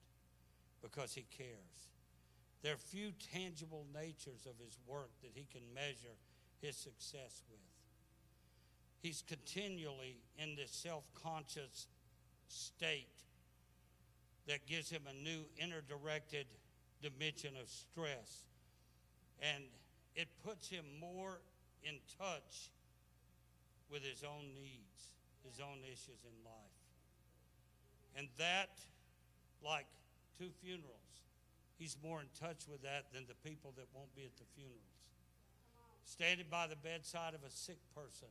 because 0.80 1.12
he 1.12 1.26
cares. 1.36 1.90
There 2.62 2.72
are 2.72 2.78
few 2.78 3.12
tangible 3.34 3.84
natures 3.92 4.46
of 4.46 4.58
his 4.58 4.78
work 4.86 5.10
that 5.20 5.32
he 5.34 5.46
can 5.52 5.60
measure 5.74 6.16
his 6.62 6.74
success 6.74 7.42
with. 7.50 7.60
He's 9.02 9.22
continually 9.28 10.16
in 10.38 10.56
this 10.56 10.70
self 10.70 11.04
conscious 11.22 11.86
state 12.48 13.08
that 14.46 14.66
gives 14.66 14.88
him 14.88 15.02
a 15.06 15.22
new 15.22 15.44
inner 15.58 15.82
directed 15.86 16.46
dimension 17.02 17.52
of 17.60 17.68
stress. 17.68 18.46
And 19.42 19.64
it 20.16 20.28
puts 20.42 20.70
him 20.70 20.86
more 20.98 21.40
in 21.82 21.96
touch 22.18 22.70
with 23.90 24.02
his 24.02 24.24
own 24.24 24.54
needs, 24.54 25.12
his 25.46 25.60
own 25.60 25.80
issues 25.84 26.24
in 26.24 26.42
life. 26.42 26.80
And 28.16 28.28
that, 28.38 28.70
like 29.64 29.86
two 30.38 30.50
funerals, 30.62 31.24
he's 31.78 31.96
more 32.02 32.20
in 32.20 32.28
touch 32.38 32.68
with 32.70 32.82
that 32.82 33.12
than 33.12 33.24
the 33.26 33.34
people 33.48 33.72
that 33.76 33.86
won't 33.94 34.14
be 34.14 34.24
at 34.24 34.36
the 34.36 34.44
funerals. 34.54 34.80
Standing 36.04 36.46
by 36.50 36.66
the 36.66 36.76
bedside 36.76 37.34
of 37.34 37.42
a 37.42 37.50
sick 37.50 37.78
person, 37.94 38.28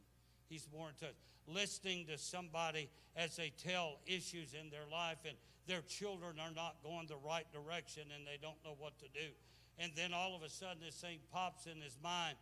he's 0.48 0.68
more 0.72 0.90
in 0.90 0.96
touch. 0.96 1.18
Listening 1.48 2.06
to 2.08 2.18
somebody 2.18 2.90
as 3.16 3.36
they 3.36 3.52
tell 3.58 3.98
issues 4.06 4.54
in 4.54 4.70
their 4.70 4.86
life 4.92 5.18
and 5.28 5.36
their 5.68 5.82
children 5.82 6.38
are 6.40 6.54
not 6.56 6.78
going 6.84 7.08
the 7.08 7.18
right 7.18 7.50
direction 7.52 8.04
and 8.16 8.28
they 8.28 8.38
don't 8.42 8.60
know 8.64 8.76
what 8.78 9.00
to 9.00 9.08
do. 9.10 9.34
And 9.80 9.92
then 9.96 10.14
all 10.14 10.36
of 10.36 10.44
a 10.44 10.50
sudden, 10.50 10.86
this 10.86 10.96
thing 10.96 11.18
pops 11.34 11.66
in 11.66 11.82
his 11.82 11.98
mind 12.04 12.38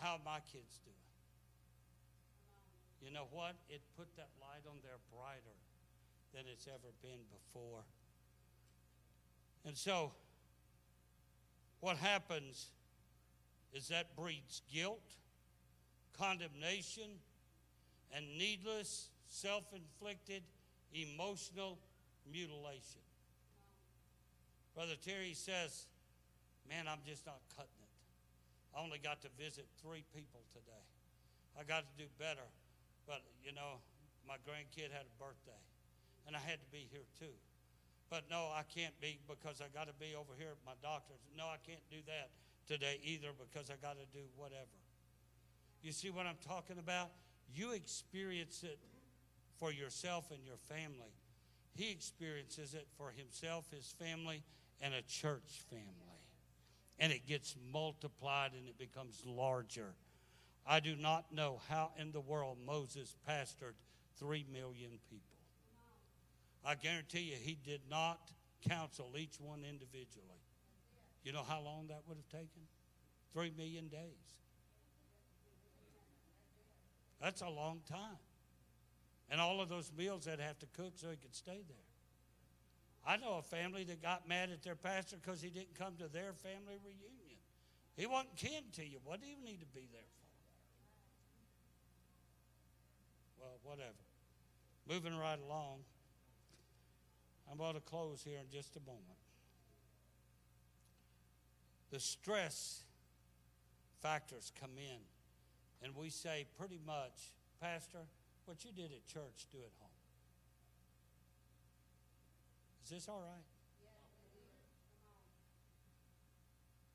how 0.00 0.18
my 0.24 0.40
kids 0.50 0.80
doing? 0.82 0.96
You 3.02 3.10
know 3.10 3.26
what? 3.30 3.58
It 3.68 3.82
put 3.98 4.08
that 4.16 4.30
light 4.40 4.64
on 4.64 4.78
there 4.82 4.98
brighter 5.10 5.58
than 6.32 6.46
it's 6.46 6.66
ever 6.66 6.94
been 7.02 7.22
before. 7.28 7.82
And 9.64 9.76
so, 9.76 10.12
what 11.80 11.96
happens 11.96 12.70
is 13.72 13.88
that 13.88 14.16
breeds 14.16 14.62
guilt, 14.72 15.02
condemnation, 16.18 17.20
and 18.14 18.26
needless, 18.38 19.08
self 19.26 19.64
inflicted 19.74 20.42
emotional 20.92 21.78
mutilation. 22.30 23.00
Brother 24.74 24.94
Terry 25.04 25.34
says, 25.34 25.86
Man, 26.68 26.86
I'm 26.86 27.02
just 27.06 27.26
not 27.26 27.40
cutting 27.56 27.82
it. 27.82 27.92
I 28.76 28.82
only 28.82 28.98
got 28.98 29.20
to 29.22 29.28
visit 29.38 29.66
three 29.82 30.04
people 30.14 30.40
today. 30.52 30.84
I 31.58 31.64
got 31.64 31.84
to 31.84 31.92
do 31.98 32.08
better. 32.18 32.46
But, 33.06 33.20
you 33.44 33.52
know, 33.52 33.82
my 34.26 34.36
grandkid 34.46 34.94
had 34.94 35.04
a 35.04 35.14
birthday, 35.18 35.58
and 36.26 36.36
I 36.36 36.38
had 36.38 36.62
to 36.62 36.68
be 36.70 36.86
here 36.90 37.04
too. 37.18 37.34
But 38.12 38.24
no, 38.28 38.50
I 38.54 38.60
can't 38.68 38.92
be 39.00 39.18
because 39.26 39.62
I 39.62 39.72
got 39.72 39.86
to 39.86 39.94
be 39.94 40.14
over 40.14 40.34
here 40.36 40.48
at 40.52 40.60
my 40.66 40.76
doctor's. 40.82 41.24
No, 41.34 41.44
I 41.44 41.56
can't 41.66 41.80
do 41.90 41.96
that 42.04 42.28
today 42.68 43.00
either 43.02 43.28
because 43.32 43.70
I 43.70 43.76
got 43.80 43.94
to 43.94 44.04
do 44.12 44.22
whatever. 44.36 44.76
You 45.80 45.92
see 45.92 46.10
what 46.10 46.26
I'm 46.26 46.36
talking 46.46 46.76
about? 46.76 47.08
You 47.54 47.72
experience 47.72 48.64
it 48.64 48.78
for 49.58 49.72
yourself 49.72 50.30
and 50.30 50.44
your 50.44 50.58
family. 50.58 51.16
He 51.74 51.90
experiences 51.90 52.74
it 52.74 52.86
for 52.98 53.12
himself, 53.16 53.70
his 53.74 53.94
family, 53.98 54.42
and 54.82 54.92
a 54.92 55.00
church 55.00 55.62
family. 55.70 56.20
And 56.98 57.14
it 57.14 57.26
gets 57.26 57.56
multiplied 57.72 58.50
and 58.52 58.68
it 58.68 58.76
becomes 58.76 59.22
larger. 59.24 59.94
I 60.66 60.80
do 60.80 60.96
not 60.96 61.32
know 61.32 61.60
how 61.70 61.92
in 61.98 62.12
the 62.12 62.20
world 62.20 62.58
Moses 62.66 63.16
pastored 63.26 63.76
three 64.18 64.44
million 64.52 64.90
people. 65.08 65.31
I 66.64 66.74
guarantee 66.74 67.20
you, 67.20 67.36
he 67.40 67.58
did 67.64 67.80
not 67.90 68.30
counsel 68.68 69.12
each 69.18 69.40
one 69.40 69.64
individually. 69.68 70.42
You 71.24 71.32
know 71.32 71.42
how 71.46 71.60
long 71.60 71.86
that 71.88 72.02
would 72.06 72.16
have 72.16 72.28
taken? 72.28 72.62
Three 73.32 73.52
million 73.56 73.88
days. 73.88 74.36
That's 77.20 77.40
a 77.40 77.48
long 77.48 77.80
time. 77.88 78.18
And 79.30 79.40
all 79.40 79.60
of 79.60 79.68
those 79.68 79.90
meals 79.96 80.24
they'd 80.24 80.40
have 80.40 80.58
to 80.58 80.66
cook 80.76 80.92
so 80.96 81.08
he 81.10 81.16
could 81.16 81.34
stay 81.34 81.62
there. 81.68 81.86
I 83.06 83.16
know 83.16 83.38
a 83.38 83.42
family 83.42 83.84
that 83.84 84.02
got 84.02 84.28
mad 84.28 84.50
at 84.50 84.62
their 84.62 84.76
pastor 84.76 85.16
because 85.16 85.40
he 85.40 85.48
didn't 85.48 85.74
come 85.76 85.94
to 85.98 86.08
their 86.08 86.32
family 86.34 86.78
reunion. 86.84 87.38
He 87.96 88.06
wasn't 88.06 88.36
kin 88.36 88.64
to 88.74 88.84
you. 88.84 88.98
What 89.04 89.20
do 89.20 89.26
you 89.26 89.36
need 89.44 89.60
to 89.60 89.66
be 89.66 89.88
there 89.92 90.00
for? 93.38 93.44
Well, 93.44 93.58
whatever. 93.64 93.98
Moving 94.88 95.18
right 95.18 95.38
along. 95.46 95.80
I'm 97.50 97.60
about 97.60 97.74
to 97.74 97.80
close 97.80 98.22
here 98.24 98.38
in 98.38 98.50
just 98.50 98.76
a 98.76 98.80
moment. 98.80 99.18
The 101.90 102.00
stress 102.00 102.82
factors 104.00 104.50
come 104.58 104.70
in, 104.78 105.00
and 105.82 105.94
we 105.94 106.08
say 106.08 106.46
pretty 106.58 106.80
much, 106.86 107.32
Pastor, 107.60 107.98
what 108.46 108.64
you 108.64 108.72
did 108.72 108.92
at 108.92 109.06
church, 109.06 109.46
do 109.52 109.58
at 109.58 109.72
home. 109.80 109.90
Is 112.84 112.90
this 112.90 113.08
all 113.08 113.20
right? 113.20 113.44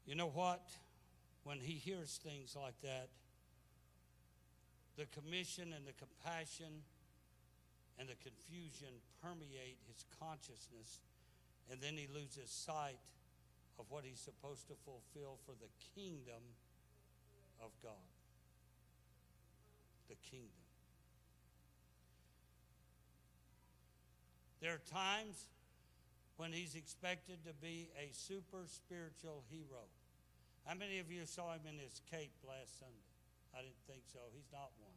You 0.05 0.15
know 0.15 0.29
what? 0.29 0.69
When 1.43 1.59
he 1.59 1.73
hears 1.73 2.19
things 2.23 2.55
like 2.55 2.79
that, 2.81 3.09
the 4.97 5.05
commission 5.05 5.73
and 5.73 5.85
the 5.85 5.93
compassion 5.93 6.81
and 7.99 8.07
the 8.09 8.15
confusion 8.21 8.93
permeate 9.21 9.77
his 9.89 10.05
consciousness, 10.19 11.01
and 11.71 11.81
then 11.81 11.97
he 11.97 12.07
loses 12.13 12.49
sight 12.49 13.01
of 13.79 13.85
what 13.89 14.03
he's 14.05 14.19
supposed 14.19 14.67
to 14.67 14.75
fulfill 14.85 15.37
for 15.45 15.53
the 15.57 15.69
kingdom 15.93 16.41
of 17.61 17.71
God. 17.81 18.09
The 20.09 20.15
kingdom. 20.29 20.65
There 24.61 24.73
are 24.73 24.81
times 24.89 25.45
when 26.37 26.51
he's 26.51 26.75
expected 26.75 27.45
to 27.45 27.53
be 27.53 27.89
a 27.97 28.09
super 28.13 28.65
spiritual 28.65 29.43
hero. 29.49 29.85
How 30.65 30.73
many 30.73 30.99
of 30.99 31.11
you 31.11 31.25
saw 31.25 31.53
him 31.53 31.65
in 31.69 31.77
his 31.77 32.01
cape 32.09 32.33
last 32.45 32.79
Sunday? 32.79 33.09
I 33.53 33.61
didn't 33.61 33.81
think 33.85 34.01
so. 34.11 34.19
He's 34.33 34.49
not 34.51 34.69
one. 34.81 34.96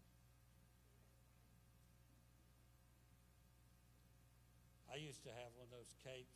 I 4.93 4.99
used 4.99 5.23
to 5.23 5.31
have 5.31 5.55
one 5.55 5.71
of 5.71 5.73
those 5.73 5.95
capes. 6.03 6.35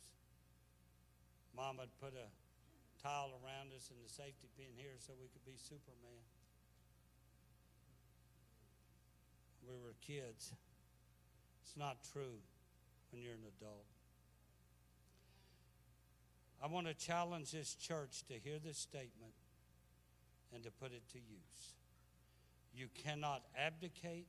Mom 1.55 1.77
would 1.77 1.91
put 1.99 2.15
a 2.15 2.27
towel 3.03 3.35
around 3.43 3.75
us 3.75 3.91
and 3.91 3.99
the 3.99 4.09
safety 4.09 4.47
pin 4.57 4.71
here 4.75 4.95
so 4.97 5.13
we 5.19 5.27
could 5.27 5.43
be 5.45 5.59
Superman. 5.59 6.23
We 9.67 9.75
were 9.83 9.95
kids. 10.01 10.55
It's 11.63 11.75
not 11.75 11.97
true 12.13 12.39
when 13.11 13.21
you're 13.21 13.33
an 13.33 13.47
adult. 13.59 13.85
I 16.63 16.67
want 16.67 16.87
to 16.87 16.93
challenge 16.93 17.51
this 17.51 17.75
church 17.75 18.23
to 18.27 18.33
hear 18.33 18.59
this 18.63 18.77
statement 18.77 19.33
and 20.53 20.63
to 20.63 20.71
put 20.71 20.91
it 20.91 21.03
to 21.11 21.17
use. 21.17 21.75
You 22.73 22.87
cannot 23.03 23.43
abdicate 23.57 24.27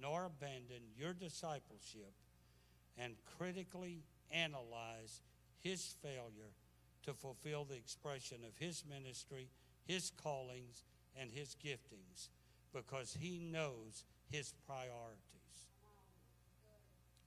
nor 0.00 0.26
abandon 0.26 0.82
your 0.96 1.12
discipleship 1.12 2.12
and 2.98 3.14
critically 3.38 4.02
analyze 4.30 5.20
his 5.60 5.94
failure 6.02 6.52
to 7.04 7.12
fulfill 7.14 7.64
the 7.64 7.76
expression 7.76 8.38
of 8.46 8.56
his 8.56 8.84
ministry, 8.88 9.48
his 9.86 10.10
callings, 10.22 10.84
and 11.18 11.30
his 11.30 11.56
giftings 11.64 12.28
because 12.72 13.16
he 13.18 13.38
knows 13.38 14.04
his 14.30 14.52
priorities. 14.66 15.20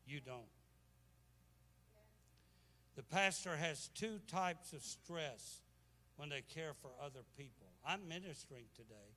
You 0.05 0.19
don't. 0.19 0.53
The 2.95 3.03
pastor 3.03 3.55
has 3.55 3.89
two 3.95 4.19
types 4.27 4.73
of 4.73 4.81
stress 4.81 5.61
when 6.17 6.29
they 6.29 6.41
care 6.41 6.73
for 6.81 6.91
other 7.01 7.23
people. 7.37 7.67
I'm 7.85 8.07
ministering 8.07 8.65
today. 8.75 9.15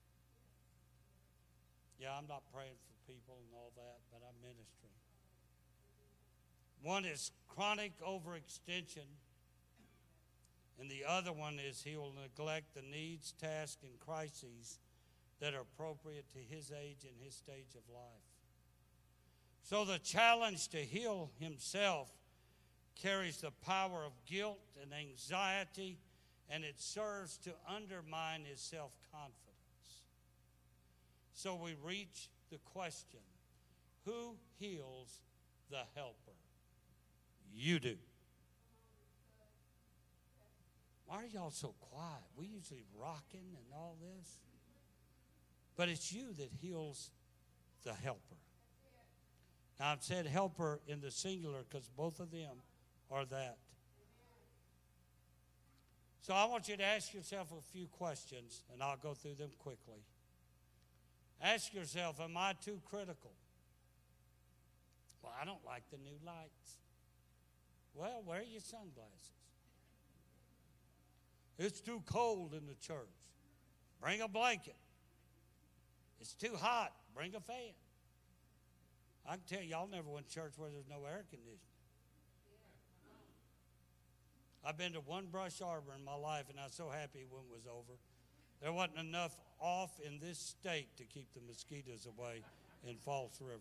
Yeah, 1.99 2.15
I'm 2.17 2.27
not 2.27 2.43
praying 2.55 2.79
for 2.83 3.13
people 3.13 3.39
and 3.39 3.55
all 3.55 3.73
that, 3.77 3.99
but 4.11 4.23
I'm 4.27 4.39
ministering. 4.43 4.82
One 6.83 7.05
is 7.05 7.31
chronic 7.49 7.93
overextension, 8.01 9.07
and 10.81 10.91
the 10.91 11.05
other 11.07 11.33
one 11.33 11.59
is 11.65 11.83
he 11.83 11.97
will 11.97 12.13
neglect 12.21 12.75
the 12.75 12.83
needs, 12.83 13.33
tasks, 13.41 13.83
and 13.85 13.99
crises 14.01 14.81
that 15.41 15.55
are 15.55 15.61
appropriate 15.61 16.29
to 16.31 16.39
his 16.39 16.73
age 16.73 17.05
and 17.05 17.15
his 17.25 17.35
stage 17.35 17.75
of 17.77 17.83
life. 17.93 18.03
So 19.63 19.85
the 19.85 19.99
challenge 19.99 20.69
to 20.69 20.79
heal 20.79 21.31
himself 21.39 22.09
carries 23.01 23.39
the 23.39 23.53
power 23.65 24.05
of 24.05 24.13
guilt 24.27 24.59
and 24.83 24.93
anxiety, 24.93 25.99
and 26.51 26.65
it 26.65 26.81
serves 26.81 27.39
to 27.39 27.53
undermine 27.69 28.45
his 28.45 28.61
self 28.61 28.93
confidence. 29.13 29.37
So 31.33 31.55
we 31.55 31.75
reach 31.83 32.29
the 32.51 32.59
question 32.73 33.21
who 34.05 34.37
heals 34.59 35.21
the 35.71 35.85
helper? 35.95 36.32
You 37.55 37.79
do. 37.79 37.97
Why 41.07 41.17
are 41.17 41.27
y'all 41.27 41.51
so 41.51 41.75
quiet? 41.91 42.23
We 42.37 42.47
usually 42.47 42.85
rocking 42.99 43.55
and 43.55 43.67
all 43.75 43.97
this. 44.01 44.29
But 45.77 45.89
it's 45.89 46.13
you 46.13 46.33
that 46.39 46.49
heals 46.61 47.11
the 47.85 47.93
helper. 47.93 48.37
Now, 49.79 49.93
I've 49.93 50.03
said 50.03 50.27
helper 50.27 50.81
in 50.87 51.01
the 51.01 51.11
singular 51.11 51.65
because 51.69 51.89
both 51.89 52.21
of 52.21 52.31
them 52.31 52.63
are 53.11 53.25
that. 53.27 53.59
So 56.23 56.35
I 56.35 56.45
want 56.47 56.69
you 56.69 56.77
to 56.77 56.85
ask 56.85 57.13
yourself 57.13 57.53
a 57.53 57.61
few 57.73 57.89
questions, 57.89 58.63
and 58.73 58.83
I'll 58.83 58.97
go 58.97 59.13
through 59.13 59.35
them 59.35 59.51
quickly. 59.59 60.05
Ask 61.43 61.75
yourself, 61.75 62.21
am 62.21 62.37
I 62.37 62.55
too 62.65 62.81
critical? 62.89 63.33
Well, 65.21 65.33
I 65.41 65.45
don't 65.45 65.65
like 65.67 65.83
the 65.91 65.99
new 65.99 66.17
lights. 66.25 66.79
Well, 67.95 68.23
wear 68.27 68.43
your 68.43 68.61
sunglasses. 68.61 69.33
It's 71.59 71.81
too 71.81 72.03
cold 72.07 72.55
in 72.55 72.67
the 72.67 72.75
church. 72.75 72.97
Bring 74.01 74.21
a 74.21 74.29
blanket. 74.29 74.77
It's 76.21 76.35
too 76.35 76.55
hot. 76.57 76.93
Bring 77.15 77.35
a 77.35 77.41
fan. 77.41 77.75
I 79.27 79.33
can 79.33 79.43
tell 79.49 79.63
y'all 79.63 79.89
never 79.89 80.09
went 80.09 80.29
to 80.29 80.35
church 80.35 80.55
where 80.57 80.71
there's 80.71 80.89
no 80.89 81.05
air 81.07 81.25
conditioning. 81.31 81.59
I've 84.65 84.79
been 84.79 84.93
to 84.93 85.01
one 85.01 85.27
brush 85.27 85.61
arbor 85.61 85.93
in 85.97 86.05
my 86.05 86.15
life, 86.15 86.47
and 86.49 86.59
I 86.59 86.65
was 86.65 86.75
so 86.75 86.89
happy 86.89 87.27
when 87.29 87.43
it 87.43 87.51
was 87.53 87.67
over. 87.67 87.99
There 88.61 88.73
wasn't 88.73 88.99
enough 88.99 89.37
off 89.61 89.91
in 90.05 90.21
this 90.21 90.39
state 90.39 90.97
to 90.97 91.05
keep 91.05 91.33
the 91.35 91.41
mosquitoes 91.47 92.07
away 92.07 92.43
in 92.87 92.97
False 92.97 93.41
River. 93.41 93.61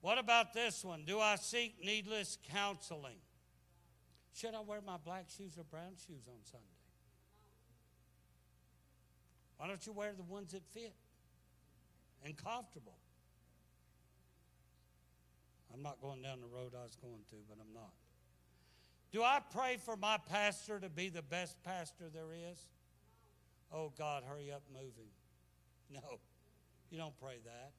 What 0.00 0.18
about 0.18 0.54
this 0.54 0.84
one? 0.84 1.04
Do 1.04 1.20
I 1.20 1.36
seek 1.36 1.74
needless 1.84 2.38
counseling? 2.50 3.18
Should 4.34 4.54
I 4.54 4.60
wear 4.60 4.80
my 4.84 4.96
black 4.96 5.26
shoes 5.28 5.58
or 5.58 5.64
brown 5.64 5.92
shoes 6.06 6.26
on 6.26 6.38
Sunday? 6.44 6.66
Why 9.58 9.66
don't 9.66 9.84
you 9.86 9.92
wear 9.92 10.12
the 10.16 10.22
ones 10.22 10.52
that 10.52 10.62
fit 10.72 10.94
and 12.24 12.34
comfortable? 12.36 12.96
I'm 15.72 15.82
not 15.82 16.00
going 16.00 16.22
down 16.22 16.40
the 16.40 16.46
road 16.46 16.72
I 16.78 16.82
was 16.82 16.96
going 16.96 17.22
to, 17.28 17.36
but 17.48 17.58
I'm 17.60 17.72
not. 17.74 17.92
Do 19.12 19.22
I 19.22 19.40
pray 19.52 19.76
for 19.84 19.96
my 19.96 20.18
pastor 20.30 20.80
to 20.80 20.88
be 20.88 21.08
the 21.08 21.22
best 21.22 21.62
pastor 21.62 22.04
there 22.12 22.32
is? 22.32 22.58
Oh, 23.72 23.92
God, 23.98 24.22
hurry 24.26 24.50
up, 24.50 24.62
move 24.72 24.94
him. 24.96 25.10
No, 25.92 26.20
you 26.88 26.98
don't 26.98 27.18
pray 27.20 27.38
that. 27.44 27.72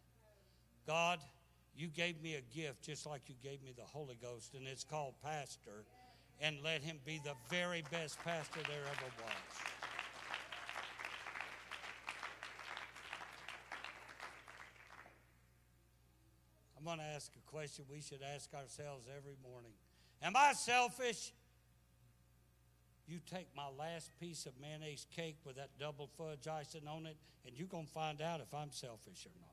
God, 0.86 1.20
you 1.76 1.88
gave 1.88 2.22
me 2.22 2.36
a 2.36 2.42
gift 2.56 2.84
just 2.84 3.06
like 3.06 3.22
you 3.28 3.36
gave 3.42 3.64
me 3.64 3.74
the 3.76 3.84
Holy 3.84 4.18
Ghost, 4.22 4.54
and 4.56 4.68
it's 4.68 4.84
called 4.84 5.14
pastor, 5.24 5.86
and 6.40 6.58
let 6.64 6.82
him 6.82 6.98
be 7.06 7.22
the 7.24 7.34
very 7.50 7.84
best 7.92 8.20
pastor 8.24 8.60
there 8.68 8.82
ever 8.82 9.12
was. 9.24 9.72
I'm 16.78 16.86
going 16.86 16.98
to 16.98 17.16
ask 17.16 17.32
a 17.36 17.52
question 17.52 17.86
we 17.90 18.02
should 18.02 18.22
ask 18.36 18.52
ourselves 18.56 19.06
every 19.16 19.36
morning 19.44 19.74
Am 20.24 20.36
I 20.36 20.54
selfish? 20.54 21.32
You 23.08 23.20
take 23.30 23.48
my 23.56 23.68
last 23.78 24.12
piece 24.20 24.46
of 24.46 24.54
mayonnaise 24.62 25.06
cake 25.16 25.38
with 25.46 25.58
that 25.58 25.70
double 25.80 26.10
fudge 26.18 26.48
icing 26.48 26.88
on 26.88 27.06
it, 27.06 27.18
and 27.46 27.56
you're 27.56 27.68
going 27.68 27.86
to 27.86 27.92
find 27.92 28.22
out 28.22 28.40
if 28.40 28.54
I'm 28.54 28.72
selfish 28.72 29.26
or 29.26 29.36
not. 29.40 29.51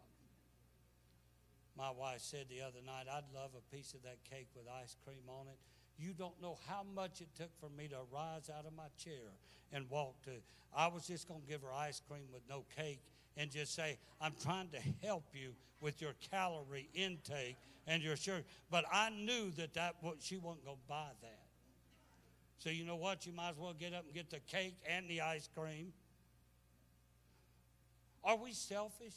My 1.78 1.92
wife 1.92 2.20
said 2.20 2.46
the 2.50 2.60
other 2.60 2.80
night, 2.84 3.06
I'd 3.08 3.32
love 3.32 3.50
a 3.56 3.74
piece 3.74 3.94
of 3.94 4.02
that 4.02 4.18
cake 4.28 4.48
with 4.56 4.64
ice 4.82 4.96
cream 5.04 5.22
on 5.28 5.46
it. 5.46 5.58
You 5.96 6.12
don't 6.12 6.40
know 6.42 6.58
how 6.66 6.84
much 6.94 7.20
it 7.20 7.28
took 7.36 7.50
for 7.60 7.68
me 7.70 7.86
to 7.88 7.98
rise 8.12 8.50
out 8.50 8.66
of 8.66 8.72
my 8.74 8.88
chair 8.98 9.30
and 9.72 9.88
walk 9.88 10.20
to. 10.24 10.32
I 10.76 10.88
was 10.88 11.06
just 11.06 11.28
going 11.28 11.40
to 11.40 11.46
give 11.46 11.62
her 11.62 11.72
ice 11.72 12.02
cream 12.08 12.24
with 12.32 12.42
no 12.50 12.64
cake 12.76 13.00
and 13.36 13.48
just 13.48 13.76
say, 13.76 13.96
I'm 14.20 14.34
trying 14.42 14.70
to 14.70 15.06
help 15.06 15.24
you 15.32 15.54
with 15.80 16.02
your 16.02 16.14
calorie 16.32 16.88
intake 16.94 17.56
and 17.86 18.02
your 18.02 18.16
sugar. 18.16 18.42
But 18.72 18.84
I 18.92 19.10
knew 19.10 19.52
that, 19.52 19.74
that 19.74 19.94
she 20.18 20.36
wasn't 20.36 20.64
going 20.64 20.78
to 20.78 20.88
buy 20.88 21.10
that. 21.22 21.46
So 22.58 22.70
you 22.70 22.84
know 22.84 22.96
what? 22.96 23.24
You 23.24 23.32
might 23.32 23.50
as 23.50 23.56
well 23.56 23.74
get 23.78 23.94
up 23.94 24.04
and 24.04 24.12
get 24.12 24.30
the 24.30 24.40
cake 24.40 24.74
and 24.88 25.08
the 25.08 25.20
ice 25.20 25.48
cream. 25.54 25.92
Are 28.24 28.36
we 28.36 28.50
selfish? 28.50 29.14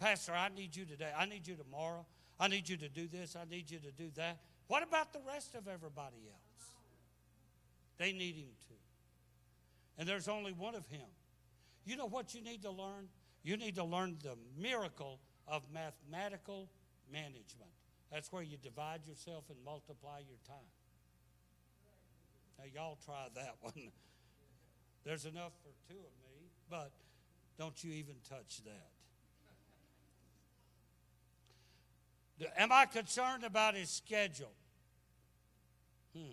Pastor, 0.00 0.32
I 0.32 0.48
need 0.48 0.74
you 0.74 0.86
today. 0.86 1.10
I 1.16 1.26
need 1.26 1.46
you 1.46 1.54
tomorrow. 1.54 2.06
I 2.40 2.48
need 2.48 2.68
you 2.68 2.78
to 2.78 2.88
do 2.88 3.06
this. 3.06 3.36
I 3.36 3.48
need 3.48 3.70
you 3.70 3.78
to 3.78 3.92
do 3.92 4.10
that. 4.16 4.38
What 4.66 4.82
about 4.82 5.12
the 5.12 5.20
rest 5.28 5.54
of 5.54 5.68
everybody 5.68 6.16
else? 6.26 6.68
They 7.98 8.12
need 8.12 8.34
him 8.34 8.48
too. 8.66 8.74
And 9.98 10.08
there's 10.08 10.26
only 10.26 10.52
one 10.52 10.74
of 10.74 10.86
him. 10.86 11.06
You 11.84 11.96
know 11.96 12.06
what 12.06 12.34
you 12.34 12.42
need 12.42 12.62
to 12.62 12.70
learn? 12.70 13.08
You 13.42 13.58
need 13.58 13.74
to 13.74 13.84
learn 13.84 14.16
the 14.22 14.36
miracle 14.58 15.18
of 15.46 15.62
mathematical 15.72 16.70
management. 17.12 17.70
That's 18.10 18.32
where 18.32 18.42
you 18.42 18.56
divide 18.56 19.06
yourself 19.06 19.44
and 19.50 19.58
multiply 19.64 20.20
your 20.20 20.38
time. 20.46 20.70
Now, 22.58 22.64
y'all 22.74 22.98
try 23.04 23.28
that 23.34 23.56
one. 23.60 23.92
There's 25.04 25.26
enough 25.26 25.52
for 25.62 25.92
two 25.92 25.98
of 25.98 26.12
me, 26.24 26.48
but 26.70 26.90
don't 27.58 27.84
you 27.84 27.92
even 27.92 28.14
touch 28.28 28.62
that. 28.64 28.88
Am 32.56 32.72
I 32.72 32.86
concerned 32.86 33.44
about 33.44 33.74
his 33.74 33.90
schedule? 33.90 34.52
Hmm. 36.16 36.32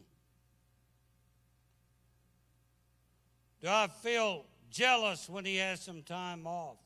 Do 3.61 3.67
I 3.67 3.87
feel 4.01 4.45
jealous 4.69 5.27
when 5.27 5.45
he 5.45 5.57
has 5.57 5.81
some 5.81 6.03
time 6.03 6.47
off? 6.47 6.77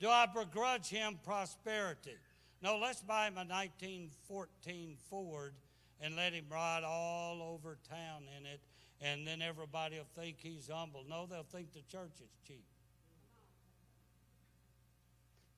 Do 0.00 0.08
I 0.08 0.26
begrudge 0.26 0.88
him 0.88 1.18
prosperity? 1.24 2.16
No, 2.62 2.78
let's 2.78 3.02
buy 3.02 3.28
him 3.28 3.34
a 3.34 3.44
1914 3.44 4.96
Ford 5.08 5.54
and 6.00 6.16
let 6.16 6.32
him 6.32 6.46
ride 6.50 6.84
all 6.84 7.42
over 7.42 7.78
town 7.88 8.24
in 8.38 8.46
it, 8.46 8.60
and 9.00 9.26
then 9.26 9.40
everybody 9.40 9.96
will 9.96 10.22
think 10.22 10.36
he's 10.40 10.68
humble. 10.72 11.04
No, 11.08 11.26
they'll 11.26 11.44
think 11.44 11.72
the 11.72 11.82
church 11.90 12.20
is 12.20 12.30
cheap. 12.46 12.64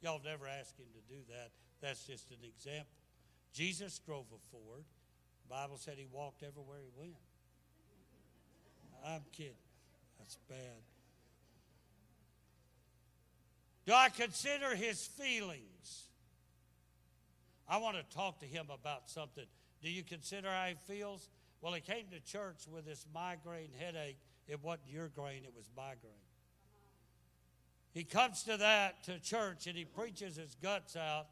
Y'all 0.03 0.21
never 0.25 0.47
asked 0.47 0.79
him 0.79 0.87
to 0.95 1.15
do 1.15 1.21
that. 1.29 1.51
That's 1.81 2.05
just 2.05 2.31
an 2.31 2.39
example. 2.45 2.87
Jesus 3.53 3.99
drove 3.99 4.27
a 4.33 4.39
Ford. 4.51 4.85
The 5.49 5.55
Bible 5.55 5.79
said 5.79 5.95
he 5.97 6.07
walked 6.11 6.43
everywhere 6.43 6.79
he 6.83 7.01
went. 7.01 7.15
I'm 9.07 9.23
kidding. 9.33 9.53
That's 10.19 10.37
bad. 10.49 10.83
Do 13.87 13.95
I 13.95 14.11
consider 14.11 14.75
his 14.75 15.07
feelings? 15.07 16.05
I 17.69 17.79
want 17.79 17.97
to 17.97 18.17
talk 18.17 18.41
to 18.41 18.47
him 18.47 18.67
about 18.73 19.09
something. 19.09 19.45
Do 19.83 19.91
you 19.91 20.03
consider 20.03 20.49
how 20.49 20.67
he 20.67 20.75
feels? 20.93 21.29
Well, 21.61 21.73
he 21.73 21.81
came 21.81 22.05
to 22.13 22.21
church 22.21 22.67
with 22.71 22.85
this 22.85 23.07
migraine 23.15 23.71
headache. 23.79 24.19
It 24.47 24.63
wasn't 24.63 24.91
your 24.91 25.09
grain, 25.09 25.43
it 25.45 25.53
was 25.57 25.71
migraine. 25.77 26.13
He 27.93 28.05
comes 28.05 28.43
to 28.45 28.57
that 28.59 29.05
to 29.05 29.19
church 29.19 29.67
and 29.67 29.77
he 29.77 29.85
preaches 29.85 30.37
his 30.37 30.55
guts 30.63 30.97
out. 30.97 31.27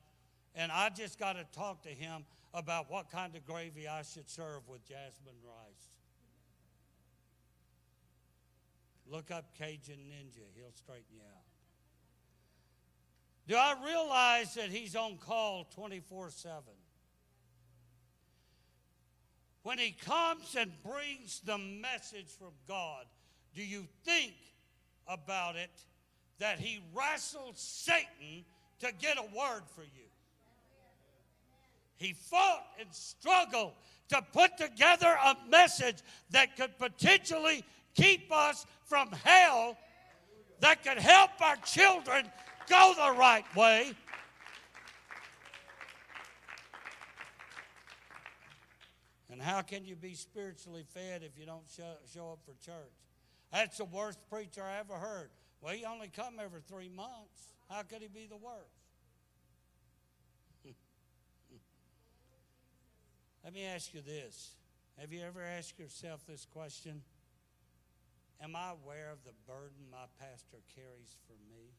And 0.56 0.72
I 0.72 0.88
just 0.88 1.18
got 1.18 1.34
to 1.34 1.44
talk 1.52 1.82
to 1.82 1.90
him 1.90 2.24
about 2.54 2.90
what 2.90 3.10
kind 3.10 3.36
of 3.36 3.46
gravy 3.46 3.86
I 3.86 4.02
should 4.02 4.28
serve 4.30 4.66
with 4.66 4.82
jasmine 4.88 5.36
rice. 5.44 5.96
Look 9.08 9.30
up 9.30 9.54
Cajun 9.56 9.98
Ninja, 10.10 10.42
he'll 10.56 10.72
straighten 10.72 11.04
you 11.12 11.20
out. 11.20 11.44
Do 13.46 13.54
I 13.54 13.74
realize 13.86 14.54
that 14.54 14.70
he's 14.70 14.96
on 14.96 15.18
call 15.18 15.68
24 15.74 16.30
7? 16.30 16.62
When 19.62 19.78
he 19.78 19.92
comes 19.92 20.56
and 20.58 20.72
brings 20.82 21.40
the 21.40 21.58
message 21.58 22.28
from 22.38 22.52
God, 22.66 23.04
do 23.54 23.62
you 23.62 23.86
think 24.04 24.34
about 25.06 25.56
it 25.56 25.70
that 26.38 26.58
he 26.58 26.80
wrestled 26.94 27.58
Satan 27.58 28.44
to 28.80 28.92
get 28.98 29.18
a 29.18 29.36
word 29.36 29.62
for 29.74 29.82
you? 29.82 30.06
He 31.96 32.12
fought 32.12 32.64
and 32.78 32.88
struggled 32.92 33.72
to 34.08 34.22
put 34.32 34.56
together 34.56 35.16
a 35.24 35.36
message 35.48 35.96
that 36.30 36.56
could 36.56 36.78
potentially 36.78 37.64
keep 37.94 38.30
us 38.30 38.66
from 38.84 39.10
hell, 39.24 39.76
that 40.60 40.84
could 40.84 40.98
help 40.98 41.30
our 41.40 41.56
children 41.56 42.30
go 42.68 42.94
the 42.96 43.18
right 43.18 43.44
way. 43.56 43.92
And 49.30 49.42
how 49.42 49.60
can 49.62 49.84
you 49.84 49.96
be 49.96 50.14
spiritually 50.14 50.84
fed 50.94 51.22
if 51.22 51.38
you 51.38 51.44
don't 51.44 51.64
show, 51.76 51.96
show 52.14 52.32
up 52.32 52.38
for 52.44 52.52
church? 52.64 52.92
That's 53.52 53.78
the 53.78 53.84
worst 53.84 54.18
preacher 54.30 54.62
I 54.62 54.78
ever 54.78 54.94
heard. 54.94 55.30
Well, 55.60 55.74
he 55.74 55.84
only 55.84 56.08
come 56.08 56.34
every 56.42 56.60
three 56.60 56.88
months. 56.88 57.54
How 57.68 57.82
could 57.82 58.02
he 58.02 58.08
be 58.08 58.26
the 58.26 58.36
worst? 58.36 58.75
Let 63.46 63.54
me 63.54 63.64
ask 63.64 63.94
you 63.94 64.00
this. 64.00 64.56
Have 64.98 65.12
you 65.12 65.20
ever 65.22 65.40
asked 65.40 65.78
yourself 65.78 66.26
this 66.26 66.44
question? 66.52 67.00
Am 68.42 68.56
I 68.56 68.72
aware 68.72 69.12
of 69.12 69.22
the 69.22 69.30
burden 69.46 69.86
my 69.88 70.10
pastor 70.18 70.58
carries 70.74 71.14
for 71.28 71.34
me? 71.48 71.70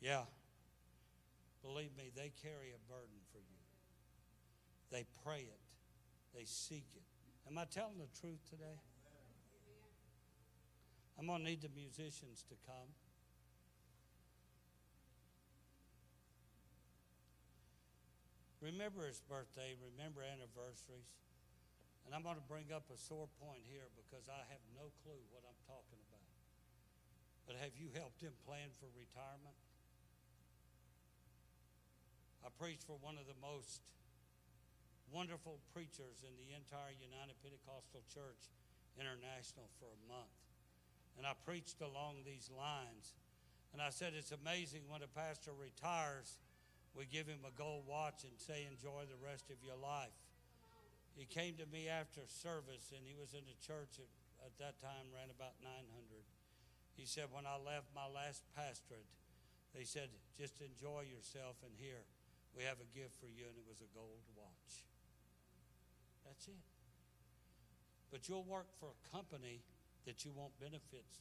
Yeah. 0.00 0.22
Believe 1.64 1.90
me, 1.98 2.12
they 2.14 2.30
carry 2.44 2.70
a 2.70 2.78
burden 2.88 3.18
for 3.32 3.38
you. 3.38 3.58
They 4.92 5.04
pray 5.24 5.40
it, 5.40 5.60
they 6.32 6.44
seek 6.44 6.86
it. 6.94 7.02
Am 7.50 7.58
I 7.58 7.64
telling 7.64 7.98
the 7.98 8.20
truth 8.20 8.38
today? 8.48 8.78
I'm 11.18 11.26
going 11.26 11.40
to 11.40 11.44
need 11.44 11.62
the 11.62 11.70
musicians 11.74 12.44
to 12.50 12.54
come. 12.64 12.86
Remember 18.66 19.06
his 19.06 19.22
birthday, 19.30 19.78
remember 19.78 20.26
anniversaries. 20.26 21.06
And 22.02 22.10
I'm 22.10 22.26
going 22.26 22.34
to 22.34 22.48
bring 22.50 22.74
up 22.74 22.90
a 22.90 22.98
sore 22.98 23.30
point 23.38 23.62
here 23.62 23.86
because 23.94 24.26
I 24.26 24.42
have 24.50 24.62
no 24.74 24.90
clue 25.06 25.22
what 25.30 25.46
I'm 25.46 25.58
talking 25.70 26.02
about. 26.10 26.26
But 27.46 27.62
have 27.62 27.78
you 27.78 27.94
helped 27.94 28.18
him 28.18 28.34
plan 28.42 28.74
for 28.82 28.90
retirement? 28.98 29.54
I 32.42 32.50
preached 32.58 32.82
for 32.90 32.98
one 32.98 33.14
of 33.22 33.30
the 33.30 33.38
most 33.38 33.86
wonderful 35.14 35.62
preachers 35.70 36.26
in 36.26 36.34
the 36.34 36.50
entire 36.50 36.94
United 36.98 37.38
Pentecostal 37.46 38.02
Church 38.10 38.50
International 38.98 39.70
for 39.78 39.94
a 39.94 40.00
month. 40.10 40.34
And 41.14 41.22
I 41.22 41.38
preached 41.46 41.78
along 41.86 42.26
these 42.26 42.50
lines. 42.50 43.14
And 43.70 43.78
I 43.78 43.94
said, 43.94 44.14
It's 44.18 44.34
amazing 44.34 44.90
when 44.90 45.06
a 45.06 45.10
pastor 45.10 45.54
retires, 45.54 46.38
we 46.96 47.04
give 47.04 47.28
him 47.28 47.44
a 47.44 47.52
gold 47.52 47.84
watch 47.84 48.24
and 48.24 48.32
say, 48.40 48.64
Enjoy 48.64 49.04
the 49.04 49.20
rest 49.20 49.52
of 49.52 49.60
your 49.60 49.76
life. 49.76 50.16
He 51.12 51.28
came 51.28 51.60
to 51.60 51.68
me 51.68 51.88
after 51.88 52.24
service, 52.24 52.92
and 52.92 53.04
he 53.04 53.16
was 53.16 53.36
in 53.36 53.44
the 53.44 53.56
church 53.60 54.00
at, 54.00 54.08
at 54.44 54.56
that 54.60 54.80
time, 54.80 55.12
ran 55.12 55.28
about 55.28 55.60
900. 55.60 55.84
He 56.96 57.04
said, 57.04 57.28
When 57.28 57.44
I 57.44 57.60
left 57.60 57.92
my 57.92 58.08
last 58.08 58.40
pastorate, 58.56 59.08
they 59.76 59.84
said, 59.84 60.08
Just 60.40 60.64
enjoy 60.64 61.04
yourself 61.04 61.60
and 61.60 61.76
here 61.76 62.08
We 62.56 62.64
have 62.64 62.80
a 62.80 62.88
gift 62.96 63.20
for 63.20 63.28
you, 63.28 63.44
and 63.44 63.56
it 63.60 63.68
was 63.68 63.84
a 63.84 63.90
gold 63.92 64.24
watch. 64.32 64.88
That's 66.24 66.48
it. 66.48 66.64
But 68.08 68.28
you'll 68.28 68.48
work 68.48 68.72
for 68.80 68.88
a 68.96 68.98
company 69.12 69.60
that 70.08 70.24
you 70.24 70.32
want 70.32 70.56
benefits. 70.56 71.20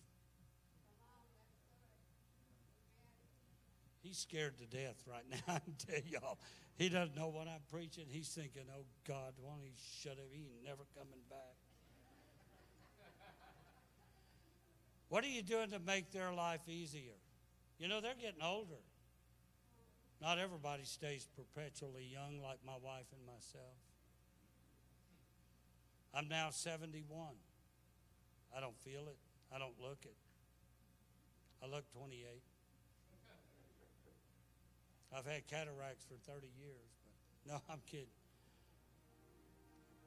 He's 4.06 4.19
scared 4.19 4.53
to 4.60 4.65
death 4.68 5.02
right 5.10 5.26
now. 5.32 5.56
I 5.56 5.60
tell 5.80 5.99
y'all. 6.06 6.38
He 6.77 6.90
doesn't 6.90 7.15
know 7.15 7.30
what 7.30 7.48
I'm 7.48 7.64
preaching. 7.72 8.06
He's 8.07 8.27
thinking, 8.27 8.64
oh 8.72 8.86
God, 9.07 9.34
won't 9.41 9.64
he 9.64 9.73
shut 9.99 10.14
up? 10.14 10.30
He 10.32 10.41
ain't 10.41 10.64
never 10.64 10.84
coming 10.95 11.23
back. 11.30 11.56
What 15.10 15.23
are 15.23 15.30
you 15.30 15.41
doing 15.41 15.69
to 15.69 15.80
make 15.80 16.11
their 16.11 16.34
life 16.34 16.68
easier? 16.68 17.18
You 17.80 17.88
know, 17.88 18.02
they're 18.02 18.15
getting 18.19 18.41
older. 18.44 18.82
Not 20.22 20.40
everybody 20.40 20.84
stays 20.84 21.27
perpetually 21.36 22.10
young 22.11 22.41
like 22.41 22.57
my 22.65 22.77
wife 22.84 23.06
and 23.14 23.26
myself. 23.26 23.77
I'm 26.14 26.27
now 26.27 26.49
71. 26.49 27.06
I 28.56 28.60
don't 28.60 28.77
feel 28.84 29.07
it. 29.07 29.18
I 29.53 29.60
don't 29.60 29.80
look 29.80 29.99
it. 30.03 30.15
I 31.64 31.68
look 31.68 31.86
28. 31.94 32.41
I've 35.14 35.26
had 35.26 35.48
cataracts 35.48 36.06
for 36.06 36.15
30 36.30 36.48
years, 36.57 36.90
but 37.45 37.52
no, 37.53 37.61
I'm 37.69 37.82
kidding. 37.86 38.15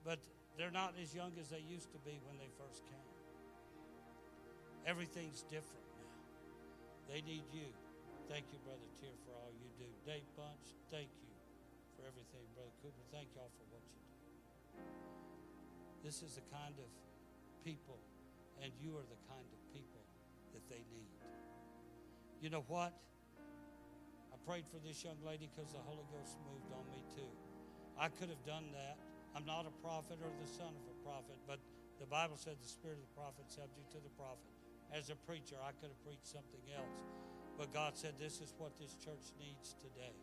But 0.05 0.19
they're 0.57 0.75
not 0.75 0.95
as 1.01 1.15
young 1.15 1.33
as 1.39 1.51
they 1.51 1.63
used 1.63 1.93
to 1.93 2.01
be 2.03 2.19
when 2.27 2.39
they 2.39 2.51
first 2.59 2.83
came. 2.87 3.13
Everything's 4.87 5.45
different 5.47 5.85
now. 6.01 6.17
They 7.13 7.21
need 7.21 7.45
you. 7.53 7.69
Thank 8.29 8.49
you, 8.53 8.59
Brother 8.65 8.89
Tier, 9.01 9.15
for 9.25 9.33
all 9.37 9.53
you 9.53 9.69
do. 9.81 9.89
Dave 10.05 10.25
Bunch, 10.37 10.77
thank 10.91 11.09
you 11.23 11.33
for 11.97 12.05
everything. 12.05 12.45
Brother 12.53 12.73
Cooper, 12.85 13.05
thank 13.13 13.29
y'all 13.37 13.53
for 13.57 13.67
what 13.73 13.85
you 13.85 14.01
do. 14.03 14.19
This 16.05 16.23
is 16.23 16.37
the 16.37 16.47
kind 16.53 16.77
of 16.77 16.89
people, 17.65 17.99
and 18.61 18.73
you 18.81 18.97
are 18.97 19.07
the 19.09 19.21
kind 19.29 19.49
of 19.49 19.59
people 19.73 20.05
that 20.53 20.65
they 20.69 20.85
need. 20.93 21.13
You 22.41 22.51
know 22.51 22.65
what? 22.69 22.93
I 24.39 24.47
prayed 24.47 24.71
for 24.71 24.79
this 24.79 25.03
young 25.03 25.19
lady 25.27 25.51
because 25.51 25.75
the 25.75 25.83
Holy 25.83 26.07
Ghost 26.15 26.39
moved 26.47 26.71
on 26.71 26.87
me 26.95 27.03
too. 27.11 27.27
I 27.99 28.07
could 28.07 28.31
have 28.31 28.45
done 28.47 28.71
that. 28.71 28.95
I'm 29.35 29.43
not 29.43 29.67
a 29.67 29.75
prophet 29.83 30.23
or 30.23 30.31
the 30.31 30.47
son 30.47 30.71
of 30.71 30.85
a 30.87 30.97
prophet, 31.03 31.35
but 31.51 31.59
the 31.99 32.07
Bible 32.07 32.39
said 32.39 32.55
the 32.63 32.71
spirit 32.71 33.03
of 33.03 33.05
the 33.11 33.15
prophet 33.19 33.51
subject 33.51 33.91
to 33.91 33.99
the 33.99 34.15
prophet. 34.15 34.47
As 34.95 35.11
a 35.11 35.19
preacher, 35.27 35.59
I 35.59 35.75
could 35.83 35.91
have 35.91 36.03
preached 36.07 36.31
something 36.31 36.63
else. 36.71 37.03
But 37.59 37.75
God 37.75 37.99
said, 37.99 38.15
This 38.17 38.39
is 38.39 38.55
what 38.57 38.79
this 38.79 38.95
church 39.03 39.35
needs 39.37 39.75
today. 39.83 40.15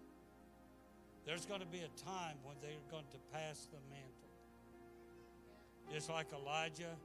There's 1.27 1.45
going 1.45 1.59
to 1.59 1.67
be 1.67 1.83
a 1.83 1.91
time 1.99 2.39
when 2.47 2.55
they're 2.63 2.87
going 2.89 3.11
to 3.11 3.19
pass 3.35 3.67
the 3.67 3.81
mantle. 3.91 4.31
Just 5.91 6.09
like 6.09 6.31
Elijah 6.31 6.95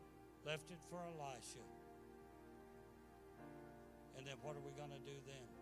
left 0.46 0.70
it 0.70 0.78
for 0.88 1.02
Elisha. 1.02 1.66
And 4.16 4.26
then 4.26 4.36
what 4.40 4.54
are 4.54 4.64
we 4.64 4.72
going 4.78 4.94
to 4.94 5.02
do 5.04 5.16
then? 5.26 5.59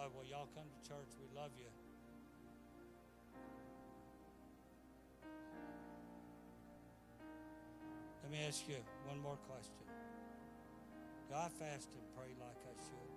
Oh, 0.00 0.08
well, 0.16 0.24
y'all 0.24 0.48
come 0.56 0.64
to 0.64 0.88
church. 0.88 1.12
We 1.20 1.28
love 1.36 1.50
you. 1.58 1.68
Let 8.22 8.32
me 8.32 8.38
ask 8.48 8.66
you 8.66 8.76
one 9.04 9.20
more 9.20 9.36
question. 9.44 9.84
Do 11.28 11.34
I 11.36 11.52
fast 11.52 11.92
and 11.92 12.00
pray 12.16 12.32
like 12.40 12.56
I 12.64 12.72
should? 12.80 13.12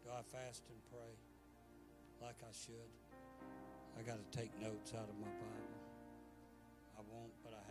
Do 0.00 0.08
I 0.08 0.24
fast 0.32 0.62
and 0.72 0.80
pray 0.88 1.12
like 2.24 2.40
I 2.40 2.52
should? 2.56 2.88
I 3.98 4.02
got 4.02 4.16
to 4.16 4.38
take 4.38 4.58
notes 4.62 4.94
out 4.96 5.12
of 5.12 5.16
my 5.20 5.28
Bible. 5.28 5.76
I 6.96 7.02
won't, 7.12 7.36
but 7.44 7.52
I 7.52 7.67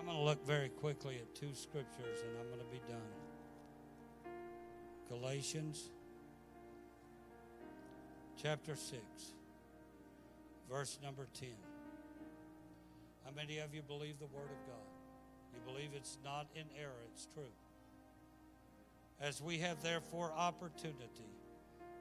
I'm 0.00 0.06
going 0.06 0.16
to 0.16 0.24
look 0.24 0.46
very 0.46 0.70
quickly 0.70 1.16
at 1.16 1.34
two 1.34 1.50
scriptures 1.52 2.22
and 2.26 2.30
I'm 2.40 2.46
going 2.46 2.66
to 2.66 2.72
be 2.72 2.80
done. 2.88 4.32
Galatians 5.10 5.90
chapter 8.42 8.76
6, 8.76 8.98
verse 10.70 10.98
number 11.04 11.26
10. 11.38 11.50
How 13.26 13.30
many 13.36 13.58
of 13.58 13.74
you 13.74 13.82
believe 13.82 14.18
the 14.18 14.24
Word 14.34 14.48
of 14.48 14.66
God? 14.66 14.88
You 15.52 15.60
believe 15.70 15.90
it's 15.94 16.16
not 16.24 16.46
in 16.54 16.64
error, 16.80 17.02
it's 17.12 17.28
true. 17.34 17.42
As 19.20 19.42
we 19.42 19.58
have 19.58 19.82
therefore 19.82 20.32
opportunity, 20.34 21.28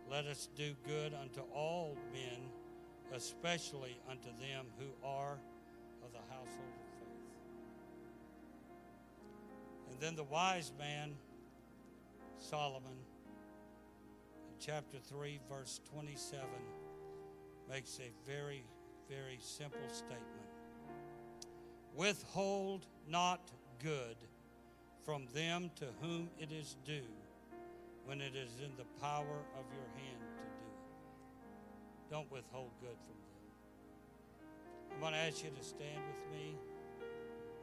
let 0.09 0.25
us 0.25 0.47
do 0.55 0.73
good 0.87 1.13
unto 1.21 1.41
all 1.53 1.97
men, 2.13 2.39
especially 3.13 3.99
unto 4.09 4.29
them 4.39 4.67
who 4.77 4.87
are 5.05 5.37
then 9.99 10.15
the 10.15 10.23
wise 10.23 10.71
man, 10.77 11.11
Solomon, 12.37 12.97
in 14.47 14.55
chapter 14.59 14.97
3, 14.97 15.39
verse 15.49 15.81
27, 15.91 16.45
makes 17.69 17.99
a 17.99 18.11
very, 18.29 18.63
very 19.09 19.37
simple 19.41 19.89
statement 19.89 20.49
Withhold 21.95 22.85
not 23.07 23.51
good 23.83 24.15
from 25.03 25.25
them 25.33 25.71
to 25.75 25.85
whom 26.01 26.29
it 26.39 26.51
is 26.51 26.77
due 26.85 27.01
when 28.05 28.21
it 28.21 28.35
is 28.35 28.51
in 28.63 28.71
the 28.77 28.85
power 29.01 29.43
of 29.57 29.65
your 29.73 29.89
hand 29.95 30.19
to 30.19 30.43
do 30.43 30.67
it. 30.67 32.11
Don't 32.11 32.31
withhold 32.31 32.71
good 32.79 32.97
from 33.05 33.17
them. 33.17 34.93
I'm 34.93 34.99
going 35.01 35.13
to 35.13 35.19
ask 35.19 35.43
you 35.43 35.49
to 35.49 35.63
stand 35.63 36.01
with 36.07 36.39
me. 36.39 36.55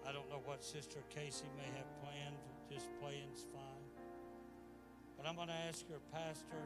I 0.06 0.12
don't 0.12 0.30
know 0.30 0.38
what 0.46 0.62
Sister 0.62 1.02
Casey 1.10 1.50
may 1.58 1.66
have 1.74 1.90
planned, 1.98 2.38
just 2.70 2.86
playing's 3.02 3.42
fine. 3.50 3.90
But 5.18 5.26
I'm 5.26 5.34
going 5.34 5.48
to 5.48 5.60
ask 5.66 5.82
your 5.90 5.98
pastor 6.14 6.62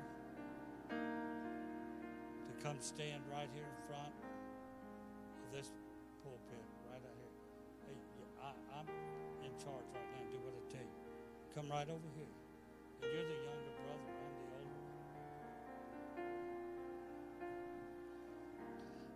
to 0.91 2.53
come 2.63 2.77
stand 2.81 3.25
right 3.33 3.49
here 3.57 3.65
in 3.65 3.81
front 3.89 4.13
of 4.13 5.57
this 5.57 5.73
pulpit, 6.21 6.69
right 6.93 7.01
out 7.01 7.17
here. 7.17 7.33
Hey, 7.89 7.97
I, 8.45 8.53
I'm 8.77 8.89
in 9.41 9.57
charge 9.57 9.89
right 9.97 10.11
now. 10.13 10.29
Do 10.29 10.37
what 10.45 10.53
I 10.53 10.61
tell 10.69 10.85
you. 10.85 11.01
Come 11.57 11.73
right 11.73 11.89
over 11.89 12.09
here. 12.21 12.35
And 13.01 13.09
you're 13.09 13.25
the 13.25 13.41
younger 13.41 13.73
brother. 13.81 14.05
I'm 14.21 14.37
the 14.37 14.53
older 14.53 14.77
one. 14.77 15.01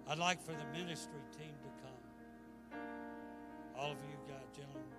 I'd 0.09 0.17
like 0.17 0.41
for 0.41 0.57
the 0.57 0.65
ministry 0.73 1.21
team 1.37 1.53
to 1.61 1.69
come. 1.85 2.04
All 3.85 3.91
of 3.93 3.99
you 4.09 4.17
guys, 4.27 4.49
gentlemen. 4.57 4.97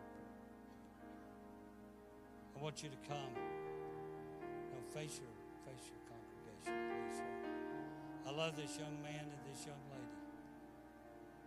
I 2.56 2.62
want 2.62 2.84
you 2.84 2.90
to 2.90 3.10
come. 3.10 3.34
No, 3.34 4.78
face 4.94 5.18
your 5.18 5.34
face 5.66 5.90
your 5.90 5.98
congregation, 6.06 6.94
please. 6.94 7.18
Sir. 7.18 8.30
I 8.30 8.32
love 8.38 8.56
this 8.56 8.78
young 8.78 9.02
man 9.02 9.26
and 9.26 9.42
this 9.50 9.66
young 9.66 9.82
lady. 9.90 10.22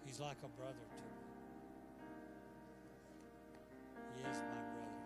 He's 0.04 0.18
like 0.18 0.38
a 0.42 0.48
brother 0.58 0.82
to 0.82 0.98
me. 0.98 1.14
He 4.16 4.22
is 4.28 4.38
my 4.42 4.58
brother. 4.74 4.98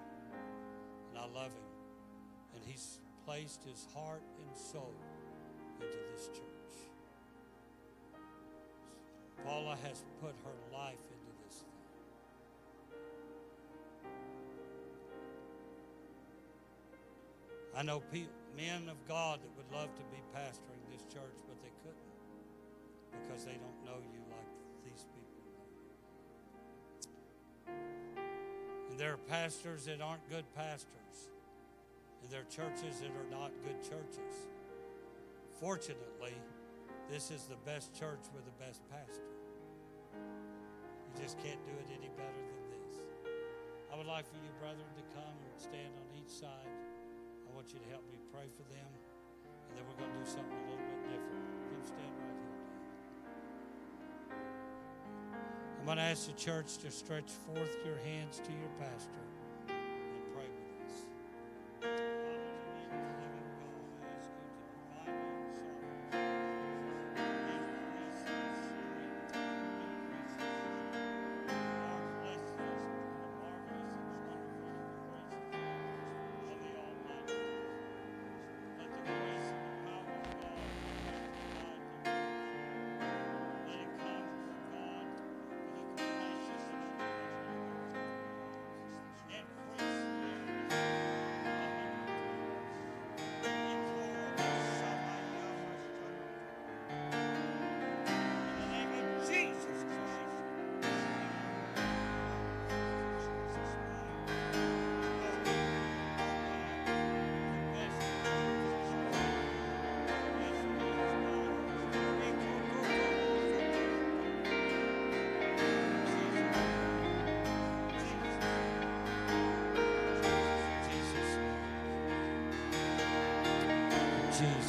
And 1.11 1.19
I 1.19 1.27
love 1.39 1.53
him. 1.53 1.69
And 2.57 2.65
he's 2.65 2.99
placed 3.27 3.61
his 3.63 3.87
heart 3.95 4.25
and 4.41 4.57
soul 4.57 4.95
into 5.83 5.99
this 6.17 6.29
church. 6.29 6.89
Paula 9.45 9.77
has 9.85 10.03
put 10.23 10.33
her 10.49 10.57
life 10.73 11.12
I 17.77 17.83
know 17.83 18.03
men 18.57 18.89
of 18.89 18.97
God 19.09 19.41
that 19.41 19.51
would 19.57 19.71
love 19.73 19.89
to 19.97 20.03
be 20.13 20.21
pastoring 20.37 20.85
this 20.93 21.03
church, 21.13 21.41
but 21.49 21.57
they 21.63 21.73
couldn't 21.81 22.13
because 23.23 23.45
they 23.45 23.57
don't 23.57 23.85
know 23.85 23.99
you 24.13 24.21
like 24.29 24.53
these 24.85 25.07
people. 25.09 25.55
And 28.91 28.99
there 29.01 29.15
are 29.15 29.23
pastors 29.29 29.87
that 29.87 30.03
aren't 30.03 30.29
good 30.29 30.45
pastors, 30.55 31.33
and 32.23 32.31
there 32.31 32.41
are 32.43 32.53
churches 32.53 33.01
that 33.01 33.09
are 33.09 33.31
not 33.31 33.51
good 33.65 33.81
churches. 33.83 34.49
Fortunately, 35.59 36.35
this 37.11 37.31
is 37.31 37.45
the 37.45 37.57
best 37.65 37.95
church 37.99 38.21
with 38.35 38.45
the 38.45 38.65
best 38.65 38.83
pastor. 38.91 39.33
You 40.13 41.23
just 41.23 41.39
can't 41.39 41.65
do 41.65 41.73
it 41.73 41.89
any 41.89 42.11
better 42.17 42.45
than 42.53 42.65
this. 42.69 43.01
I 43.93 43.97
would 43.97 44.07
like 44.07 44.29
for 44.29 44.37
you, 44.37 44.53
brethren, 44.61 44.93
to 44.97 45.05
come 45.17 45.37
and 45.41 45.57
stand 45.57 45.93
on 45.97 46.21
each 46.21 46.33
side. 46.33 46.82
I 47.53 47.55
want 47.55 47.69
you 47.75 47.81
to 47.81 47.89
help 47.93 48.01
me 48.09 48.17
pray 48.33 48.49
for 48.57 48.65
them, 48.73 48.89
and 49.69 49.77
then 49.77 49.85
we're 49.85 50.01
going 50.01 50.09
to 50.09 50.19
do 50.19 50.25
something 50.25 50.57
a 50.57 50.65
little 50.73 50.89
bit 50.89 51.05
different. 51.05 51.45
Come 51.69 51.85
stand 51.85 52.17
right 52.17 52.39
here. 52.41 52.57
I'm 55.81 55.85
going 55.85 55.99
to 55.99 56.03
ask 56.03 56.27
the 56.27 56.33
church 56.33 56.79
to 56.79 56.91
stretch 56.91 57.29
forth 57.45 57.77
your 57.85 57.99
hands 57.99 58.41
to 58.41 58.53
your 58.53 58.73
pastor 58.81 59.21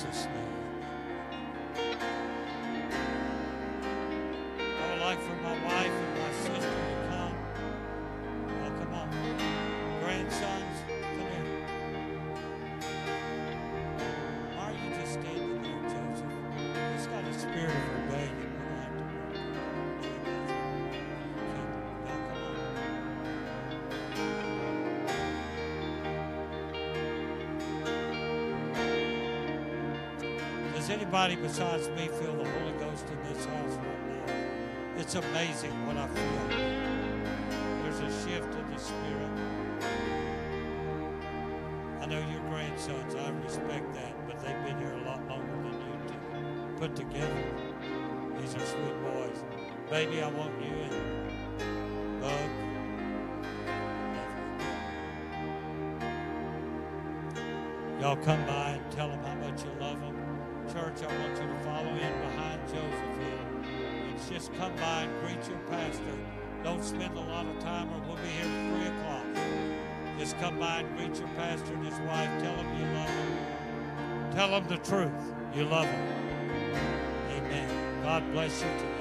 Jesus' 0.03 0.25
name. 0.25 0.42
Does 30.83 30.89
anybody 30.89 31.37
besides 31.37 31.87
me 31.91 32.09
feel 32.09 32.35
the 32.35 32.43
Holy 32.43 32.73
Ghost 32.73 33.05
in 33.07 33.33
this 33.33 33.45
house 33.45 33.77
right 33.77 34.27
now? 34.27 34.33
It's 34.97 35.15
amazing 35.15 35.71
what 35.87 35.95
I 35.95 36.07
feel. 36.07 36.41
There's 37.83 38.01
a 38.01 38.11
shift 38.27 38.53
in 38.53 38.69
the 38.69 38.77
spirit. 38.77 39.31
I 42.01 42.05
know 42.05 42.19
your 42.29 42.41
grandsons, 42.49 43.15
I 43.15 43.29
respect 43.45 43.93
that, 43.93 44.27
but 44.27 44.41
they've 44.41 44.61
been 44.65 44.77
here 44.77 44.91
a 44.91 45.03
lot 45.05 45.25
longer 45.29 45.55
than 45.55 45.71
you 45.71 45.95
two 46.09 46.75
put 46.77 46.97
together. 46.97 47.43
These 48.41 48.53
are 48.55 48.65
sweet 48.65 49.01
boys. 49.03 49.41
Baby, 49.89 50.21
I 50.21 50.27
want 50.31 50.51
you 50.61 50.67
and 50.67 50.91
Bug. 52.19 52.49
Y'all 58.01 58.17
come 58.17 58.45
by 58.45 58.71
and 58.71 58.91
tell 58.91 59.07
them 59.07 59.23
how 59.23 59.35
much 59.35 59.63
you 59.63 59.71
love 59.79 60.01
them. 60.01 60.12
Church, 60.73 61.03
I 61.03 61.19
want 61.19 61.39
you 61.39 61.47
to 61.47 61.59
follow 61.63 61.87
in 61.87 62.21
behind 62.21 62.59
Joseph 62.67 63.17
here. 63.19 64.11
It's 64.11 64.27
just 64.27 64.51
come 64.55 64.75
by 64.77 65.03
and 65.03 65.21
greet 65.21 65.47
your 65.47 65.59
pastor. 65.69 66.17
Don't 66.63 66.83
spend 66.83 67.15
a 67.15 67.21
lot 67.21 67.45
of 67.45 67.59
time 67.59 67.93
or 67.93 68.01
we'll 68.07 68.15
be 68.15 68.27
here 68.29 68.47
at 68.47 68.81
3 68.81 68.87
o'clock. 68.87 70.17
Just 70.17 70.35
come 70.39 70.57
by 70.57 70.79
and 70.79 70.97
greet 70.97 71.15
your 71.19 71.27
pastor 71.35 71.75
and 71.75 71.85
his 71.85 71.99
wife. 71.99 72.27
Tell 72.41 72.55
them 72.55 72.75
you 72.79 72.85
love 72.95 73.07
them. 73.07 74.31
Tell 74.31 74.49
them 74.49 74.67
the 74.67 74.77
truth. 74.77 75.35
You 75.53 75.65
love 75.65 75.85
them. 75.85 76.75
Amen. 77.29 78.01
God 78.01 78.31
bless 78.31 78.63
you 78.63 78.69
today. 78.79 78.92